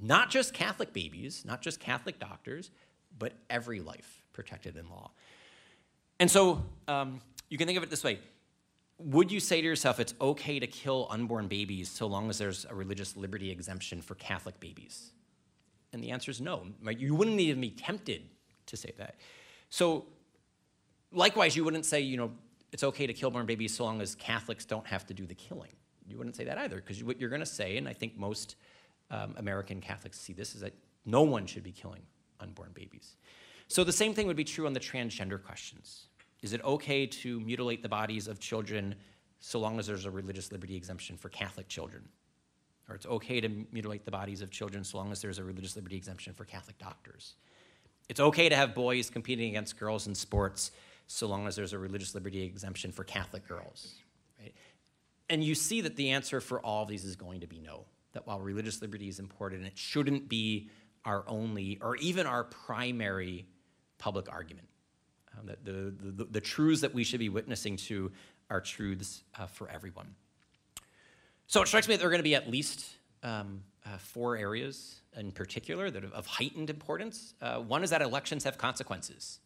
Not 0.00 0.30
just 0.30 0.54
Catholic 0.54 0.92
babies, 0.92 1.44
not 1.44 1.60
just 1.60 1.80
Catholic 1.80 2.18
doctors, 2.18 2.70
but 3.18 3.34
every 3.50 3.80
life 3.80 4.22
protected 4.32 4.76
in 4.76 4.88
law. 4.88 5.10
And 6.20 6.30
so 6.30 6.64
um, 6.88 7.20
you 7.48 7.58
can 7.58 7.66
think 7.66 7.76
of 7.76 7.82
it 7.82 7.90
this 7.90 8.04
way 8.04 8.18
Would 8.98 9.30
you 9.32 9.40
say 9.40 9.60
to 9.60 9.66
yourself, 9.66 10.00
it's 10.00 10.14
okay 10.20 10.58
to 10.58 10.66
kill 10.66 11.06
unborn 11.10 11.48
babies 11.48 11.90
so 11.90 12.06
long 12.06 12.30
as 12.30 12.38
there's 12.38 12.64
a 12.68 12.74
religious 12.74 13.16
liberty 13.16 13.50
exemption 13.50 14.02
for 14.02 14.14
Catholic 14.14 14.58
babies? 14.60 15.10
And 15.92 16.02
the 16.02 16.10
answer 16.10 16.30
is 16.30 16.40
no. 16.40 16.66
Right? 16.82 16.98
You 16.98 17.14
wouldn't 17.14 17.40
even 17.40 17.60
be 17.60 17.70
tempted 17.70 18.22
to 18.66 18.76
say 18.76 18.92
that. 18.98 19.16
So, 19.70 20.06
likewise, 21.12 21.56
you 21.56 21.64
wouldn't 21.64 21.86
say, 21.86 22.00
you 22.00 22.16
know, 22.16 22.32
it's 22.72 22.82
okay 22.82 23.06
to 23.06 23.12
kill 23.12 23.30
born 23.30 23.46
babies 23.46 23.74
so 23.74 23.84
long 23.84 24.00
as 24.00 24.14
Catholics 24.14 24.64
don't 24.64 24.86
have 24.86 25.06
to 25.06 25.14
do 25.14 25.26
the 25.26 25.34
killing. 25.34 25.70
You 26.08 26.18
wouldn't 26.18 26.36
say 26.36 26.44
that 26.44 26.58
either, 26.58 26.76
because 26.76 27.02
what 27.04 27.20
you're 27.20 27.30
going 27.30 27.40
to 27.40 27.46
say, 27.46 27.76
and 27.76 27.88
I 27.88 27.92
think 27.92 28.16
most 28.18 28.56
um, 29.10 29.34
American 29.36 29.80
Catholics 29.80 30.18
see 30.18 30.32
this, 30.32 30.54
is 30.54 30.60
that 30.60 30.74
no 31.06 31.22
one 31.22 31.46
should 31.46 31.62
be 31.62 31.72
killing 31.72 32.02
unborn 32.40 32.70
babies. 32.74 33.16
So 33.68 33.84
the 33.84 33.92
same 33.92 34.14
thing 34.14 34.26
would 34.26 34.36
be 34.36 34.44
true 34.44 34.66
on 34.66 34.72
the 34.72 34.80
transgender 34.80 35.42
questions. 35.42 36.06
Is 36.42 36.52
it 36.52 36.62
okay 36.62 37.06
to 37.06 37.40
mutilate 37.40 37.82
the 37.82 37.88
bodies 37.88 38.28
of 38.28 38.38
children 38.38 38.94
so 39.40 39.58
long 39.58 39.78
as 39.78 39.86
there's 39.86 40.04
a 40.04 40.10
religious 40.10 40.52
liberty 40.52 40.76
exemption 40.76 41.16
for 41.16 41.28
Catholic 41.28 41.68
children? 41.68 42.08
Or 42.88 42.94
it's 42.94 43.06
okay 43.06 43.40
to 43.40 43.48
mutilate 43.72 44.04
the 44.04 44.10
bodies 44.10 44.42
of 44.42 44.50
children 44.50 44.84
so 44.84 44.98
long 44.98 45.10
as 45.10 45.22
there's 45.22 45.38
a 45.38 45.44
religious 45.44 45.74
liberty 45.74 45.96
exemption 45.96 46.34
for 46.34 46.44
Catholic 46.44 46.76
doctors. 46.78 47.34
It's 48.08 48.20
okay 48.20 48.50
to 48.50 48.56
have 48.56 48.74
boys 48.74 49.08
competing 49.08 49.48
against 49.48 49.78
girls 49.78 50.06
in 50.06 50.14
sports 50.14 50.70
so 51.06 51.26
long 51.26 51.46
as 51.46 51.56
there's 51.56 51.72
a 51.72 51.78
religious 51.78 52.14
liberty 52.14 52.42
exemption 52.42 52.92
for 52.92 53.04
Catholic 53.04 53.48
girls. 53.48 53.94
Right? 54.40 54.54
And 55.30 55.42
you 55.42 55.54
see 55.54 55.80
that 55.80 55.96
the 55.96 56.10
answer 56.10 56.40
for 56.40 56.60
all 56.60 56.82
of 56.82 56.88
these 56.88 57.04
is 57.04 57.16
going 57.16 57.40
to 57.40 57.46
be 57.46 57.60
no. 57.60 57.86
That 58.12 58.26
while 58.26 58.40
religious 58.40 58.82
liberty 58.82 59.08
is 59.08 59.18
important, 59.18 59.64
it 59.64 59.78
shouldn't 59.78 60.28
be 60.28 60.68
our 61.04 61.24
only 61.26 61.78
or 61.80 61.96
even 61.96 62.26
our 62.26 62.44
primary 62.44 63.46
public 63.98 64.30
argument. 64.32 64.68
Um, 65.38 65.46
that 65.46 65.64
the, 65.64 65.94
the, 66.00 66.24
the, 66.24 66.40
truths 66.40 66.80
that 66.82 66.94
we 66.94 67.02
should 67.02 67.18
be 67.18 67.28
witnessing 67.28 67.76
to 67.76 68.12
are 68.50 68.60
truths 68.60 69.24
uh, 69.36 69.46
for 69.46 69.68
everyone. 69.68 70.14
So 71.48 71.60
it 71.60 71.66
strikes 71.66 71.88
me 71.88 71.94
that 71.94 71.98
there 71.98 72.08
are 72.08 72.10
going 72.12 72.20
to 72.20 72.22
be 72.22 72.36
at 72.36 72.48
least 72.48 72.86
um, 73.24 73.62
uh, 73.84 73.98
four 73.98 74.36
areas 74.36 75.00
in 75.16 75.32
particular 75.32 75.90
that 75.90 76.04
are 76.04 76.14
of 76.14 76.26
heightened 76.26 76.70
importance. 76.70 77.34
Uh, 77.40 77.56
one 77.56 77.82
is 77.82 77.90
that 77.90 78.00
elections 78.02 78.44
have 78.44 78.58
consequences. 78.58 79.40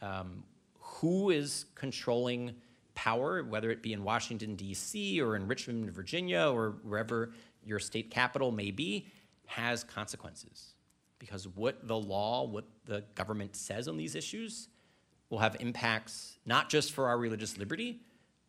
Um, 0.00 0.44
who 0.78 1.30
is 1.30 1.66
controlling 1.74 2.54
power, 2.94 3.42
whether 3.42 3.70
it 3.70 3.82
be 3.82 3.92
in 3.92 4.02
Washington, 4.02 4.54
D.C., 4.56 5.20
or 5.20 5.36
in 5.36 5.46
Richmond, 5.46 5.90
Virginia, 5.90 6.50
or 6.52 6.76
wherever 6.82 7.32
your 7.64 7.78
state 7.78 8.10
capital 8.10 8.50
may 8.50 8.70
be, 8.70 9.06
has 9.46 9.84
consequences. 9.84 10.74
Because 11.18 11.46
what 11.48 11.86
the 11.86 11.96
law, 11.96 12.46
what 12.46 12.64
the 12.90 13.04
government 13.14 13.54
says 13.54 13.86
on 13.86 13.96
these 13.96 14.16
issues, 14.16 14.68
will 15.30 15.38
have 15.38 15.56
impacts 15.60 16.38
not 16.44 16.68
just 16.68 16.92
for 16.92 17.06
our 17.06 17.16
religious 17.16 17.56
liberty, 17.56 18.00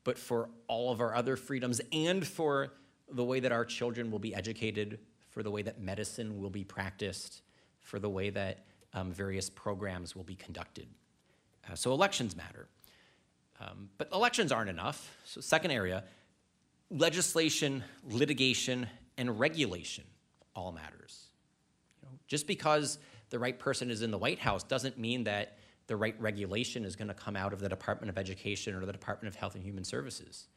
but 0.04 0.18
for 0.18 0.50
all 0.68 0.92
of 0.92 1.00
our 1.00 1.14
other 1.14 1.36
freedoms 1.36 1.80
and 1.94 2.26
for 2.26 2.74
the 3.12 3.24
way 3.24 3.40
that 3.40 3.52
our 3.52 3.64
children 3.64 4.10
will 4.10 4.20
be 4.20 4.34
educated, 4.34 4.98
for 5.30 5.44
the 5.44 5.52
way 5.52 5.62
that 5.62 5.80
medicine 5.80 6.42
will 6.42 6.50
be 6.50 6.64
practiced, 6.64 7.44
for 7.82 8.00
the 8.00 8.10
way 8.10 8.32
that 8.32 8.66
um, 8.96 9.12
various 9.12 9.48
programs 9.48 10.16
will 10.16 10.24
be 10.24 10.36
conducted. 10.36 10.88
Uh, 11.70 11.76
so 11.76 11.94
elections 11.94 12.36
matter. 12.36 12.68
Um, 13.60 13.90
but 14.00 14.10
elections 14.12 14.52
aren't 14.52 14.72
enough. 14.72 15.16
So, 15.24 15.40
second 15.40 15.70
area 15.70 16.04
legislation, 16.90 17.84
litigation, 18.10 18.88
and 19.18 19.40
regulation 19.40 20.04
all 20.56 20.72
matters. 20.72 21.28
You 22.02 22.08
know, 22.10 22.18
just 22.28 22.48
because 22.48 22.98
the 23.32 23.40
right 23.40 23.58
person 23.58 23.90
is 23.90 24.04
in 24.04 24.12
the 24.12 24.18
White 24.18 24.40
House 24.40 24.64
doesn't 24.64 25.00
mean 25.00 25.24
that 25.24 25.58
the 25.88 25.96
right 25.96 26.16
regulation 26.22 26.86
is 26.86 26.96
going 26.96 27.08
to 27.08 27.14
come 27.14 27.36
out 27.36 27.54
of 27.54 27.60
the 27.60 27.70
Department 27.70 28.10
of 28.10 28.18
Education 28.18 28.76
or 28.76 28.86
the 28.86 28.92
Department 28.92 29.34
of 29.34 29.40
Health 29.40 29.56
and 29.56 29.64
Human 29.64 29.84
Services. 29.84 30.48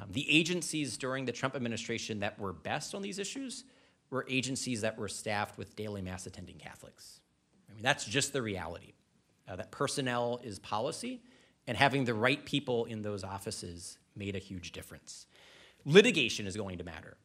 Um, 0.00 0.08
the 0.10 0.30
agencies 0.30 0.96
during 0.96 1.24
the 1.24 1.32
Trump 1.32 1.56
administration 1.56 2.20
that 2.20 2.38
were 2.38 2.52
best 2.52 2.94
on 2.94 3.02
these 3.02 3.18
issues 3.18 3.64
were 4.10 4.24
agencies 4.28 4.82
that 4.82 4.96
were 4.98 5.08
staffed 5.08 5.58
with 5.58 5.74
daily 5.74 6.00
mass 6.00 6.26
attending 6.26 6.56
Catholics. 6.56 7.20
I 7.68 7.74
mean, 7.74 7.82
that's 7.82 8.04
just 8.04 8.32
the 8.32 8.42
reality 8.42 8.92
uh, 9.48 9.56
that 9.56 9.70
personnel 9.70 10.40
is 10.44 10.58
policy, 10.58 11.22
and 11.66 11.76
having 11.76 12.04
the 12.04 12.14
right 12.14 12.44
people 12.44 12.84
in 12.84 13.02
those 13.02 13.24
offices 13.24 13.98
made 14.14 14.36
a 14.36 14.38
huge 14.38 14.72
difference. 14.72 15.26
Litigation 15.84 16.46
is 16.46 16.56
going 16.56 16.78
to 16.78 16.84
matter. 16.84 17.16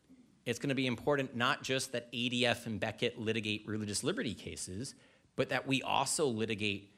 It's 0.47 0.59
going 0.59 0.69
to 0.69 0.75
be 0.75 0.87
important 0.87 1.35
not 1.35 1.61
just 1.61 1.91
that 1.91 2.09
ADF 2.13 2.67
and 2.67 2.79
Becket 2.79 3.19
litigate 3.19 3.67
religious 3.67 4.01
liberty 4.01 4.33
cases, 4.33 4.95
but 5.35 5.49
that 5.49 5.67
we 5.67 5.81
also 5.81 6.25
litigate 6.25 6.89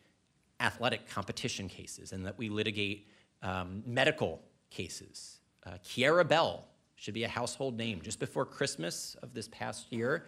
athletic 0.60 1.10
competition 1.10 1.68
cases 1.68 2.12
and 2.12 2.28
that 2.28 2.38
we 2.38 2.48
litigate 2.48 3.08
um, 3.42 3.82
medical 3.88 4.40
cases. 4.70 5.40
Uh, 5.66 5.72
Keira 5.84 6.28
Bell 6.28 6.68
should 6.96 7.16
be 7.16 7.24
a 7.24 7.28
household 7.28 7.76
name. 7.76 8.02
Just 8.04 8.20
before 8.20 8.46
Christmas 8.46 9.16
of 9.24 9.34
this 9.34 9.48
past 9.48 9.92
year, 9.92 10.28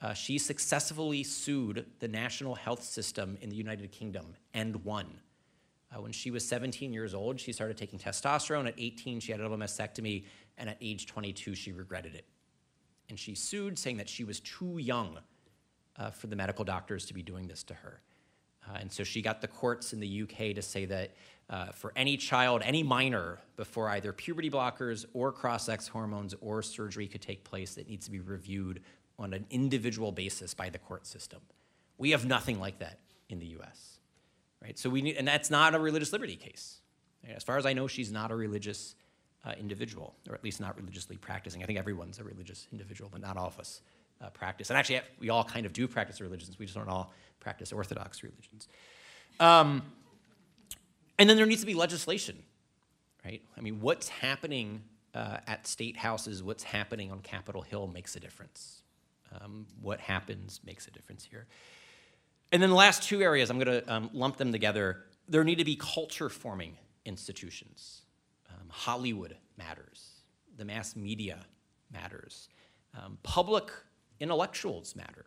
uh, 0.00 0.14
she 0.14 0.38
successfully 0.38 1.24
sued 1.24 1.84
the 1.98 2.06
national 2.06 2.54
health 2.54 2.84
system 2.84 3.36
in 3.40 3.50
the 3.50 3.56
United 3.56 3.90
Kingdom 3.90 4.36
and 4.54 4.84
won. 4.84 5.06
Uh, 5.90 6.00
when 6.00 6.12
she 6.12 6.30
was 6.30 6.46
17 6.46 6.92
years 6.92 7.12
old, 7.12 7.40
she 7.40 7.52
started 7.52 7.76
taking 7.76 7.98
testosterone. 7.98 8.68
At 8.68 8.74
18, 8.78 9.18
she 9.18 9.32
had 9.32 9.40
a 9.40 9.42
double 9.42 9.56
mastectomy, 9.56 10.26
and 10.56 10.70
at 10.70 10.76
age 10.80 11.06
22, 11.06 11.56
she 11.56 11.72
regretted 11.72 12.14
it. 12.14 12.24
And 13.12 13.20
she 13.20 13.34
sued, 13.34 13.78
saying 13.78 13.98
that 13.98 14.08
she 14.08 14.24
was 14.24 14.40
too 14.40 14.78
young 14.78 15.18
uh, 15.98 16.12
for 16.12 16.28
the 16.28 16.34
medical 16.34 16.64
doctors 16.64 17.04
to 17.04 17.12
be 17.12 17.22
doing 17.22 17.46
this 17.46 17.62
to 17.64 17.74
her. 17.74 18.00
Uh, 18.66 18.78
and 18.80 18.90
so 18.90 19.04
she 19.04 19.20
got 19.20 19.42
the 19.42 19.48
courts 19.48 19.92
in 19.92 20.00
the 20.00 20.22
UK 20.22 20.54
to 20.54 20.62
say 20.62 20.86
that 20.86 21.10
uh, 21.50 21.66
for 21.72 21.92
any 21.94 22.16
child, 22.16 22.62
any 22.64 22.82
minor, 22.82 23.38
before 23.54 23.90
either 23.90 24.14
puberty 24.14 24.48
blockers 24.48 25.04
or 25.12 25.30
cross 25.30 25.66
sex 25.66 25.88
hormones 25.88 26.34
or 26.40 26.62
surgery 26.62 27.06
could 27.06 27.20
take 27.20 27.44
place, 27.44 27.76
it 27.76 27.86
needs 27.86 28.06
to 28.06 28.10
be 28.10 28.20
reviewed 28.20 28.80
on 29.18 29.34
an 29.34 29.44
individual 29.50 30.10
basis 30.10 30.54
by 30.54 30.70
the 30.70 30.78
court 30.78 31.06
system. 31.06 31.40
We 31.98 32.12
have 32.12 32.24
nothing 32.24 32.58
like 32.58 32.78
that 32.78 32.98
in 33.28 33.40
the 33.40 33.46
US. 33.58 33.98
Right? 34.62 34.78
So 34.78 34.88
we 34.88 35.02
need, 35.02 35.16
and 35.16 35.28
that's 35.28 35.50
not 35.50 35.74
a 35.74 35.78
religious 35.78 36.14
liberty 36.14 36.36
case. 36.36 36.80
As 37.28 37.42
far 37.42 37.58
as 37.58 37.66
I 37.66 37.74
know, 37.74 37.88
she's 37.88 38.10
not 38.10 38.30
a 38.30 38.34
religious 38.34 38.94
uh, 39.44 39.52
individual, 39.58 40.14
or 40.28 40.34
at 40.34 40.44
least 40.44 40.60
not 40.60 40.76
religiously 40.76 41.16
practicing. 41.16 41.62
I 41.62 41.66
think 41.66 41.78
everyone's 41.78 42.18
a 42.18 42.24
religious 42.24 42.68
individual, 42.72 43.10
but 43.12 43.20
not 43.20 43.36
all 43.36 43.48
of 43.48 43.58
us 43.58 43.80
uh, 44.22 44.30
practice. 44.30 44.70
And 44.70 44.78
actually, 44.78 45.00
we 45.18 45.30
all 45.30 45.44
kind 45.44 45.66
of 45.66 45.72
do 45.72 45.88
practice 45.88 46.20
religions. 46.20 46.58
We 46.58 46.66
just 46.66 46.76
don't 46.76 46.88
all 46.88 47.12
practice 47.40 47.72
Orthodox 47.72 48.22
religions. 48.22 48.68
Um, 49.40 49.82
and 51.18 51.28
then 51.28 51.36
there 51.36 51.46
needs 51.46 51.60
to 51.62 51.66
be 51.66 51.74
legislation, 51.74 52.36
right? 53.24 53.42
I 53.56 53.60
mean, 53.60 53.80
what's 53.80 54.08
happening 54.08 54.82
uh, 55.14 55.38
at 55.46 55.66
state 55.66 55.96
houses, 55.96 56.42
what's 56.42 56.62
happening 56.62 57.10
on 57.10 57.20
Capitol 57.20 57.62
Hill 57.62 57.86
makes 57.86 58.16
a 58.16 58.20
difference. 58.20 58.82
Um, 59.40 59.66
what 59.80 60.00
happens 60.00 60.60
makes 60.64 60.86
a 60.86 60.90
difference 60.90 61.24
here. 61.24 61.46
And 62.52 62.62
then 62.62 62.70
the 62.70 62.76
last 62.76 63.02
two 63.02 63.22
areas, 63.22 63.50
I'm 63.50 63.58
going 63.58 63.82
to 63.82 63.92
um, 63.92 64.10
lump 64.12 64.36
them 64.36 64.52
together. 64.52 65.04
There 65.28 65.42
need 65.42 65.58
to 65.58 65.64
be 65.64 65.76
culture 65.76 66.28
forming 66.28 66.76
institutions. 67.04 68.02
Hollywood 68.72 69.36
matters, 69.56 70.22
the 70.56 70.64
mass 70.64 70.96
media 70.96 71.44
matters, 71.92 72.48
um, 72.98 73.18
public 73.22 73.70
intellectuals 74.18 74.96
matter. 74.96 75.26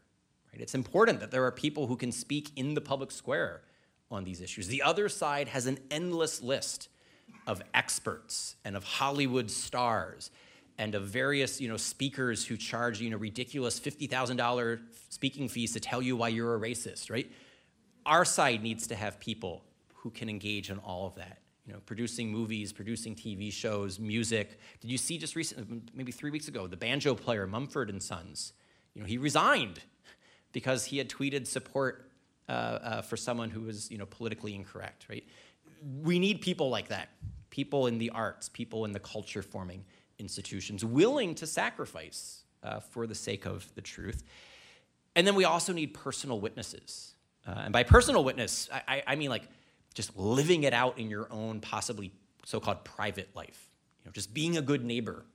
Right? 0.52 0.62
It's 0.62 0.76
important 0.76 1.20
that 1.20 1.32
there 1.32 1.44
are 1.46 1.52
people 1.52 1.88
who 1.88 1.96
can 1.96 2.12
speak 2.12 2.52
in 2.56 2.74
the 2.74 2.82
public 2.82 3.12
square 3.12 3.62
on 4.10 4.24
these 4.24 4.42
issues. 4.42 4.68
The 4.68 4.82
other 4.82 5.10
side 5.10 5.48
has 5.50 5.68
an 5.68 5.80
endless 5.92 6.42
list 6.42 6.90
of 7.48 7.62
experts 7.74 8.56
and 8.66 8.76
of 8.76 8.84
Hollywood 8.84 9.52
stars 9.52 10.32
and 10.78 10.96
of 10.96 11.04
various 11.04 11.62
you 11.62 11.70
know, 11.70 11.78
speakers 11.78 12.46
who 12.46 12.58
charge 12.58 13.00
you 13.00 13.10
know, 13.10 13.18
ridiculous 13.18 13.80
$50,000 13.80 14.80
speaking 15.10 15.48
fees 15.48 15.74
to 15.74 15.80
tell 15.80 16.02
you 16.02 16.16
why 16.18 16.30
you're 16.30 16.56
a 16.56 16.60
racist, 16.60 17.10
right? 17.10 17.32
Our 18.06 18.26
side 18.26 18.62
needs 18.62 18.88
to 18.88 18.96
have 18.96 19.20
people 19.20 19.64
who 19.96 20.10
can 20.10 20.30
engage 20.30 20.70
in 20.70 20.78
all 20.80 21.08
of 21.08 21.16
that. 21.16 21.40
You 21.66 21.74
know, 21.74 21.80
producing 21.86 22.32
movies, 22.32 22.72
producing 22.72 23.16
TV 23.16 23.52
shows, 23.52 24.00
music. 24.00 24.60
Did 24.82 24.92
you 24.92 24.98
see 24.98 25.18
just 25.18 25.36
recently, 25.36 25.82
maybe 25.96 26.12
three 26.12 26.30
weeks 26.30 26.48
ago, 26.48 26.68
the 26.68 26.78
banjo 26.78 27.16
player 27.16 27.48
Mumford 27.48 27.90
and 27.90 28.02
Sons? 28.02 28.54
You 28.94 29.02
know, 29.02 29.08
he 29.08 29.18
resigned 29.18 29.80
because 30.52 30.86
he 30.86 31.00
had 31.00 31.10
tweeted 31.10 31.48
support 31.48 32.12
uh, 32.48 32.52
uh, 32.52 33.02
for 33.02 33.18
someone 33.18 33.50
who 33.50 33.62
was, 33.62 33.90
you 33.90 33.98
know, 33.98 34.06
politically 34.06 34.54
incorrect, 34.54 35.08
right? 35.10 35.26
We 36.04 36.20
need 36.20 36.42
people 36.42 36.70
like 36.70 36.90
that, 36.90 37.10
people 37.50 37.88
in 37.88 37.98
the 37.98 38.12
arts, 38.12 38.48
people 38.48 38.86
in 38.86 38.92
the 38.92 39.00
culture 39.00 39.42
forming 39.42 39.84
institutions, 40.20 40.86
willing 40.86 41.34
to 41.36 41.48
sacrifice 41.48 42.44
uh, 42.62 42.80
for 42.80 43.08
the 43.08 43.16
sake 43.16 43.46
of 43.46 43.74
the 43.74 43.82
truth. 43.82 44.24
And 45.16 45.26
then 45.26 45.36
we 45.36 45.46
also 45.46 45.74
need 45.74 45.94
personal 45.94 46.40
witnesses. 46.40 47.16
Uh, 47.48 47.62
and 47.66 47.74
by 47.74 47.84
personal 47.84 48.24
witness, 48.24 48.70
I, 48.88 49.04
I 49.08 49.16
mean 49.16 49.30
like 49.30 49.44
just 49.96 50.16
living 50.16 50.64
it 50.64 50.74
out 50.74 51.00
in 51.00 51.10
your 51.10 51.28
own 51.32 51.60
possibly 51.60 52.12
so-called 52.44 52.84
private 52.84 53.30
life. 53.36 53.72
You 54.04 54.10
know, 54.10 54.12
just 54.12 54.34
being 54.34 54.58
a 54.58 54.62
good 54.62 54.86
neighbor, 54.86 55.26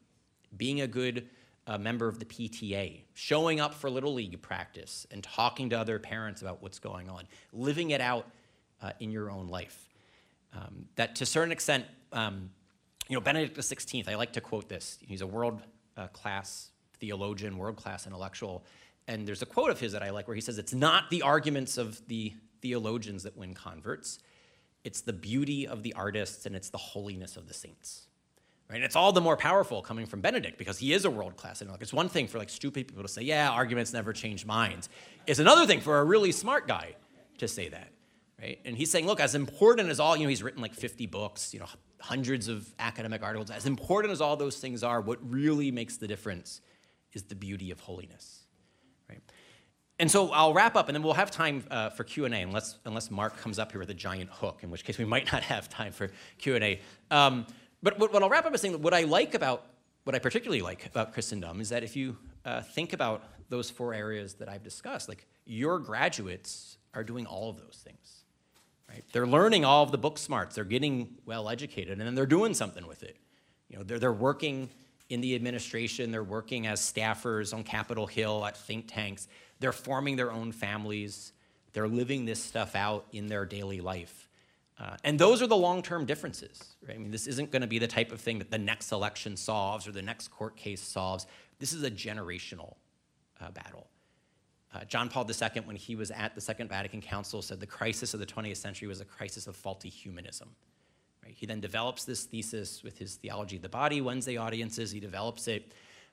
being 0.57 0.81
a 0.81 0.87
good 0.87 1.29
uh, 1.67 1.79
member 1.79 2.07
of 2.07 2.21
the 2.21 2.25
PTA, 2.25 3.01
showing 3.15 3.59
up 3.59 3.75
for 3.75 3.91
Little 3.91 4.15
League 4.15 4.41
practice 4.43 5.07
and 5.11 5.25
talking 5.25 5.71
to 5.71 5.79
other 5.79 5.99
parents 5.99 6.43
about 6.43 6.63
what's 6.63 6.79
going 6.79 7.09
on, 7.09 7.25
living 7.53 7.91
it 7.91 8.01
out 8.01 8.27
uh, 8.81 8.93
in 9.01 9.11
your 9.11 9.31
own 9.31 9.49
life. 9.49 9.89
Um, 10.55 10.87
that 10.97 11.17
to 11.17 11.25
a 11.25 11.27
certain 11.27 11.53
extent, 11.53 11.87
um, 12.13 12.51
you 13.09 13.15
know, 13.15 13.21
Benedict 13.21 13.57
XVI, 13.57 14.09
I 14.09 14.15
like 14.15 14.33
to 14.35 14.41
quote 14.41 14.69
this. 14.69 14.99
He's 15.01 15.21
a 15.21 15.27
world 15.27 15.61
uh, 15.97 16.07
class 16.09 16.71
theologian, 17.01 17.57
world 17.57 17.77
class 17.77 18.07
intellectual. 18.07 18.65
And 19.09 19.27
there's 19.27 19.43
a 19.43 19.47
quote 19.47 19.71
of 19.71 19.81
his 19.81 19.93
that 19.93 20.03
I 20.03 20.11
like 20.11 20.29
where 20.29 20.35
he 20.35 20.41
says, 20.41 20.59
It's 20.59 20.75
not 20.75 21.11
the 21.11 21.23
arguments 21.23 21.79
of 21.79 22.07
the 22.07 22.35
theologians 22.63 23.25
that 23.25 23.37
win 23.37 23.55
converts, 23.55 24.19
it's 24.85 25.03
the 25.03 25.13
beauty 25.13 25.67
of 25.67 25.83
the 25.83 25.93
artists 25.95 26.47
and 26.47 26.57
it's 26.57 26.71
the 26.71 26.79
holiness 26.79 27.37
of 27.37 27.49
the 27.49 27.55
saints. 27.55 28.07
Right? 28.69 28.77
And 28.77 28.85
it's 28.85 28.97
all 28.97 29.13
the 29.13 29.21
more 29.21 29.37
powerful 29.37 29.83
coming 29.83 30.07
from 30.07 30.21
Benedict 30.21 30.57
because 30.57 30.79
he 30.79 30.93
is 30.93 31.05
a 31.05 31.11
world 31.11 31.37
class 31.37 31.61
intellect. 31.61 31.83
It's 31.83 31.93
one 31.93 32.09
thing 32.09 32.29
for 32.29 32.39
like 32.39 32.51
stupid 32.51 32.87
people 32.87 33.03
to 33.03 33.09
say, 33.09 33.23
yeah, 33.23 33.51
arguments 33.51 33.93
never 33.93 34.13
change 34.13 34.47
minds. 34.47 34.89
It's 35.27 35.41
another 35.41 35.67
thing 35.67 35.81
for 35.81 35.99
a 35.99 36.05
really 36.05 36.31
smart 36.31 36.69
guy 36.69 36.95
to 37.39 37.49
say 37.49 37.69
that. 37.69 37.89
Right? 38.41 38.61
And 38.65 38.77
he's 38.77 38.91
saying, 38.91 39.07
look, 39.07 39.21
as 39.21 39.35
important 39.35 39.91
as 39.91 39.99
all, 40.01 40.17
you 40.17 40.23
know, 40.23 40.29
he's 40.29 40.43
written 40.43 40.63
like 40.63 40.75
50 40.75 41.07
books, 41.07 41.53
you 41.53 41.61
know, 41.61 41.67
hundreds 41.99 42.49
of 42.49 42.73
academic 42.79 43.23
articles, 43.23 43.51
as 43.51 43.67
important 43.67 44.13
as 44.13 44.21
all 44.21 44.37
those 44.37 44.57
things 44.57 44.83
are, 44.83 45.01
what 45.01 45.19
really 45.29 45.71
makes 45.71 45.99
the 45.99 46.07
difference 46.07 46.61
is 47.13 47.25
the 47.25 47.35
beauty 47.35 47.71
of 47.71 47.81
holiness. 47.81 48.45
Right? 49.09 49.21
And 50.01 50.11
so 50.11 50.31
I'll 50.31 50.55
wrap 50.55 50.77
up, 50.77 50.89
and 50.89 50.97
then 50.97 51.03
we'll 51.03 51.13
have 51.13 51.31
time 51.31 51.63
uh, 51.71 51.91
for 51.91 52.05
Q 52.05 52.25
and 52.25 52.35
A, 52.35 52.41
unless 52.41 52.79
unless 52.87 53.11
Mark 53.11 53.37
comes 53.37 53.59
up 53.59 53.71
here 53.71 53.79
with 53.79 53.91
a 53.91 53.95
giant 53.95 54.31
hook, 54.31 54.61
in 54.63 54.71
which 54.71 54.83
case 54.83 54.97
we 54.97 55.05
might 55.15 55.31
not 55.31 55.43
have 55.43 55.69
time 55.69 55.93
for 55.93 56.11
Q 56.39 56.55
and 56.55 56.65
A. 56.65 56.81
Um, 57.11 57.47
but 57.83 57.99
what, 57.99 58.11
what, 58.11 58.23
I'll 58.23 58.31
wrap 58.31 58.47
up 58.47 58.53
by 58.53 58.57
saying 58.57 58.73
that 58.73 58.81
what 58.81 58.95
I 58.95 59.03
like 59.03 59.35
about 59.35 59.67
what 60.05 60.17
I 60.17 60.19
particularly 60.19 60.63
like 60.63 60.87
about 60.87 61.13
Christendom 61.13 61.61
is 61.61 61.69
that 61.69 61.85
if 61.85 61.97
you 61.97 62.17
uh, 62.47 62.63
think 62.63 62.95
about 62.95 63.25
those 63.51 63.69
four 63.69 63.93
areas 63.93 64.35
that 64.35 64.49
I've 64.49 64.63
discussed, 64.63 65.07
like 65.07 65.27
your 65.45 65.79
graduates 65.79 66.79
are 66.95 67.05
doing 67.05 67.27
all 67.27 67.51
of 67.51 67.59
those 67.59 67.79
things. 67.85 68.25
Right? 68.89 69.05
They're 69.13 69.27
learning 69.27 69.67
all 69.67 69.83
of 69.83 69.93
the 69.93 69.99
book 69.99 70.17
smarts. 70.17 70.55
They're 70.55 70.65
getting 70.65 71.19
well 71.27 71.51
educated, 71.51 71.99
and 71.99 72.01
then 72.01 72.15
they're 72.15 72.25
doing 72.25 72.55
something 72.55 72.87
with 72.87 73.03
it. 73.03 73.19
You 73.69 73.77
know, 73.77 73.85
they're, 73.85 73.99
they're 73.99 74.13
working 74.13 74.71
in 75.11 75.21
the 75.21 75.35
administration. 75.35 76.11
They're 76.11 76.25
working 76.25 76.67
as 76.67 76.81
staffers 76.81 77.53
on 77.53 77.65
Capitol 77.65 78.07
Hill 78.07 78.47
at 78.47 78.57
think 78.57 78.87
tanks. 78.89 79.29
They're 79.61 79.73
forming 79.73 80.17
their 80.17 80.33
own 80.33 80.53
families. 80.53 81.33
They're 81.73 81.89
living 81.89 82.25
this 82.25 82.43
stuff 82.43 82.75
out 82.75 83.07
in 83.13 83.29
their 83.29 83.45
daily 83.45 83.81
life. 83.81 84.29
Uh, 84.79 84.97
and 85.05 85.19
those 85.19 85.43
are 85.43 85.47
the 85.47 85.57
long 85.57 85.83
term 85.83 86.07
differences. 86.07 86.75
Right? 86.87 86.97
I 86.97 86.99
mean, 86.99 87.11
this 87.11 87.27
isn't 87.27 87.51
going 87.51 87.63
to 87.63 87.69
be 87.69 87.79
the 87.79 87.87
type 87.87 88.13
of 88.13 88.21
thing 88.21 88.39
that 88.39 88.51
the 88.51 88.59
next 88.59 88.93
election 88.93 89.37
solves 89.37 89.87
or 89.87 89.93
the 89.93 90.03
next 90.03 90.29
court 90.29 90.57
case 90.57 90.81
solves. 90.81 91.27
This 91.59 91.73
is 91.73 91.83
a 91.83 91.91
generational 91.91 92.77
uh, 93.41 93.51
battle. 93.51 93.87
Uh, 94.73 94.85
John 94.85 95.09
Paul 95.09 95.29
II, 95.29 95.63
when 95.65 95.77
he 95.77 95.97
was 95.97 96.11
at 96.11 96.35
the 96.35 96.41
Second 96.41 96.69
Vatican 96.69 97.03
Council, 97.03 97.43
said 97.43 97.61
the 97.61 97.67
crisis 97.67 98.15
of 98.15 98.21
the 98.21 98.27
20th 98.27 98.57
century 98.57 98.89
was 98.89 99.01
a 99.01 99.05
crisis 99.05 99.47
of 99.47 99.57
faulty 99.57 99.89
humanism. 99.89 100.49
Right? 101.25 101.35
He 101.37 101.45
then 101.45 101.61
develops 101.61 102.05
this 102.05 102.25
thesis 102.25 102.83
with 102.83 102.97
his 102.97 103.17
Theology 103.17 103.57
of 103.57 103.63
the 103.63 103.69
Body, 103.69 104.01
Wednesday 104.01 104.37
audiences. 104.37 104.93
He 104.93 105.01
develops 105.01 105.49
it 105.49 105.73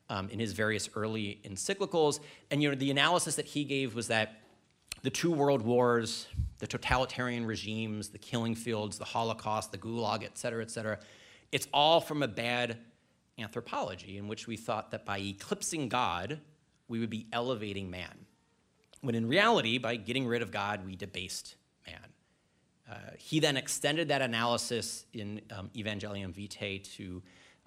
um, 0.09 0.29
in 0.29 0.39
his 0.39 0.53
various 0.53 0.89
early 0.95 1.39
encyclicals. 1.43 2.19
And 2.51 2.61
you 2.61 2.69
know, 2.69 2.75
the 2.75 2.91
analysis 2.91 3.35
that 3.35 3.45
he 3.45 3.63
gave 3.63 3.95
was 3.95 4.07
that 4.07 4.41
the 5.03 5.09
two 5.09 5.31
world 5.31 5.61
wars, 5.61 6.27
the 6.59 6.67
totalitarian 6.67 7.45
regimes, 7.45 8.09
the 8.09 8.17
killing 8.17 8.55
fields, 8.55 8.97
the 8.97 9.05
Holocaust, 9.05 9.71
the 9.71 9.77
Gulag, 9.77 10.23
et 10.23 10.37
cetera, 10.37 10.63
et 10.63 10.71
cetera, 10.71 10.99
it's 11.51 11.67
all 11.73 12.01
from 12.01 12.23
a 12.23 12.27
bad 12.27 12.77
anthropology 13.39 14.17
in 14.17 14.27
which 14.27 14.47
we 14.47 14.57
thought 14.57 14.91
that 14.91 15.05
by 15.05 15.19
eclipsing 15.19 15.87
God, 15.87 16.39
we 16.87 16.99
would 16.99 17.09
be 17.09 17.27
elevating 17.31 17.91
man. 17.91 18.25
When 19.01 19.13
in 19.13 19.27
reality, 19.27 19.77
by 19.77 19.95
getting 19.97 20.25
rid 20.25 20.41
of 20.41 20.51
God, 20.51 20.85
we 20.85 20.95
debased 20.95 21.55
man. 21.85 21.99
Uh, 22.89 22.95
he 23.17 23.39
then 23.39 23.57
extended 23.57 24.07
that 24.07 24.21
analysis 24.21 25.05
in 25.13 25.41
um, 25.55 25.69
Evangelium 25.75 26.33
Vitae 26.33 26.79
to 26.95 27.21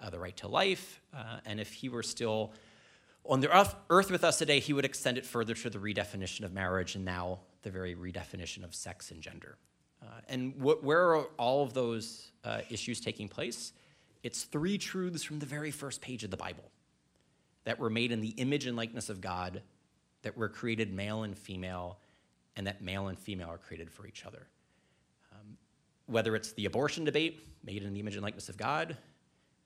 the 0.09 0.19
right 0.19 0.35
to 0.37 0.47
life. 0.47 1.01
Uh, 1.13 1.37
and 1.45 1.59
if 1.59 1.73
he 1.73 1.89
were 1.89 2.03
still 2.03 2.53
on 3.25 3.39
the 3.39 3.75
earth 3.89 4.09
with 4.09 4.23
us 4.23 4.37
today, 4.39 4.59
he 4.59 4.73
would 4.73 4.85
extend 4.85 5.17
it 5.17 5.25
further 5.25 5.53
to 5.53 5.69
the 5.69 5.77
redefinition 5.77 6.43
of 6.43 6.53
marriage 6.53 6.95
and 6.95 7.05
now 7.05 7.39
the 7.61 7.69
very 7.69 7.95
redefinition 7.95 8.63
of 8.63 8.73
sex 8.73 9.11
and 9.11 9.21
gender. 9.21 9.57
Uh, 10.01 10.05
and 10.29 10.53
wh- 10.53 10.83
where 10.83 11.15
are 11.15 11.23
all 11.37 11.63
of 11.63 11.73
those 11.73 12.31
uh, 12.43 12.61
issues 12.69 12.99
taking 12.99 13.27
place? 13.27 13.73
It's 14.23 14.43
three 14.43 14.77
truths 14.77 15.23
from 15.23 15.39
the 15.39 15.45
very 15.45 15.71
first 15.71 16.01
page 16.01 16.23
of 16.23 16.31
the 16.31 16.37
Bible 16.37 16.71
that 17.63 17.77
were 17.77 17.89
made 17.89 18.11
in 18.11 18.21
the 18.21 18.29
image 18.29 18.65
and 18.65 18.75
likeness 18.75 19.09
of 19.09 19.21
God, 19.21 19.61
that 20.23 20.35
were 20.35 20.49
created 20.49 20.93
male 20.93 21.23
and 21.23 21.37
female, 21.37 21.99
and 22.55 22.65
that 22.65 22.81
male 22.81 23.07
and 23.07 23.19
female 23.19 23.49
are 23.49 23.57
created 23.57 23.91
for 23.91 24.07
each 24.07 24.25
other. 24.25 24.47
Um, 25.31 25.57
whether 26.07 26.35
it's 26.35 26.53
the 26.53 26.65
abortion 26.65 27.05
debate, 27.05 27.47
made 27.63 27.83
in 27.83 27.93
the 27.93 27.99
image 27.99 28.15
and 28.15 28.23
likeness 28.23 28.49
of 28.49 28.57
God, 28.57 28.97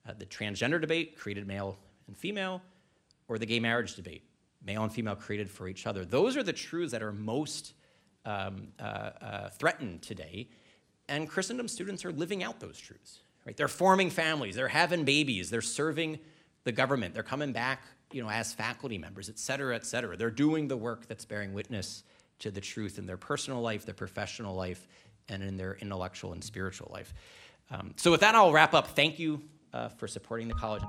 uh, 0.08 0.14
the 0.18 0.26
transgender 0.26 0.80
debate, 0.80 1.18
created 1.18 1.48
male 1.48 1.78
and 2.08 2.18
female, 2.18 2.62
or 3.28 3.38
the 3.38 3.46
gay 3.46 3.60
marriage 3.60 3.96
debate, 3.96 4.24
male 4.64 4.84
and 4.84 4.92
female 4.92 5.16
created 5.16 5.50
for 5.50 5.68
each 5.68 5.88
other. 5.88 6.06
Those 6.06 6.38
are 6.38 6.44
the 6.44 6.54
truths 6.54 6.92
that 6.92 7.02
are 7.02 7.12
most 7.12 7.74
um, 8.26 8.70
uh, 8.80 8.84
uh, 8.84 9.50
threatened 9.50 10.02
today, 10.02 10.50
and 11.08 11.30
Christendom 11.30 11.68
students 11.68 12.06
are 12.06 12.12
living 12.12 12.44
out 12.44 12.60
those 12.60 12.78
truths. 12.78 13.22
Right? 13.46 13.56
They're 13.56 13.68
forming 13.68 14.10
families, 14.10 14.56
they're 14.56 14.68
having 14.68 15.06
babies, 15.06 15.50
they're 15.50 15.62
serving 15.62 16.20
the 16.64 16.72
government, 16.72 17.14
they're 17.14 17.22
coming 17.22 17.52
back, 17.52 17.84
you 18.12 18.24
know, 18.24 18.30
as 18.30 18.54
faculty 18.54 18.98
members, 18.98 19.30
et 19.30 19.38
cetera, 19.38 19.76
et 19.76 19.86
cetera. 19.86 20.18
They're 20.18 20.32
doing 20.32 20.68
the 20.68 20.78
work 20.78 21.08
that's 21.08 21.26
bearing 21.26 21.54
witness 21.54 22.04
to 22.40 22.50
the 22.50 22.62
truth 22.62 22.98
in 22.98 23.06
their 23.06 23.18
personal 23.18 23.62
life, 23.62 23.86
their 23.86 23.94
professional 23.94 24.56
life, 24.56 24.88
and 25.30 25.44
in 25.44 25.58
their 25.58 25.76
intellectual 25.76 26.34
and 26.34 26.44
spiritual 26.44 26.90
life. 26.92 27.14
Um, 27.70 27.94
so, 27.98 28.12
with 28.12 28.22
that, 28.22 28.36
I'll 28.36 28.52
wrap 28.52 28.74
up. 28.74 28.90
Thank 28.90 29.20
you 29.20 29.44
Uh, 29.76 29.90
for 29.90 30.08
supporting 30.08 30.48
the 30.48 30.54
college. 30.54 30.82